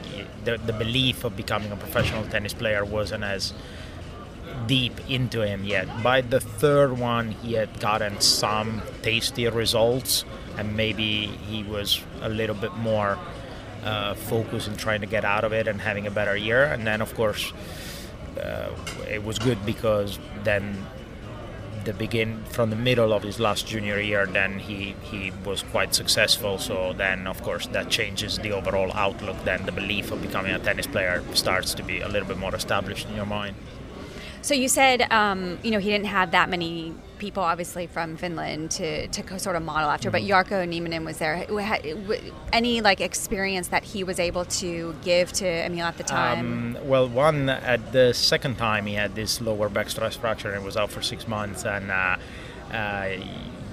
the, 0.44 0.58
the 0.58 0.72
belief 0.72 1.24
of 1.24 1.36
becoming 1.36 1.72
a 1.72 1.76
professional 1.76 2.24
tennis 2.24 2.54
player 2.54 2.84
wasn't 2.84 3.24
as 3.24 3.52
deep 4.66 4.94
into 5.08 5.46
him 5.46 5.64
yet. 5.64 5.86
By 6.02 6.20
the 6.20 6.40
third 6.40 6.98
one, 6.98 7.32
he 7.32 7.54
had 7.54 7.80
gotten 7.80 8.20
some 8.20 8.82
tasty 9.02 9.48
results, 9.48 10.24
and 10.56 10.76
maybe 10.76 11.26
he 11.26 11.62
was 11.62 12.00
a 12.22 12.28
little 12.28 12.56
bit 12.56 12.74
more 12.76 13.18
uh, 13.84 14.14
focused 14.14 14.68
in 14.68 14.76
trying 14.76 15.00
to 15.00 15.06
get 15.06 15.24
out 15.24 15.44
of 15.44 15.52
it 15.52 15.66
and 15.68 15.80
having 15.80 16.06
a 16.06 16.10
better 16.10 16.36
year. 16.36 16.64
And 16.64 16.86
then, 16.86 17.00
of 17.00 17.14
course, 17.14 17.52
uh, 18.38 18.70
it 19.08 19.24
was 19.24 19.38
good 19.38 19.64
because 19.66 20.18
then 20.44 20.86
the 21.84 21.92
begin 21.92 22.42
from 22.50 22.70
the 22.70 22.76
middle 22.76 23.12
of 23.12 23.22
his 23.22 23.38
last 23.40 23.66
junior 23.66 23.98
year 24.00 24.26
then 24.26 24.58
he 24.58 24.94
he 25.10 25.32
was 25.44 25.62
quite 25.62 25.94
successful. 25.94 26.58
So 26.58 26.92
then 26.92 27.26
of 27.26 27.42
course 27.42 27.66
that 27.68 27.88
changes 27.88 28.38
the 28.38 28.52
overall 28.52 28.92
outlook. 28.92 29.36
Then 29.44 29.64
the 29.66 29.72
belief 29.72 30.10
of 30.10 30.20
becoming 30.20 30.52
a 30.52 30.58
tennis 30.58 30.86
player 30.86 31.22
starts 31.34 31.74
to 31.74 31.82
be 31.82 32.00
a 32.00 32.08
little 32.08 32.28
bit 32.28 32.38
more 32.38 32.54
established 32.54 33.08
in 33.08 33.14
your 33.14 33.26
mind. 33.26 33.56
So 34.42 34.54
you 34.54 34.68
said, 34.68 35.02
um, 35.12 35.58
you 35.62 35.70
know, 35.70 35.78
he 35.78 35.90
didn't 35.90 36.06
have 36.06 36.30
that 36.30 36.48
many 36.48 36.94
people, 37.18 37.42
obviously, 37.42 37.86
from 37.86 38.16
Finland 38.16 38.70
to, 38.72 39.08
to 39.08 39.38
sort 39.38 39.56
of 39.56 39.62
model 39.62 39.90
after, 39.90 40.10
mm-hmm. 40.10 40.26
but 40.26 40.48
Jarkko 40.48 40.68
Nieminen 40.68 41.04
was 41.04 41.18
there. 41.18 41.46
Any 42.52 42.80
like 42.80 43.00
experience 43.00 43.68
that 43.68 43.84
he 43.84 44.04
was 44.04 44.18
able 44.18 44.44
to 44.44 44.94
give 45.02 45.32
to 45.34 45.46
Emil 45.46 45.84
at 45.84 45.96
the 45.96 46.04
time? 46.04 46.76
Um, 46.76 46.88
well, 46.88 47.08
one 47.08 47.48
at 47.48 47.92
the 47.92 48.12
second 48.12 48.56
time 48.56 48.86
he 48.86 48.94
had 48.94 49.14
this 49.14 49.40
lower 49.40 49.68
back 49.68 49.90
stress 49.90 50.16
fracture 50.16 50.52
and 50.52 50.64
was 50.64 50.76
out 50.76 50.90
for 50.90 51.02
six 51.02 51.28
months, 51.28 51.64
and 51.64 51.90
uh, 51.90 52.16
uh, 52.72 53.16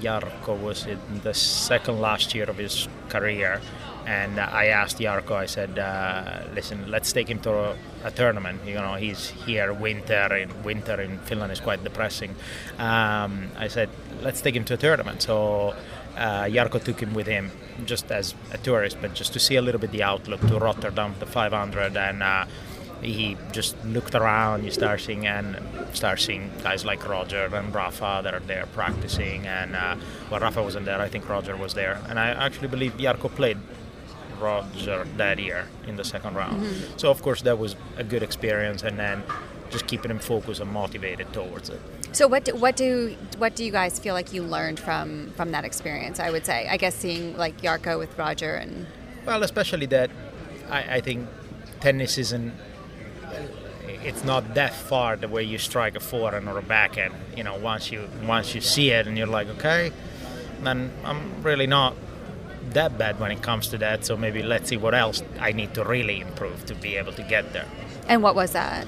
Jarkko 0.02 0.60
was 0.60 0.86
in 0.86 1.00
the 1.24 1.34
second 1.34 2.02
last 2.02 2.36
year 2.36 2.46
of 2.46 2.58
his 2.58 2.88
career 3.10 3.62
and 4.06 4.40
I 4.40 4.66
asked 4.66 5.00
Jarkko, 5.00 5.36
I 5.36 5.46
said, 5.48 5.80
uh, 5.80 6.44
listen, 6.54 6.90
let's 6.92 7.12
take 7.12 7.28
him 7.28 7.40
to 7.40 7.52
a, 7.52 7.76
a, 8.04 8.12
tournament. 8.12 8.62
You 8.66 8.76
know, 8.76 8.94
he's 8.94 9.30
here 9.30 9.74
winter, 9.74 10.36
in 10.36 10.64
winter 10.64 11.02
in 11.02 11.18
Finland 11.20 11.52
is 11.52 11.60
quite 11.60 11.84
depressing. 11.84 12.36
Um, 12.78 13.50
I 13.58 13.68
said, 13.68 13.90
let's 14.22 14.42
take 14.42 14.56
him 14.56 14.64
to 14.66 14.76
a 14.76 14.78
tournament. 14.78 15.24
So 15.24 15.74
uh, 16.16 16.44
Jarkko 16.44 16.84
took 16.84 17.00
him 17.00 17.14
with 17.14 17.26
him 17.26 17.52
just 17.86 18.12
as 18.12 18.36
a 18.54 18.58
tourist, 18.60 18.98
but 19.02 19.16
just 19.16 19.34
to 19.34 19.40
see 19.40 19.56
a 19.56 19.62
little 19.62 19.82
bit 19.82 19.92
the 19.92 20.04
outlook 20.04 20.42
to 20.42 20.60
Rotterdam, 20.60 21.16
the 21.20 21.26
500, 21.26 21.98
and 21.98 22.22
uh, 22.22 22.46
he 23.02 23.38
just 23.52 23.76
looked 23.86 24.16
around. 24.16 24.64
You 24.64 24.72
start 24.72 25.02
seeing 25.02 25.26
and 25.26 25.58
start 25.94 26.20
seeing 26.20 26.52
guys 26.64 26.86
like 26.86 27.08
Roger 27.08 27.50
and 27.54 27.74
Rafa 27.74 28.22
that 28.24 28.34
are 28.34 28.40
there 28.42 28.66
practicing. 28.68 29.46
And 29.48 29.76
uh, 29.76 29.96
well, 30.30 30.40
Rafa 30.40 30.62
wasn't 30.62 30.86
there. 30.86 31.02
I 31.02 31.10
think 31.10 31.28
Roger 31.28 31.56
was 31.58 31.74
there, 31.74 32.00
and 32.08 32.20
I 32.20 32.30
actually 32.30 32.68
believe 32.68 32.94
Jarkko 32.98 33.30
played 33.36 33.58
Roger 34.40 35.06
that 35.18 35.40
year 35.40 35.68
in 35.88 35.96
the 35.96 36.04
second 36.04 36.36
round. 36.36 36.64
Mm-hmm. 36.64 36.98
So 36.98 37.10
of 37.10 37.22
course 37.22 37.42
that 37.44 37.58
was 37.58 37.76
a 37.98 38.04
good 38.04 38.24
experience, 38.24 38.84
and 38.84 38.98
then 39.00 39.24
just 39.70 39.88
keeping 39.88 40.12
him 40.12 40.20
focused 40.20 40.62
and 40.62 40.72
motivated 40.72 41.32
towards 41.34 41.70
it. 41.70 41.82
So 42.12 42.28
what 42.28 42.46
do, 42.46 42.56
what 42.56 42.76
do 42.76 43.16
what 43.38 43.56
do 43.56 43.66
you 43.66 43.72
guys 43.72 44.00
feel 44.00 44.14
like 44.14 44.32
you 44.32 44.44
learned 44.44 44.80
from 44.80 45.32
from 45.32 45.52
that 45.52 45.66
experience? 45.66 46.20
I 46.20 46.32
would 46.32 46.46
say, 46.46 46.68
I 46.70 46.78
guess 46.78 46.96
seeing 46.96 47.36
like 47.38 47.62
Jarkko 47.62 48.00
with 48.00 48.18
Roger 48.18 48.56
and 48.56 48.88
well, 49.26 49.44
especially 49.44 49.88
that 49.88 50.12
I, 50.70 50.96
I 50.98 51.02
think 51.02 51.28
tennis 51.82 52.18
isn't 52.18 52.54
it's 54.06 54.24
not 54.24 54.54
that 54.54 54.74
far 54.74 55.16
the 55.16 55.28
way 55.28 55.44
you 55.44 55.58
strike 55.58 55.96
a 55.96 56.00
forehand 56.00 56.48
or 56.48 56.58
a 56.58 56.62
backhand. 56.62 57.14
You 57.36 57.44
know, 57.44 57.58
once 57.58 57.92
you 57.92 58.08
once 58.26 58.54
you 58.54 58.62
see 58.62 58.92
it 58.92 59.08
and 59.08 59.18
you're 59.18 59.28
like, 59.28 59.48
okay, 59.50 59.92
then 60.64 60.92
I'm 61.04 61.44
really 61.44 61.68
not 61.68 61.96
that 62.74 62.98
bad 62.98 63.20
when 63.20 63.32
it 63.32 63.42
comes 63.42 63.68
to 63.70 63.78
that. 63.80 64.06
So 64.06 64.18
maybe 64.18 64.44
let's 64.44 64.70
see 64.70 64.78
what 64.78 64.94
else 64.94 65.24
I 65.40 65.52
need 65.52 65.74
to 65.76 65.84
really 65.84 66.22
improve 66.22 66.66
to 66.66 66.76
be 66.76 66.98
able 66.98 67.14
to 67.14 67.24
get 67.24 67.54
there. 67.54 67.68
And 68.08 68.22
what 68.22 68.36
was 68.36 68.52
that? 68.52 68.88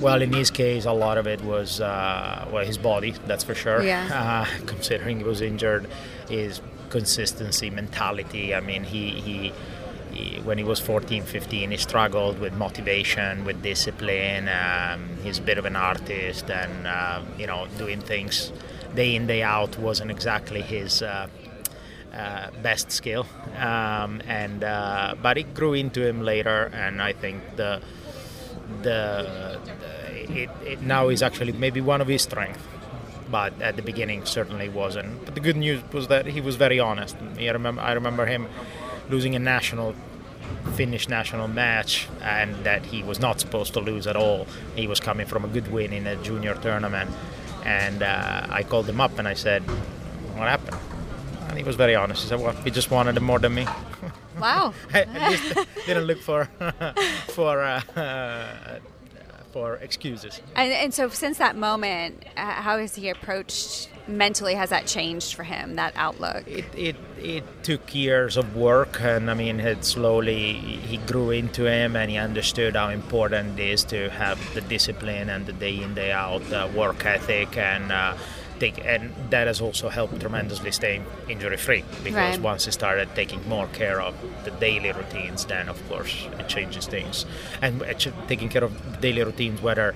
Well, 0.00 0.22
in 0.22 0.32
his 0.32 0.50
case, 0.50 0.86
a 0.86 0.92
lot 0.92 1.18
of 1.18 1.26
it 1.26 1.42
was 1.42 1.80
uh, 1.80 2.48
well 2.50 2.64
his 2.64 2.78
body, 2.78 3.14
that's 3.26 3.44
for 3.44 3.54
sure. 3.54 3.82
Yeah. 3.82 4.08
Uh, 4.30 4.46
considering 4.66 5.18
he 5.18 5.24
was 5.24 5.40
injured, 5.40 5.86
his 6.28 6.60
consistency, 6.88 7.68
mentality. 7.70 8.54
I 8.54 8.60
mean, 8.60 8.84
he, 8.84 9.10
he 9.10 9.52
he 10.12 10.40
when 10.40 10.58
he 10.58 10.64
was 10.64 10.80
14, 10.80 11.22
15, 11.22 11.70
he 11.70 11.76
struggled 11.76 12.38
with 12.38 12.52
motivation, 12.54 13.44
with 13.44 13.62
discipline. 13.62 14.48
Um, 14.48 15.08
he's 15.22 15.38
a 15.38 15.42
bit 15.42 15.58
of 15.58 15.64
an 15.64 15.76
artist, 15.76 16.50
and 16.50 16.86
uh, 16.86 17.22
you 17.38 17.46
know, 17.46 17.66
doing 17.78 18.00
things 18.00 18.52
day 18.94 19.14
in 19.14 19.26
day 19.26 19.42
out 19.42 19.78
wasn't 19.78 20.10
exactly 20.10 20.62
his 20.62 21.02
uh, 21.02 21.28
uh, 22.14 22.50
best 22.62 22.90
skill, 22.90 23.26
um, 23.56 24.20
and 24.26 24.64
uh, 24.64 25.14
but 25.22 25.38
it 25.38 25.54
grew 25.54 25.74
into 25.74 26.06
him 26.06 26.22
later, 26.22 26.70
and 26.72 27.00
I 27.00 27.12
think 27.12 27.42
the 27.56 27.80
the, 28.82 29.58
the 29.80 30.42
it, 30.42 30.50
it 30.64 30.82
now 30.82 31.08
is 31.08 31.22
actually 31.22 31.52
maybe 31.52 31.80
one 31.80 32.00
of 32.00 32.08
his 32.08 32.22
strengths 32.22 32.62
but 33.30 33.52
at 33.62 33.76
the 33.76 33.82
beginning 33.82 34.24
certainly 34.24 34.68
wasn't. 34.68 35.24
But 35.24 35.34
the 35.34 35.40
good 35.40 35.56
news 35.56 35.82
was 35.92 36.08
that 36.08 36.26
he 36.26 36.40
was 36.40 36.56
very 36.56 36.80
honest. 36.80 37.16
I 37.38 37.48
remember, 37.50 37.80
I 37.80 37.92
remember 37.92 38.26
him 38.26 38.48
losing 39.08 39.34
a 39.34 39.38
national 39.38 39.94
Finnish 40.74 41.08
national 41.08 41.48
match, 41.48 42.08
and 42.20 42.54
that 42.64 42.84
he 42.86 43.02
was 43.02 43.18
not 43.20 43.40
supposed 43.40 43.72
to 43.74 43.80
lose 43.80 44.06
at 44.06 44.16
all. 44.16 44.46
He 44.76 44.86
was 44.86 45.00
coming 45.00 45.26
from 45.26 45.44
a 45.44 45.48
good 45.48 45.70
win 45.72 45.92
in 45.92 46.06
a 46.06 46.16
junior 46.16 46.54
tournament, 46.54 47.10
and 47.64 48.02
uh, 48.02 48.46
I 48.48 48.62
called 48.62 48.88
him 48.88 49.00
up 49.00 49.18
and 49.18 49.26
I 49.28 49.34
said, 49.34 49.62
"What 50.36 50.48
happened?" 50.48 50.89
And 51.50 51.58
he 51.58 51.64
was 51.64 51.76
very 51.76 51.94
honest. 51.96 52.22
He 52.22 52.28
said, 52.28 52.40
"Well, 52.40 52.54
he 52.64 52.70
just 52.70 52.90
wanted 52.90 53.20
more 53.20 53.38
than 53.38 53.54
me." 53.54 53.66
Wow! 54.40 54.72
At 54.94 55.12
least 55.30 55.58
didn't 55.86 56.04
look 56.04 56.20
for 56.20 56.44
for 57.28 57.60
uh, 57.60 58.78
for 59.52 59.76
excuses. 59.76 60.40
And, 60.54 60.72
and, 60.72 60.94
so, 60.94 61.08
since 61.08 61.38
that 61.38 61.56
moment, 61.56 62.24
uh, 62.36 62.62
how 62.62 62.78
has 62.78 62.94
he 62.94 63.08
approached 63.08 63.88
mentally? 64.06 64.54
Has 64.54 64.70
that 64.70 64.86
changed 64.86 65.34
for 65.34 65.42
him? 65.42 65.74
That 65.74 65.92
outlook? 65.96 66.46
It 66.46 66.66
it 66.76 66.96
it 67.18 67.44
took 67.64 67.92
years 67.94 68.36
of 68.36 68.54
work, 68.54 69.00
and 69.00 69.28
I 69.28 69.34
mean, 69.34 69.58
it 69.58 69.84
slowly 69.84 70.52
he 70.52 70.98
grew 70.98 71.30
into 71.30 71.66
him, 71.66 71.96
and 71.96 72.10
he 72.10 72.16
understood 72.16 72.76
how 72.76 72.90
important 72.90 73.58
it 73.58 73.72
is 73.72 73.84
to 73.84 74.08
have 74.10 74.38
the 74.54 74.60
discipline 74.60 75.28
and 75.28 75.46
the 75.46 75.52
day 75.52 75.82
in 75.82 75.94
day 75.94 76.12
out 76.12 76.52
uh, 76.52 76.68
work 76.74 77.04
ethic 77.04 77.56
and. 77.56 77.90
Uh, 77.90 78.14
take, 78.60 78.84
and 78.84 79.12
that 79.30 79.46
has 79.48 79.60
also 79.60 79.88
helped 79.88 80.20
tremendously 80.20 80.70
staying 80.70 81.04
injury 81.28 81.56
free 81.56 81.82
because 82.04 82.14
Right. 82.36 82.40
once 82.40 82.66
he 82.66 82.70
started 82.70 83.08
taking 83.14 83.40
more 83.48 83.66
care 83.68 84.00
of 84.00 84.14
the 84.44 84.50
daily 84.52 84.92
routines, 84.92 85.44
then 85.46 85.68
of 85.68 85.78
course 85.88 86.14
it 86.38 86.46
changes 86.48 86.86
things. 86.86 87.26
And 87.62 87.82
taking 88.28 88.48
care 88.48 88.64
of 88.64 89.00
daily 89.00 89.22
routines, 89.24 89.60
whether 89.62 89.94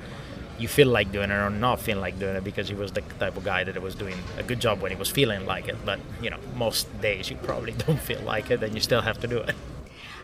you 0.59 0.68
feel 0.68 0.88
like 0.88 1.11
doing 1.12 1.31
it 1.31 1.35
or 1.35 1.50
not 1.50 1.81
feel 1.81 1.98
like 1.98 2.18
doing 2.18 2.37
it, 2.37 2.44
because 2.44 2.68
he 2.68 2.74
was 2.74 2.92
the 2.92 3.03
type 3.18 3.37
of 3.37 3.44
guy 3.44 3.64
that 3.64 3.81
was 3.83 3.94
doing 3.94 4.16
a 4.38 4.42
good 4.42 4.61
job 4.61 4.81
when 4.83 4.90
he 4.92 4.96
was 4.96 5.11
feeling 5.11 5.44
like 5.46 5.66
it. 5.68 5.77
But 5.85 5.98
you 6.22 6.31
know, 6.31 6.38
most 6.57 6.87
days 7.00 7.29
you 7.31 7.37
probably 7.42 7.72
don't 7.87 8.00
feel 8.00 8.20
like 8.22 8.50
it, 8.50 8.62
and 8.62 8.74
you 8.74 8.81
still 8.81 9.03
have 9.03 9.18
to 9.20 9.27
do 9.27 9.38
it. 9.38 9.55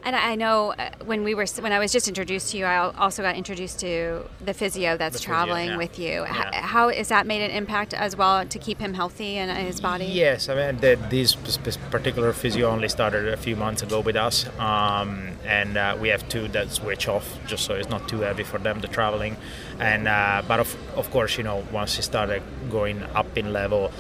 And 0.03 0.17
I 0.17 0.35
know 0.35 0.73
uh, 0.73 0.91
when 1.05 1.25
we 1.25 1.35
were 1.35 1.47
when 1.61 1.73
I 1.73 1.79
was 1.79 1.93
just 1.93 2.09
introduced 2.09 2.51
to 2.53 2.59
you, 2.59 2.65
I 2.65 2.91
also 2.93 3.23
got 3.23 3.37
introduced 3.37 3.81
to 3.81 4.25
the 4.45 4.55
physio 4.55 4.97
that's 4.97 5.15
The 5.15 5.19
physio, 5.19 5.35
traveling 5.35 5.69
yeah. 5.71 5.77
with 5.77 5.99
you. 5.99 6.23
Yeah. 6.23 6.67
how 6.67 6.89
is 6.89 7.09
that 7.09 7.27
made 7.27 7.43
an 7.43 7.51
impact 7.51 7.93
as 7.93 8.17
well 8.17 8.47
to 8.47 8.59
keep 8.59 8.79
him 8.79 8.95
healthy 8.95 9.37
and 9.37 9.51
his 9.67 9.81
body? 9.81 10.07
Yes, 10.07 10.49
I 10.49 10.55
mean 10.55 10.81
the, 10.81 10.99
this 11.11 11.35
particular 11.91 12.33
physio 12.33 12.69
only 12.69 12.89
started 12.89 13.29
a 13.29 13.37
few 13.37 13.57
months 13.57 13.83
ago 13.83 14.01
with 14.01 14.17
us, 14.17 14.47
um, 14.59 15.33
and 15.45 15.77
uh, 15.77 15.97
we 16.01 16.09
have 16.09 16.27
two 16.29 16.49
that 16.49 16.71
switch 16.71 17.07
off 17.07 17.39
just 17.47 17.65
so 17.65 17.75
it's 17.75 17.91
not 17.91 18.09
too 18.09 18.21
heavy 18.21 18.43
for 18.43 18.59
them 18.59 18.81
the 18.81 18.89
traveling. 18.89 19.37
And 19.79 20.09
uh, 20.09 20.43
but 20.49 20.61
of, 20.61 20.77
of 20.97 21.11
course, 21.11 21.37
you 21.37 21.45
know, 21.45 21.65
once 21.73 21.97
he 21.97 22.03
started 22.03 22.43
going 22.71 23.03
up 23.15 23.37
in 23.37 23.53
level 23.53 23.93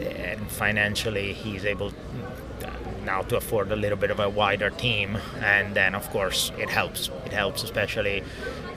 and 0.00 0.50
financially, 0.50 1.32
he's 1.32 1.64
able 1.64 1.92
now 3.04 3.22
to 3.22 3.36
afford 3.36 3.70
a 3.70 3.76
little 3.76 3.98
bit 3.98 4.10
of 4.10 4.20
a 4.20 4.28
wider 4.28 4.70
team. 4.70 5.18
And 5.40 5.74
then 5.74 5.94
of 5.94 6.08
course 6.10 6.52
it 6.58 6.68
helps. 6.68 7.10
It 7.26 7.32
helps 7.32 7.62
especially 7.62 8.22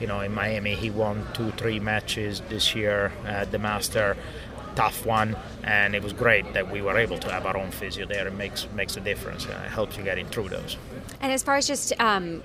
you 0.00 0.06
know 0.06 0.20
in 0.20 0.32
miami. 0.32 0.74
He 0.74 0.90
won 0.90 1.26
two 1.34 1.50
three 1.52 1.80
matches 1.80 2.42
this 2.48 2.74
year 2.74 3.12
at 3.24 3.50
the 3.50 3.58
master. 3.58 4.16
Tough 4.74 5.04
one. 5.04 5.36
And 5.64 5.94
it 5.94 6.02
was 6.02 6.12
great 6.12 6.52
that 6.52 6.70
we 6.70 6.82
were 6.82 6.96
able 6.96 7.18
to 7.18 7.32
have 7.32 7.46
our 7.46 7.56
own 7.56 7.70
physio 7.70 8.06
there. 8.06 8.28
It 8.28 8.34
makes 8.34 8.68
makes 8.74 8.96
a 8.96 9.00
difference. 9.00 9.44
It 9.46 9.52
helps 9.52 9.96
you 9.96 10.04
getting 10.04 10.26
through 10.26 10.50
those. 10.50 10.76
And 11.20 11.32
as 11.32 11.42
far 11.42 11.56
as 11.56 11.66
just 11.66 11.92
um, 12.00 12.42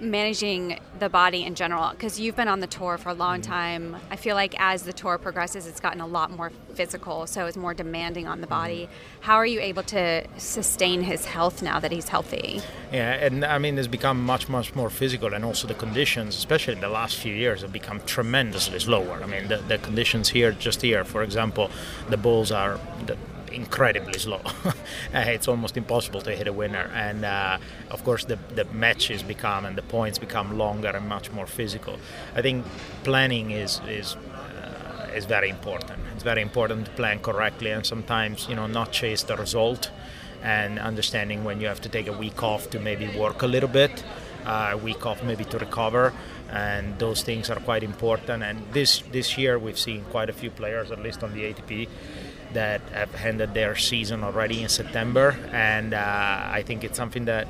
managing 0.00 0.80
the 0.98 1.08
body 1.08 1.44
in 1.44 1.54
general, 1.54 1.90
because 1.90 2.18
you've 2.18 2.36
been 2.36 2.48
on 2.48 2.60
the 2.60 2.66
tour 2.66 2.98
for 2.98 3.10
a 3.10 3.14
long 3.14 3.40
mm-hmm. 3.40 3.52
time, 3.52 3.96
I 4.10 4.16
feel 4.16 4.34
like 4.34 4.54
as 4.60 4.82
the 4.82 4.92
tour 4.92 5.18
progresses, 5.18 5.66
it's 5.66 5.80
gotten 5.80 6.00
a 6.00 6.06
lot 6.06 6.30
more 6.30 6.50
physical, 6.74 7.26
so 7.26 7.46
it's 7.46 7.56
more 7.56 7.74
demanding 7.74 8.26
on 8.26 8.40
the 8.40 8.46
mm-hmm. 8.46 8.54
body. 8.54 8.88
How 9.20 9.36
are 9.36 9.46
you 9.46 9.60
able 9.60 9.82
to 9.84 10.26
sustain 10.38 11.02
his 11.02 11.26
health 11.26 11.62
now 11.62 11.80
that 11.80 11.92
he's 11.92 12.08
healthy? 12.08 12.60
Yeah, 12.92 13.12
and 13.12 13.44
I 13.44 13.58
mean, 13.58 13.78
it's 13.78 13.88
become 13.88 14.24
much, 14.24 14.48
much 14.48 14.74
more 14.74 14.90
physical, 14.90 15.34
and 15.34 15.44
also 15.44 15.68
the 15.68 15.74
conditions, 15.74 16.36
especially 16.36 16.74
in 16.74 16.80
the 16.80 16.88
last 16.88 17.16
few 17.16 17.34
years, 17.34 17.62
have 17.62 17.72
become 17.72 18.00
tremendously 18.06 18.78
slower. 18.78 19.20
I 19.22 19.26
mean, 19.26 19.48
the, 19.48 19.58
the 19.58 19.78
conditions 19.78 20.30
here, 20.30 20.52
just 20.52 20.82
here, 20.82 21.04
for 21.04 21.22
example, 21.22 21.70
the 22.08 22.16
balls 22.16 22.50
are 22.52 22.78
the, 23.06 23.16
incredibly 23.50 24.18
slow. 24.18 24.40
Uh, 25.12 25.18
it's 25.26 25.48
almost 25.48 25.76
impossible 25.76 26.20
to 26.20 26.30
hit 26.30 26.46
a 26.46 26.52
winner, 26.52 26.88
and 26.94 27.24
uh, 27.24 27.58
of 27.90 28.04
course, 28.04 28.24
the 28.24 28.38
the 28.54 28.64
matches 28.66 29.22
become 29.24 29.64
and 29.64 29.76
the 29.76 29.82
points 29.82 30.18
become 30.18 30.56
longer 30.56 30.88
and 30.88 31.08
much 31.08 31.32
more 31.32 31.46
physical. 31.46 31.98
I 32.36 32.42
think 32.42 32.64
planning 33.02 33.50
is 33.50 33.80
is 33.88 34.16
uh, 34.16 35.16
is 35.16 35.24
very 35.24 35.48
important. 35.48 35.98
It's 36.14 36.22
very 36.22 36.42
important 36.42 36.86
to 36.86 36.92
plan 36.92 37.18
correctly, 37.18 37.72
and 37.72 37.84
sometimes 37.84 38.48
you 38.48 38.54
know 38.54 38.68
not 38.68 38.92
chase 38.92 39.24
the 39.24 39.36
result 39.36 39.90
and 40.42 40.78
understanding 40.78 41.44
when 41.44 41.60
you 41.60 41.66
have 41.66 41.80
to 41.80 41.88
take 41.88 42.06
a 42.06 42.12
week 42.12 42.42
off 42.42 42.70
to 42.70 42.78
maybe 42.78 43.06
work 43.18 43.42
a 43.42 43.46
little 43.46 43.68
bit, 43.68 44.04
uh, 44.46 44.70
a 44.72 44.76
week 44.76 45.04
off 45.06 45.22
maybe 45.22 45.44
to 45.44 45.58
recover, 45.58 46.12
and 46.50 46.98
those 46.98 47.22
things 47.22 47.50
are 47.50 47.60
quite 47.60 47.82
important. 47.82 48.42
And 48.42 48.58
this 48.72 49.02
this 49.12 49.36
year 49.36 49.58
we've 49.58 49.78
seen 49.78 50.04
quite 50.10 50.30
a 50.30 50.32
few 50.32 50.50
players, 50.50 50.90
at 50.90 51.02
least 51.02 51.22
on 51.22 51.32
the 51.34 51.42
ATP, 51.52 51.88
that 52.52 52.80
have 52.92 53.14
ended 53.14 53.54
their 53.54 53.76
season 53.76 54.24
already 54.24 54.62
in 54.62 54.68
September, 54.68 55.36
and 55.52 55.94
uh, 55.94 56.50
I 56.50 56.62
think 56.66 56.84
it's 56.84 56.96
something 56.96 57.24
that 57.26 57.46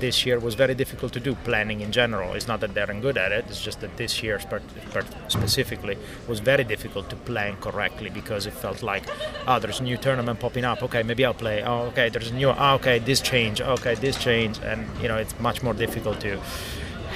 this 0.00 0.26
year 0.26 0.38
was 0.38 0.54
very 0.54 0.74
difficult 0.74 1.12
to 1.12 1.20
do 1.20 1.34
planning 1.44 1.80
in 1.80 1.92
general. 1.92 2.34
It's 2.34 2.48
not 2.48 2.60
that 2.60 2.74
they're 2.74 2.94
good 3.00 3.16
at 3.16 3.32
it 3.32 3.44
it's 3.48 3.62
just 3.68 3.80
that 3.80 3.96
this 3.96 4.22
year 4.22 4.38
spe- 4.40 4.68
spe- 4.90 5.12
specifically 5.28 5.96
was 6.28 6.40
very 6.40 6.64
difficult 6.64 7.08
to 7.10 7.16
plan 7.16 7.56
correctly 7.56 8.10
because 8.10 8.46
it 8.46 8.52
felt 8.52 8.82
like 8.82 9.04
oh 9.46 9.58
there's 9.58 9.80
a 9.80 9.82
new 9.82 9.96
tournament 9.96 10.40
popping 10.40 10.64
up. 10.64 10.82
Okay 10.82 11.02
maybe 11.02 11.24
i'll 11.24 11.34
play. 11.34 11.62
Oh 11.62 11.82
okay 11.90 12.08
there's 12.08 12.30
a 12.30 12.34
new 12.34 12.50
oh, 12.50 12.74
okay 12.74 12.98
this 12.98 13.20
change. 13.20 13.60
Okay 13.60 13.94
this 13.94 14.16
change. 14.18 14.58
And 14.58 14.80
you 15.00 15.08
know 15.08 15.16
it's 15.16 15.38
much 15.40 15.62
more 15.62 15.74
difficult 15.74 16.20
to 16.20 16.38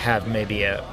have 0.07 0.29
maybe 0.29 0.63
a 0.63 0.85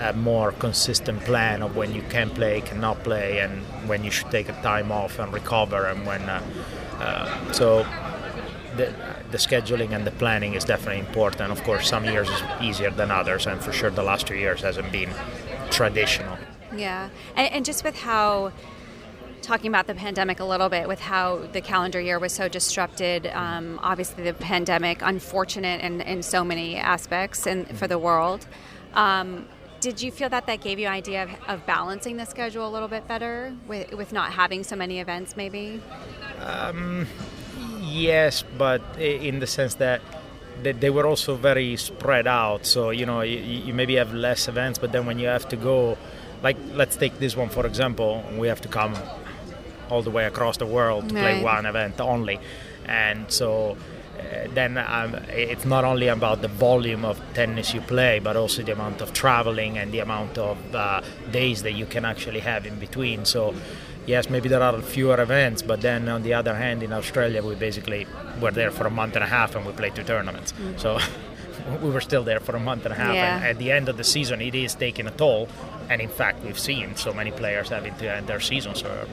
a 0.00 0.12
more 0.12 0.52
consistent 0.52 1.20
plan 1.20 1.62
of 1.62 1.76
when 1.76 1.94
you 1.94 2.02
can 2.02 2.30
play, 2.30 2.60
cannot 2.60 3.02
play, 3.04 3.40
and 3.40 3.62
when 3.88 4.04
you 4.04 4.10
should 4.10 4.30
take 4.30 4.48
a 4.48 4.62
time 4.62 4.90
off 4.92 5.18
and 5.18 5.32
recover, 5.32 5.86
and 5.86 6.06
when. 6.06 6.22
Uh, 6.22 6.42
uh, 6.98 7.52
so, 7.52 7.86
the, 8.76 8.94
the 9.30 9.38
scheduling 9.38 9.92
and 9.92 10.06
the 10.06 10.10
planning 10.12 10.54
is 10.54 10.64
definitely 10.64 11.00
important. 11.00 11.50
Of 11.50 11.62
course, 11.64 11.88
some 11.88 12.04
years 12.04 12.28
is 12.28 12.42
easier 12.60 12.90
than 12.90 13.10
others, 13.10 13.46
and 13.46 13.60
for 13.60 13.72
sure, 13.72 13.90
the 13.90 14.02
last 14.02 14.26
two 14.26 14.36
years 14.36 14.60
hasn't 14.60 14.92
been 14.92 15.10
traditional. 15.70 16.36
Yeah, 16.76 17.08
and, 17.36 17.52
and 17.52 17.64
just 17.64 17.84
with 17.84 17.96
how 17.96 18.52
talking 19.42 19.68
about 19.68 19.86
the 19.86 19.94
pandemic 19.94 20.38
a 20.38 20.44
little 20.44 20.68
bit 20.68 20.86
with 20.86 21.00
how 21.00 21.38
the 21.52 21.60
calendar 21.60 21.98
year 21.98 22.18
was 22.18 22.32
so 22.32 22.46
disrupted 22.46 23.26
um, 23.28 23.80
obviously 23.82 24.22
the 24.22 24.34
pandemic 24.34 25.00
unfortunate 25.02 25.80
in, 25.80 26.02
in 26.02 26.22
so 26.22 26.44
many 26.44 26.76
aspects 26.76 27.46
and 27.46 27.66
for 27.76 27.88
the 27.88 27.98
world 27.98 28.46
um, 28.94 29.46
did 29.80 30.00
you 30.02 30.10
feel 30.12 30.28
that 30.28 30.46
that 30.46 30.60
gave 30.60 30.78
you 30.78 30.86
an 30.86 30.92
idea 30.92 31.24
of, 31.24 31.30
of 31.48 31.66
balancing 31.66 32.16
the 32.16 32.24
schedule 32.24 32.66
a 32.66 32.70
little 32.70 32.88
bit 32.88 33.06
better 33.08 33.54
with, 33.66 33.92
with 33.92 34.12
not 34.12 34.32
having 34.32 34.62
so 34.62 34.76
many 34.76 35.00
events 35.00 35.36
maybe 35.36 35.80
um, 36.40 37.06
Yes, 37.80 38.44
but 38.56 38.82
in 38.98 39.40
the 39.40 39.46
sense 39.46 39.74
that 39.74 40.00
they, 40.62 40.72
they 40.72 40.90
were 40.90 41.06
also 41.06 41.34
very 41.34 41.76
spread 41.76 42.26
out. 42.26 42.66
So 42.66 42.90
you 42.90 43.06
know, 43.06 43.22
you, 43.22 43.38
you 43.38 43.74
maybe 43.74 43.96
have 43.96 44.14
less 44.14 44.48
events, 44.48 44.78
but 44.78 44.92
then 44.92 45.06
when 45.06 45.18
you 45.18 45.26
have 45.26 45.48
to 45.48 45.56
go, 45.56 45.98
like 46.42 46.56
let's 46.72 46.96
take 46.96 47.18
this 47.18 47.36
one 47.36 47.48
for 47.48 47.66
example, 47.66 48.24
we 48.38 48.48
have 48.48 48.60
to 48.62 48.68
come 48.68 48.94
all 49.88 50.02
the 50.02 50.10
way 50.10 50.24
across 50.24 50.56
the 50.56 50.66
world 50.66 51.08
to 51.08 51.14
play 51.14 51.42
one 51.42 51.66
event 51.66 52.00
only, 52.00 52.38
and 52.86 53.30
so. 53.30 53.76
Uh, 54.20 54.48
then 54.54 54.78
um, 54.78 55.14
it's 55.28 55.64
not 55.64 55.84
only 55.84 56.08
about 56.08 56.42
the 56.42 56.48
volume 56.48 57.04
of 57.04 57.20
tennis 57.34 57.74
you 57.74 57.80
play, 57.80 58.18
but 58.18 58.36
also 58.36 58.62
the 58.62 58.72
amount 58.72 59.00
of 59.00 59.12
traveling 59.12 59.78
and 59.78 59.92
the 59.92 60.00
amount 60.00 60.38
of 60.38 60.56
uh, 60.74 61.00
days 61.30 61.62
that 61.62 61.72
you 61.72 61.86
can 61.86 62.04
actually 62.04 62.40
have 62.40 62.66
in 62.66 62.78
between. 62.78 63.24
So, 63.24 63.54
yes, 64.06 64.28
maybe 64.28 64.48
there 64.48 64.62
are 64.62 64.80
fewer 64.82 65.20
events, 65.20 65.62
but 65.62 65.80
then 65.80 66.08
on 66.08 66.22
the 66.22 66.34
other 66.34 66.54
hand, 66.54 66.82
in 66.82 66.92
Australia, 66.92 67.42
we 67.42 67.54
basically 67.54 68.06
were 68.40 68.50
there 68.50 68.70
for 68.70 68.86
a 68.86 68.90
month 68.90 69.14
and 69.16 69.24
a 69.24 69.28
half 69.28 69.54
and 69.54 69.66
we 69.66 69.72
played 69.72 69.94
two 69.94 70.04
tournaments. 70.04 70.52
So 70.76 70.98
we 71.82 71.90
were 71.90 72.00
still 72.00 72.24
there 72.24 72.40
for 72.40 72.56
a 72.56 72.60
month 72.60 72.84
and 72.84 72.92
a 72.92 72.96
half. 72.96 73.14
Yeah. 73.14 73.36
And 73.36 73.44
at 73.44 73.58
the 73.58 73.70
end 73.72 73.88
of 73.88 73.96
the 73.96 74.04
season, 74.04 74.40
it 74.40 74.54
is 74.54 74.74
taking 74.74 75.06
a 75.06 75.10
toll. 75.10 75.48
And 75.88 76.00
in 76.00 76.08
fact, 76.08 76.44
we've 76.44 76.58
seen 76.58 76.96
so 76.96 77.12
many 77.12 77.30
players 77.30 77.68
having 77.68 77.94
to 77.96 78.14
end 78.16 78.26
their 78.26 78.40
season 78.40 78.74
so 78.74 78.86
early. 78.88 79.10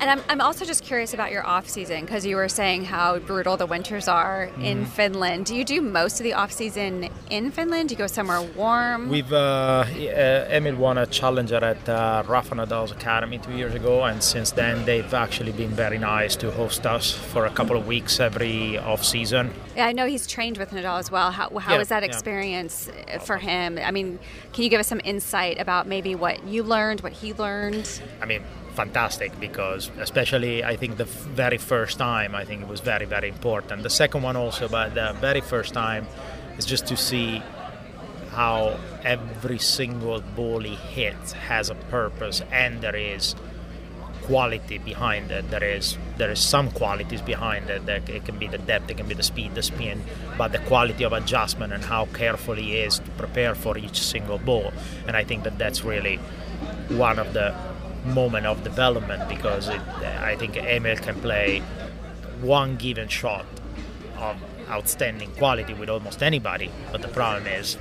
And 0.00 0.08
I'm, 0.10 0.22
I'm 0.28 0.40
also 0.40 0.64
just 0.64 0.84
curious 0.84 1.12
about 1.12 1.32
your 1.32 1.44
off 1.44 1.68
season 1.68 2.02
because 2.02 2.24
you 2.24 2.36
were 2.36 2.48
saying 2.48 2.84
how 2.84 3.18
brutal 3.18 3.56
the 3.56 3.66
winters 3.66 4.06
are 4.06 4.44
in 4.60 4.86
Finland. 4.86 5.46
Do 5.46 5.56
you 5.56 5.64
do 5.64 5.80
most 5.80 6.20
of 6.20 6.24
the 6.24 6.34
off 6.34 6.52
season 6.52 7.08
in 7.30 7.50
Finland? 7.50 7.88
Do 7.88 7.94
you 7.94 7.98
go 7.98 8.06
somewhere 8.06 8.40
warm? 8.40 9.08
We've 9.08 9.32
uh, 9.32 9.84
uh, 9.88 10.46
Emil 10.50 10.76
won 10.76 10.98
a 10.98 11.06
challenger 11.06 11.56
at 11.56 11.88
uh, 11.88 12.22
Rafa 12.28 12.54
Nadal's 12.54 12.92
academy 12.92 13.38
two 13.38 13.52
years 13.52 13.74
ago, 13.74 14.04
and 14.04 14.22
since 14.22 14.52
then 14.52 14.84
they've 14.84 15.12
actually 15.12 15.50
been 15.52 15.70
very 15.70 15.98
nice 15.98 16.36
to 16.36 16.52
host 16.52 16.86
us 16.86 17.10
for 17.12 17.46
a 17.46 17.50
couple 17.50 17.76
of 17.76 17.86
weeks 17.88 18.20
every 18.20 18.78
off 18.78 19.04
season. 19.04 19.50
yeah, 19.74 19.86
I 19.86 19.92
know 19.92 20.06
he's 20.06 20.28
trained 20.28 20.58
with 20.58 20.70
Nadal 20.70 21.00
as 21.00 21.10
well. 21.10 21.32
How, 21.32 21.48
how 21.58 21.72
Yeah, 21.72 21.78
was 21.78 21.88
that 21.88 22.04
experience 22.04 22.88
uh, 23.12 23.18
for 23.18 23.36
him? 23.36 23.78
I 23.82 23.90
mean, 23.90 24.20
can 24.52 24.62
you 24.62 24.70
give 24.70 24.78
us 24.78 24.86
some 24.86 25.00
insight 25.02 25.58
about 25.58 25.88
maybe 25.88 26.14
what 26.14 26.46
you 26.46 26.62
learned, 26.62 27.00
what 27.00 27.12
he 27.12 27.32
learned? 27.32 28.00
I 28.22 28.26
mean, 28.26 28.42
fantastic 28.78 29.32
because 29.40 29.90
especially 29.98 30.62
I 30.62 30.76
think 30.76 30.98
the 30.98 31.10
very 31.42 31.58
first 31.58 31.98
time 31.98 32.30
I 32.42 32.44
think 32.44 32.62
it 32.62 32.68
was 32.68 32.80
very 32.80 33.06
very 33.06 33.28
important. 33.28 33.82
The 33.82 33.96
second 34.02 34.22
one 34.22 34.36
also, 34.36 34.68
but 34.68 34.94
the 34.94 35.08
very 35.20 35.40
first 35.40 35.74
time 35.74 36.06
is 36.58 36.64
just 36.64 36.86
to 36.86 36.96
see 36.96 37.42
how 38.30 38.78
every 39.02 39.58
single 39.58 40.20
ball 40.38 40.60
he 40.60 40.76
hits 40.76 41.32
has 41.32 41.70
a 41.70 41.74
purpose 41.98 42.38
and 42.52 42.80
there 42.80 42.94
is 43.14 43.34
quality 44.28 44.78
behind 44.78 45.32
it. 45.32 45.50
There 45.50 45.64
is 45.76 45.98
there 46.20 46.30
is 46.30 46.40
some 46.54 46.70
qualities 46.70 47.22
behind 47.22 47.64
it. 47.70 47.82
It 48.08 48.24
can 48.28 48.38
be 48.38 48.46
the 48.46 48.62
depth, 48.70 48.90
it 48.92 48.96
can 49.00 49.08
be 49.08 49.16
the 49.22 49.28
speed, 49.32 49.56
the 49.56 49.64
spin, 49.72 50.04
but 50.40 50.52
the 50.52 50.62
quality 50.70 51.02
of 51.08 51.12
adjustment 51.12 51.72
and 51.72 51.82
how 51.82 52.02
careful 52.22 52.54
he 52.54 52.76
is 52.86 53.00
to 53.00 53.10
prepare 53.22 53.54
for 53.56 53.76
each 53.76 53.98
single 54.14 54.38
ball. 54.38 54.72
And 55.08 55.16
I 55.16 55.24
think 55.24 55.42
that 55.46 55.58
that's 55.58 55.82
really 55.82 56.16
one 57.06 57.18
of 57.18 57.32
the 57.32 57.48
moment 58.04 58.46
of 58.46 58.62
development 58.64 59.28
because 59.28 59.68
it, 59.68 59.80
I 59.80 60.36
think 60.36 60.56
Emil 60.56 60.96
can 60.96 61.20
play 61.20 61.62
one 62.40 62.76
given 62.76 63.08
shot 63.08 63.46
of 64.18 64.36
outstanding 64.68 65.32
quality 65.32 65.74
with 65.74 65.88
almost 65.88 66.22
anybody. 66.22 66.70
But 66.92 67.02
the 67.02 67.08
problem 67.08 67.46
is 67.46 67.76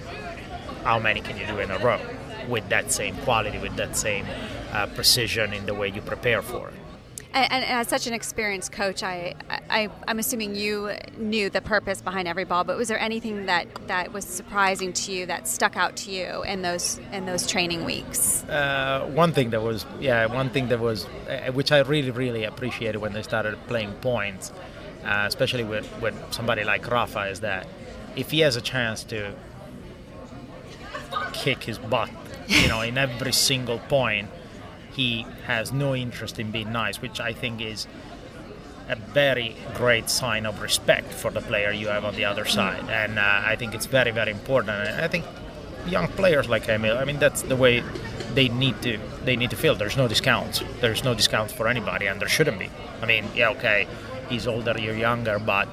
how 0.84 1.00
many 1.00 1.22
can 1.22 1.38
you 1.38 1.46
do 1.46 1.60
in 1.60 1.72
a 1.72 1.80
row 1.80 2.00
with 2.48 2.70
that 2.70 2.92
same 2.92 3.16
quality, 3.18 3.58
with 3.58 3.76
that 3.76 3.98
same 3.98 4.26
uh, 4.72 4.88
precision 4.88 5.54
in 5.54 5.66
the 5.66 5.74
way 5.74 5.90
you 5.90 6.02
prepare 6.02 6.42
for 6.42 6.70
it. 6.70 6.74
And, 7.38 7.54
and, 7.54 7.66
as 7.66 7.88
such 7.88 8.08
an 8.08 8.14
experienced 8.14 8.72
coach, 8.72 9.04
I, 9.04 9.36
I, 9.70 9.90
I'm 10.08 10.18
assuming 10.18 10.56
you 10.56 10.90
knew 11.20 11.52
the 11.52 11.62
purpose 11.62 12.02
behind 12.02 12.28
every 12.28 12.46
ball. 12.46 12.64
But 12.64 12.78
was 12.78 12.88
there 12.88 13.00
anything 13.00 13.46
that, 13.46 13.68
that 13.86 14.12
was 14.12 14.26
surprising 14.26 14.92
to 14.94 15.12
you 15.12 15.28
that 15.28 15.48
stuck 15.48 15.78
out 15.78 15.96
to 15.98 16.12
you 16.12 16.42
in 16.44 16.64
those 16.64 17.00
in 17.14 17.28
those 17.28 17.46
training 17.46 17.86
weeks? 17.86 18.44
Uh, 18.46 19.08
one 19.14 19.34
thing 19.34 19.52
that 19.52 19.62
was, 19.62 19.86
yeah, 20.00 20.26
one 20.26 20.50
thing 20.50 20.70
that 20.70 20.80
was, 20.80 21.06
uh, 21.06 21.52
which 21.52 21.72
I 21.72 21.80
really 21.82 22.10
really 22.10 22.44
appreciated 22.44 22.98
when 22.98 23.14
they 23.14 23.22
started 23.22 23.56
playing 23.68 23.94
points, 24.02 24.52
uh, 25.06 25.26
especially 25.28 25.64
with 25.64 25.88
with 26.02 26.16
somebody 26.32 26.64
like 26.64 26.90
Rafa, 26.90 27.30
is 27.30 27.42
that 27.42 27.68
if 28.16 28.32
he 28.32 28.40
has 28.40 28.56
a 28.56 28.62
chance 28.62 29.04
to 29.06 29.36
kick 31.34 31.66
his 31.66 31.78
butt, 31.78 32.10
you 32.48 32.68
know, 32.68 32.82
in 32.82 32.98
every 32.98 33.32
single 33.32 33.78
point 33.78 34.28
he 34.98 35.28
has 35.46 35.72
no 35.72 35.96
interest 35.96 36.40
in 36.40 36.50
being 36.50 36.72
nice, 36.72 37.00
which 37.02 37.20
I 37.20 37.32
think 37.32 37.62
is 37.62 37.86
a 38.90 38.96
very 38.96 39.56
great 39.76 40.10
sign 40.10 40.48
of 40.48 40.60
respect 40.60 41.14
for 41.14 41.30
the 41.30 41.40
player 41.40 41.72
you 41.72 41.88
have 41.90 42.04
on 42.04 42.16
the 42.16 42.26
other 42.26 42.46
side. 42.46 42.84
And 42.90 43.20
uh, 43.20 43.52
I 43.52 43.56
think 43.56 43.76
it's 43.76 43.86
very, 43.86 44.10
very 44.10 44.32
important. 44.32 44.72
And 44.72 45.00
I 45.00 45.08
think 45.08 45.24
young 45.86 46.08
players 46.08 46.50
like 46.50 46.68
Emil, 46.68 46.98
I 46.98 47.06
mean, 47.06 47.20
that's 47.20 47.44
the 47.44 47.56
way 47.56 47.84
they 48.34 48.50
need 48.50 48.82
to 48.82 48.98
they 49.24 49.36
need 49.36 49.52
to 49.52 49.56
feel. 49.56 49.76
There's 49.76 49.98
no 49.98 50.08
discounts. 50.08 50.64
There's 50.82 51.04
no 51.04 51.14
discounts 51.14 51.54
for 51.54 51.68
anybody, 51.68 52.08
and 52.08 52.20
there 52.20 52.30
shouldn't 52.30 52.58
be. 52.58 52.70
I 53.02 53.06
mean, 53.06 53.26
yeah, 53.36 53.50
okay, 53.52 53.88
he's 54.30 54.48
older, 54.48 54.74
you're 54.80 54.96
younger, 54.96 55.38
but 55.38 55.68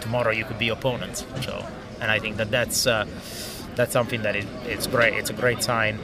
tomorrow 0.00 0.32
you 0.32 0.44
could 0.44 0.58
be 0.58 0.70
opponents. 0.70 1.24
So, 1.42 1.64
and 2.00 2.10
I 2.10 2.18
think 2.18 2.38
that 2.38 2.50
that's 2.50 2.88
uh, 2.88 3.06
that's 3.76 3.92
something 3.92 4.22
that 4.22 4.34
it, 4.34 4.46
it's 4.64 4.88
great. 4.88 5.14
It's 5.14 5.30
a 5.30 5.34
great 5.34 5.62
sign 5.62 5.98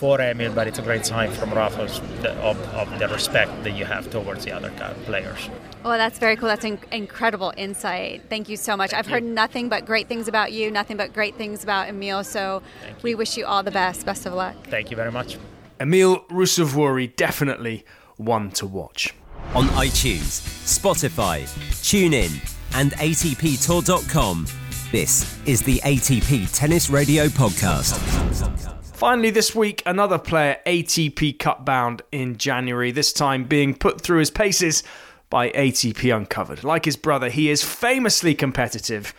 for 0.00 0.18
Emil, 0.18 0.50
but 0.54 0.66
it's 0.66 0.78
a 0.78 0.82
great 0.82 1.04
sign 1.04 1.30
from 1.30 1.52
Rafa's 1.52 1.98
of, 2.24 2.56
of 2.74 2.98
the 2.98 3.06
respect 3.08 3.52
that 3.64 3.72
you 3.72 3.84
have 3.84 4.08
towards 4.10 4.46
the 4.46 4.50
other 4.50 4.70
players. 5.04 5.50
Well, 5.84 5.98
that's 5.98 6.18
very 6.18 6.36
cool. 6.36 6.48
That's 6.48 6.64
in- 6.64 6.78
incredible 6.90 7.52
insight. 7.58 8.22
Thank 8.30 8.48
you 8.48 8.56
so 8.56 8.78
much. 8.78 8.90
Thank 8.92 9.00
I've 9.00 9.08
you. 9.08 9.14
heard 9.16 9.24
nothing 9.24 9.68
but 9.68 9.84
great 9.84 10.08
things 10.08 10.26
about 10.26 10.52
you, 10.52 10.70
nothing 10.70 10.96
but 10.96 11.12
great 11.12 11.34
things 11.36 11.62
about 11.62 11.90
Emil. 11.90 12.24
So 12.24 12.62
we 13.02 13.14
wish 13.14 13.36
you 13.36 13.44
all 13.44 13.62
the 13.62 13.70
best. 13.70 14.06
Best 14.06 14.24
of 14.24 14.32
luck. 14.32 14.56
Thank 14.68 14.90
you 14.90 14.96
very 14.96 15.12
much. 15.12 15.36
Emil 15.78 16.20
Ruusuvuori, 16.30 17.14
definitely 17.16 17.84
one 18.16 18.50
to 18.52 18.66
watch. 18.66 19.14
On 19.54 19.66
iTunes, 19.86 20.40
Spotify, 20.64 21.42
TuneIn, 21.82 22.32
and 22.74 22.92
ATPTour.com, 22.92 24.46
this 24.92 25.38
is 25.46 25.60
the 25.62 25.78
ATP 25.80 26.48
Tennis 26.58 26.88
Radio 26.88 27.26
Podcast. 27.26 28.79
Finally, 29.00 29.30
this 29.30 29.54
week, 29.54 29.82
another 29.86 30.18
player 30.18 30.58
ATP 30.66 31.38
Cup 31.38 31.64
bound 31.64 32.02
in 32.12 32.36
January, 32.36 32.90
this 32.90 33.14
time 33.14 33.44
being 33.44 33.72
put 33.72 33.98
through 33.98 34.18
his 34.18 34.30
paces 34.30 34.82
by 35.30 35.48
ATP 35.52 36.14
Uncovered. 36.14 36.62
Like 36.64 36.84
his 36.84 36.98
brother, 36.98 37.30
he 37.30 37.48
is 37.48 37.64
famously 37.64 38.34
competitive. 38.34 39.14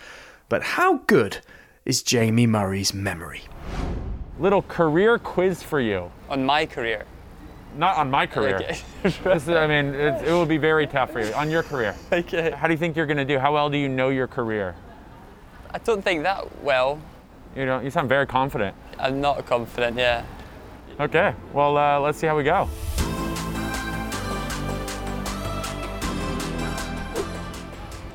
But 0.50 0.62
how 0.62 0.98
good 1.08 1.40
is 1.84 2.04
Jamie 2.04 2.46
Murray's 2.46 2.94
memory? 2.94 3.42
Little 4.38 4.62
career 4.62 5.18
quiz 5.18 5.64
for 5.64 5.80
you. 5.80 6.12
On 6.30 6.46
my 6.46 6.68
career? 6.68 7.08
Not 7.76 7.98
on 7.98 8.12
my 8.12 8.28
career. 8.28 8.58
Okay. 8.58 8.80
is, 9.32 9.50
I 9.50 9.66
mean, 9.66 9.96
it, 9.96 10.28
it 10.28 10.32
will 10.32 10.46
be 10.46 10.60
very 10.60 10.86
tough 10.86 11.10
for 11.10 11.26
you. 11.26 11.34
On 11.34 11.50
your 11.50 11.64
career. 11.64 11.96
Okay. 12.14 12.52
How 12.52 12.68
do 12.68 12.74
you 12.74 12.78
think 12.78 12.96
you're 12.96 13.08
going 13.08 13.18
to 13.18 13.26
do? 13.26 13.40
How 13.40 13.52
well 13.52 13.68
do 13.68 13.80
you 13.80 13.90
know 13.90 14.10
your 14.10 14.28
career? 14.28 14.76
I 15.72 15.80
don't 15.80 16.04
think 16.04 16.22
that 16.22 16.62
well. 16.62 17.02
You 17.56 17.66
know, 17.66 17.82
you 17.82 17.90
sound 17.90 18.08
very 18.08 18.26
confident. 18.26 18.76
I'm 18.98 19.20
not 19.20 19.46
confident, 19.46 19.98
yeah. 19.98 20.26
Okay, 21.00 21.34
well, 21.54 21.78
uh, 21.78 22.00
let's 22.00 22.18
see 22.18 22.28
how 22.28 22.38
we 22.38 22.44
go. 22.44 22.70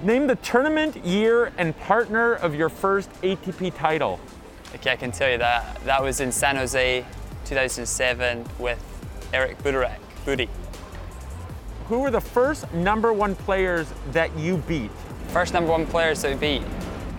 Name 0.02 0.26
the 0.26 0.36
tournament, 0.36 1.04
year, 1.04 1.52
and 1.58 1.76
partner 1.80 2.34
of 2.34 2.54
your 2.54 2.68
first 2.68 3.10
ATP 3.22 3.74
title. 3.74 4.20
Okay, 4.74 4.92
I 4.92 4.96
can 4.96 5.10
tell 5.10 5.30
you 5.30 5.38
that. 5.38 5.82
That 5.84 6.02
was 6.02 6.20
in 6.20 6.30
San 6.30 6.56
Jose 6.56 7.04
2007 7.44 8.44
with 8.58 8.78
Eric 9.32 9.58
Butorac, 9.62 9.98
Booty. 10.24 10.48
Who 11.88 12.00
were 12.00 12.10
the 12.10 12.20
first 12.20 12.72
number 12.72 13.12
one 13.12 13.34
players 13.34 13.92
that 14.12 14.36
you 14.38 14.58
beat? 14.58 14.90
First 15.28 15.52
number 15.52 15.70
one 15.70 15.86
players 15.86 16.22
that 16.22 16.32
we 16.32 16.58
beat? 16.58 16.62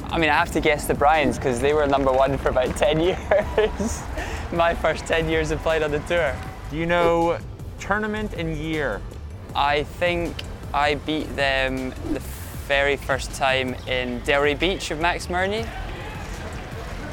I 0.10 0.18
mean, 0.18 0.30
I 0.30 0.34
have 0.34 0.52
to 0.54 0.62
guess 0.62 0.88
the 0.88 0.94
Bryans 0.94 1.38
because 1.38 1.60
they 1.60 1.74
were 1.74 1.86
number 1.86 2.12
one 2.12 2.38
for 2.38 2.50
about 2.50 2.76
10 2.78 3.00
years. 3.00 4.02
My 4.54 4.74
first 4.74 5.06
10 5.06 5.30
years 5.30 5.52
of 5.52 5.60
playing 5.60 5.84
on 5.84 5.92
the 5.92 6.00
tour. 6.00 6.34
Do 6.72 6.78
you 6.78 6.86
know 6.86 7.38
tournament 7.80 8.34
and 8.34 8.56
year? 8.56 9.02
I 9.54 9.84
think 9.84 10.34
I 10.74 10.96
beat 10.96 11.36
them 11.36 11.90
the 12.14 12.20
very 12.68 12.96
first 12.96 13.34
time 13.34 13.74
in 13.88 14.22
Delray 14.22 14.58
Beach 14.58 14.90
with 14.90 15.00
Max 15.00 15.28
Mirnyi. 15.28 15.68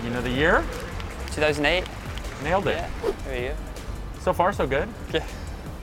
You 0.05 0.11
know 0.11 0.20
the 0.20 0.30
year? 0.30 0.64
2008. 1.32 1.84
Nailed 2.42 2.66
it. 2.68 2.76
Yeah, 2.76 3.12
there 3.24 3.42
you 3.42 3.49
go. 3.49 3.57
So 4.20 4.32
far, 4.32 4.53
so 4.53 4.66
good. 4.66 4.88
Yeah. 5.12 5.24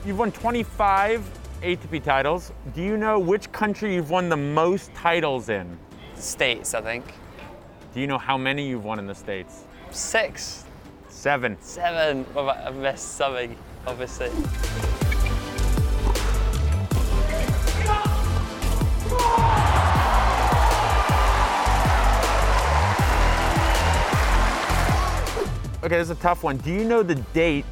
You've 0.05 0.19
won 0.19 0.31
25 0.31 1.23
ATP 1.61 2.03
titles. 2.03 2.51
Do 2.73 2.81
you 2.81 2.97
know 2.97 3.19
which 3.19 3.51
country 3.51 3.95
you've 3.95 4.09
won 4.09 4.29
the 4.29 4.37
most 4.37 4.93
titles 4.93 5.49
in? 5.49 5.77
States, 6.21 6.73
I 6.73 6.81
think. 6.81 7.05
Do 7.93 7.99
you 7.99 8.07
know 8.07 8.17
how 8.17 8.37
many 8.37 8.67
you've 8.67 8.85
won 8.85 8.99
in 8.99 9.07
the 9.07 9.15
States? 9.15 9.63
Six. 9.89 10.65
Seven. 11.09 11.57
Seven. 11.61 12.25
Well, 12.33 12.49
I've 12.49 12.75
missed 12.75 13.15
something, 13.15 13.55
obviously. 13.85 14.29
Okay, 25.83 25.97
this 25.97 26.05
is 26.05 26.11
a 26.11 26.15
tough 26.21 26.43
one. 26.43 26.57
Do 26.57 26.71
you 26.71 26.85
know 26.85 27.01
the 27.01 27.15
date 27.33 27.65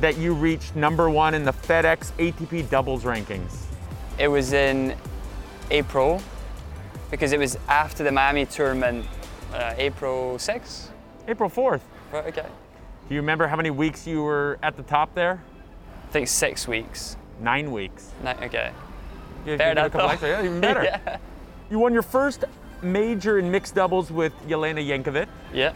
that 0.00 0.18
you 0.18 0.34
reached 0.34 0.74
number 0.74 1.08
one 1.08 1.32
in 1.32 1.44
the 1.44 1.52
FedEx 1.52 2.10
ATP 2.18 2.68
doubles 2.68 3.04
rankings? 3.04 3.66
It 4.18 4.26
was 4.26 4.52
in 4.52 4.96
April 5.70 6.20
because 7.12 7.32
it 7.32 7.38
was 7.38 7.58
after 7.68 8.02
the 8.02 8.10
Miami 8.10 8.46
tournament, 8.46 9.06
uh, 9.52 9.74
April 9.76 10.36
6th? 10.38 10.88
April 11.28 11.50
4th. 11.50 11.82
Okay. 12.12 12.46
Do 13.08 13.14
you 13.14 13.20
remember 13.20 13.46
how 13.46 13.54
many 13.54 13.68
weeks 13.68 14.06
you 14.06 14.22
were 14.22 14.58
at 14.62 14.78
the 14.78 14.82
top 14.82 15.14
there? 15.14 15.42
I 16.08 16.10
think 16.10 16.26
six 16.26 16.66
weeks. 16.66 17.16
Nine 17.38 17.70
weeks. 17.70 18.10
Nine, 18.24 18.38
okay. 18.44 18.72
You, 19.44 19.58
better 19.58 19.80
you 19.80 19.86
a 19.86 19.90
couple 19.90 20.08
extra. 20.08 20.30
Yeah, 20.30 20.44
even 20.44 20.60
better. 20.62 20.84
yeah. 20.84 21.18
You 21.70 21.78
won 21.78 21.92
your 21.92 22.02
first 22.02 22.44
major 22.80 23.38
in 23.38 23.50
mixed 23.50 23.74
doubles 23.74 24.10
with 24.10 24.32
Jelena 24.48 24.82
Jankovic. 24.84 25.28
Yeah. 25.52 25.74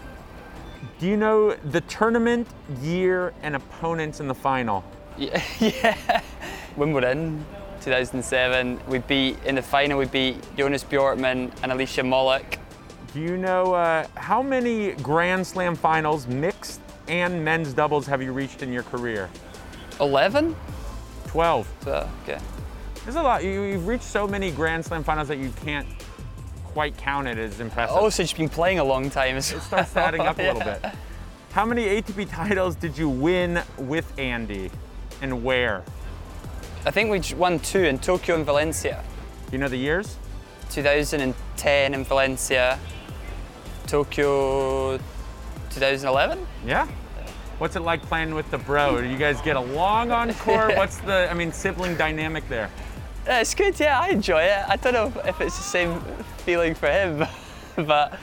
Do 0.98 1.06
you 1.06 1.18
know 1.18 1.54
the 1.54 1.82
tournament, 1.82 2.48
year, 2.80 3.34
and 3.42 3.56
opponents 3.56 4.20
in 4.20 4.28
the 4.28 4.34
final? 4.34 4.82
Yeah. 5.18 5.42
yeah. 5.60 6.22
Wimbledon, 6.76 7.44
2007. 7.86 8.80
We 8.88 8.98
beat 8.98 9.36
in 9.44 9.54
the 9.54 9.62
final. 9.62 9.96
We 9.96 10.06
beat 10.06 10.42
Jonas 10.56 10.82
Bjorkman 10.82 11.52
and 11.62 11.70
Alicia 11.70 12.02
Molik. 12.02 12.58
Do 13.14 13.20
you 13.20 13.36
know 13.36 13.74
uh, 13.74 14.08
how 14.16 14.42
many 14.42 14.92
Grand 14.94 15.46
Slam 15.46 15.76
finals, 15.76 16.26
mixed 16.26 16.80
and 17.06 17.44
men's 17.44 17.72
doubles, 17.72 18.04
have 18.08 18.20
you 18.20 18.32
reached 18.32 18.64
in 18.64 18.72
your 18.72 18.82
career? 18.82 19.30
11. 20.00 20.56
12. 21.28 21.72
So, 21.84 22.10
okay. 22.24 22.40
There's 23.04 23.14
a 23.14 23.22
lot. 23.22 23.44
You, 23.44 23.62
have 23.74 23.86
reached 23.86 24.02
so 24.02 24.26
many 24.26 24.50
Grand 24.50 24.84
Slam 24.84 25.04
finals 25.04 25.28
that 25.28 25.38
you 25.38 25.52
can't 25.64 25.86
quite 26.64 26.96
count 26.96 27.28
it 27.28 27.38
as 27.38 27.60
impressive. 27.60 27.94
Also, 27.94 28.24
you've 28.24 28.36
been 28.36 28.48
playing 28.48 28.80
a 28.80 28.84
long 28.84 29.10
time. 29.10 29.36
It 29.36 29.42
starts 29.42 29.96
adding 29.96 30.22
up 30.22 30.40
a 30.40 30.42
little 30.42 30.60
bit. 30.60 30.84
How 31.52 31.64
many 31.64 31.84
ATP 31.84 32.28
titles 32.30 32.74
did 32.74 32.98
you 32.98 33.08
win 33.08 33.62
with 33.78 34.12
Andy, 34.18 34.72
and 35.22 35.44
where? 35.44 35.84
I 36.86 36.92
think 36.92 37.10
we 37.10 37.20
won 37.34 37.58
two 37.58 37.82
in 37.82 37.98
Tokyo 37.98 38.36
and 38.36 38.46
Valencia. 38.46 39.02
You 39.50 39.58
know 39.58 39.66
the 39.66 39.76
years? 39.76 40.18
2010 40.70 41.94
in 41.94 42.04
Valencia, 42.04 42.78
Tokyo 43.88 44.96
2011. 45.70 46.46
Yeah. 46.64 46.86
What's 47.58 47.74
it 47.74 47.80
like 47.80 48.02
playing 48.02 48.36
with 48.36 48.48
the 48.52 48.58
bro? 48.58 49.00
Do 49.00 49.08
you 49.08 49.18
guys 49.18 49.40
get 49.40 49.56
along 49.56 50.12
on 50.12 50.32
court? 50.34 50.76
What's 50.76 50.98
the, 50.98 51.28
I 51.28 51.34
mean, 51.34 51.50
sibling 51.50 51.96
dynamic 51.96 52.48
there? 52.48 52.70
Yeah, 53.26 53.40
it's 53.40 53.56
good. 53.56 53.80
Yeah, 53.80 54.00
I 54.00 54.10
enjoy 54.10 54.44
it. 54.44 54.64
I 54.68 54.76
don't 54.76 54.92
know 54.92 55.12
if 55.24 55.40
it's 55.40 55.56
the 55.56 55.64
same 55.64 56.00
feeling 56.44 56.76
for 56.76 56.88
him, 56.88 57.26
but 57.84 58.16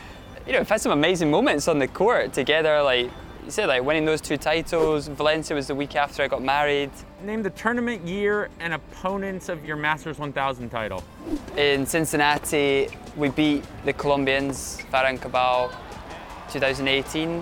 you 0.48 0.54
know, 0.54 0.60
we've 0.60 0.70
had 0.70 0.80
some 0.80 0.94
amazing 0.94 1.30
moments 1.30 1.68
on 1.68 1.80
the 1.80 1.88
court 1.90 2.32
together. 2.32 2.82
Like 2.82 3.12
you 3.44 3.52
said, 3.52 3.66
like 3.66 3.84
winning 3.84 4.06
those 4.06 4.22
two 4.22 4.38
titles. 4.38 5.10
Valencia 5.10 5.54
was 5.54 5.68
the 5.68 5.76
week 5.76 5.98
after 5.98 6.24
I 6.24 6.30
got 6.30 6.42
married. 6.42 6.92
Name 7.24 7.42
the 7.42 7.52
tournament 7.52 8.06
year 8.06 8.50
and 8.60 8.74
opponents 8.74 9.48
of 9.48 9.64
your 9.64 9.78
Masters 9.78 10.20
1000 10.20 10.70
title. 10.70 11.02
In 11.56 11.86
Cincinnati, 11.86 12.90
we 13.16 13.30
beat 13.30 13.64
the 13.86 13.94
Colombians, 13.94 14.80
Farah 14.92 15.10
and 15.10 15.22
Cabal, 15.22 15.72
2018. 16.52 17.42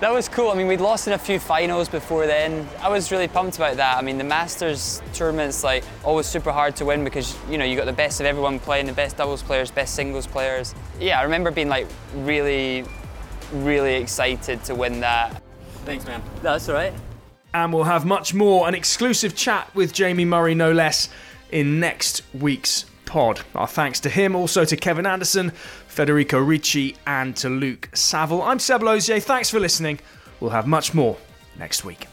that 0.00 0.12
was 0.12 0.28
cool. 0.28 0.50
I 0.50 0.54
mean, 0.54 0.66
we'd 0.66 0.82
lost 0.82 1.06
in 1.06 1.14
a 1.14 1.18
few 1.18 1.38
finals 1.38 1.88
before 1.88 2.26
then. 2.26 2.68
I 2.82 2.90
was 2.90 3.10
really 3.10 3.26
pumped 3.26 3.56
about 3.56 3.78
that. 3.78 3.96
I 3.96 4.02
mean, 4.02 4.18
the 4.18 4.24
Masters 4.24 5.00
tournament's 5.14 5.64
like 5.64 5.82
always 6.04 6.26
super 6.26 6.52
hard 6.52 6.76
to 6.76 6.84
win 6.84 7.02
because 7.02 7.34
you 7.48 7.56
know 7.56 7.64
you 7.64 7.74
got 7.74 7.86
the 7.86 7.94
best 7.94 8.20
of 8.20 8.26
everyone 8.26 8.60
playing, 8.60 8.84
the 8.84 8.92
best 8.92 9.16
doubles 9.16 9.42
players, 9.42 9.70
best 9.70 9.94
singles 9.94 10.26
players. 10.26 10.74
Yeah, 11.00 11.18
I 11.18 11.22
remember 11.22 11.50
being 11.50 11.70
like 11.70 11.86
really, 12.16 12.84
really 13.50 13.94
excited 13.94 14.62
to 14.64 14.74
win 14.74 15.00
that. 15.00 15.42
Thanks, 15.86 16.04
man. 16.04 16.22
That's 16.42 16.68
all 16.68 16.74
right. 16.74 16.92
And 17.56 17.72
we'll 17.72 17.84
have 17.84 18.04
much 18.04 18.34
more, 18.34 18.68
an 18.68 18.74
exclusive 18.74 19.34
chat 19.34 19.74
with 19.74 19.94
Jamie 19.94 20.26
Murray, 20.26 20.54
no 20.54 20.72
less, 20.72 21.08
in 21.50 21.80
next 21.80 22.20
week's 22.34 22.84
pod. 23.06 23.40
Our 23.54 23.66
thanks 23.66 23.98
to 24.00 24.10
him, 24.10 24.36
also 24.36 24.66
to 24.66 24.76
Kevin 24.76 25.06
Anderson, 25.06 25.52
Federico 25.88 26.38
Ricci, 26.38 26.98
and 27.06 27.34
to 27.38 27.48
Luke 27.48 27.88
Saville. 27.94 28.42
I'm 28.42 28.58
Seb 28.58 28.82
Lozier. 28.82 29.20
Thanks 29.20 29.48
for 29.48 29.58
listening. 29.58 30.00
We'll 30.38 30.50
have 30.50 30.66
much 30.66 30.92
more 30.92 31.16
next 31.58 31.82
week. 31.82 32.06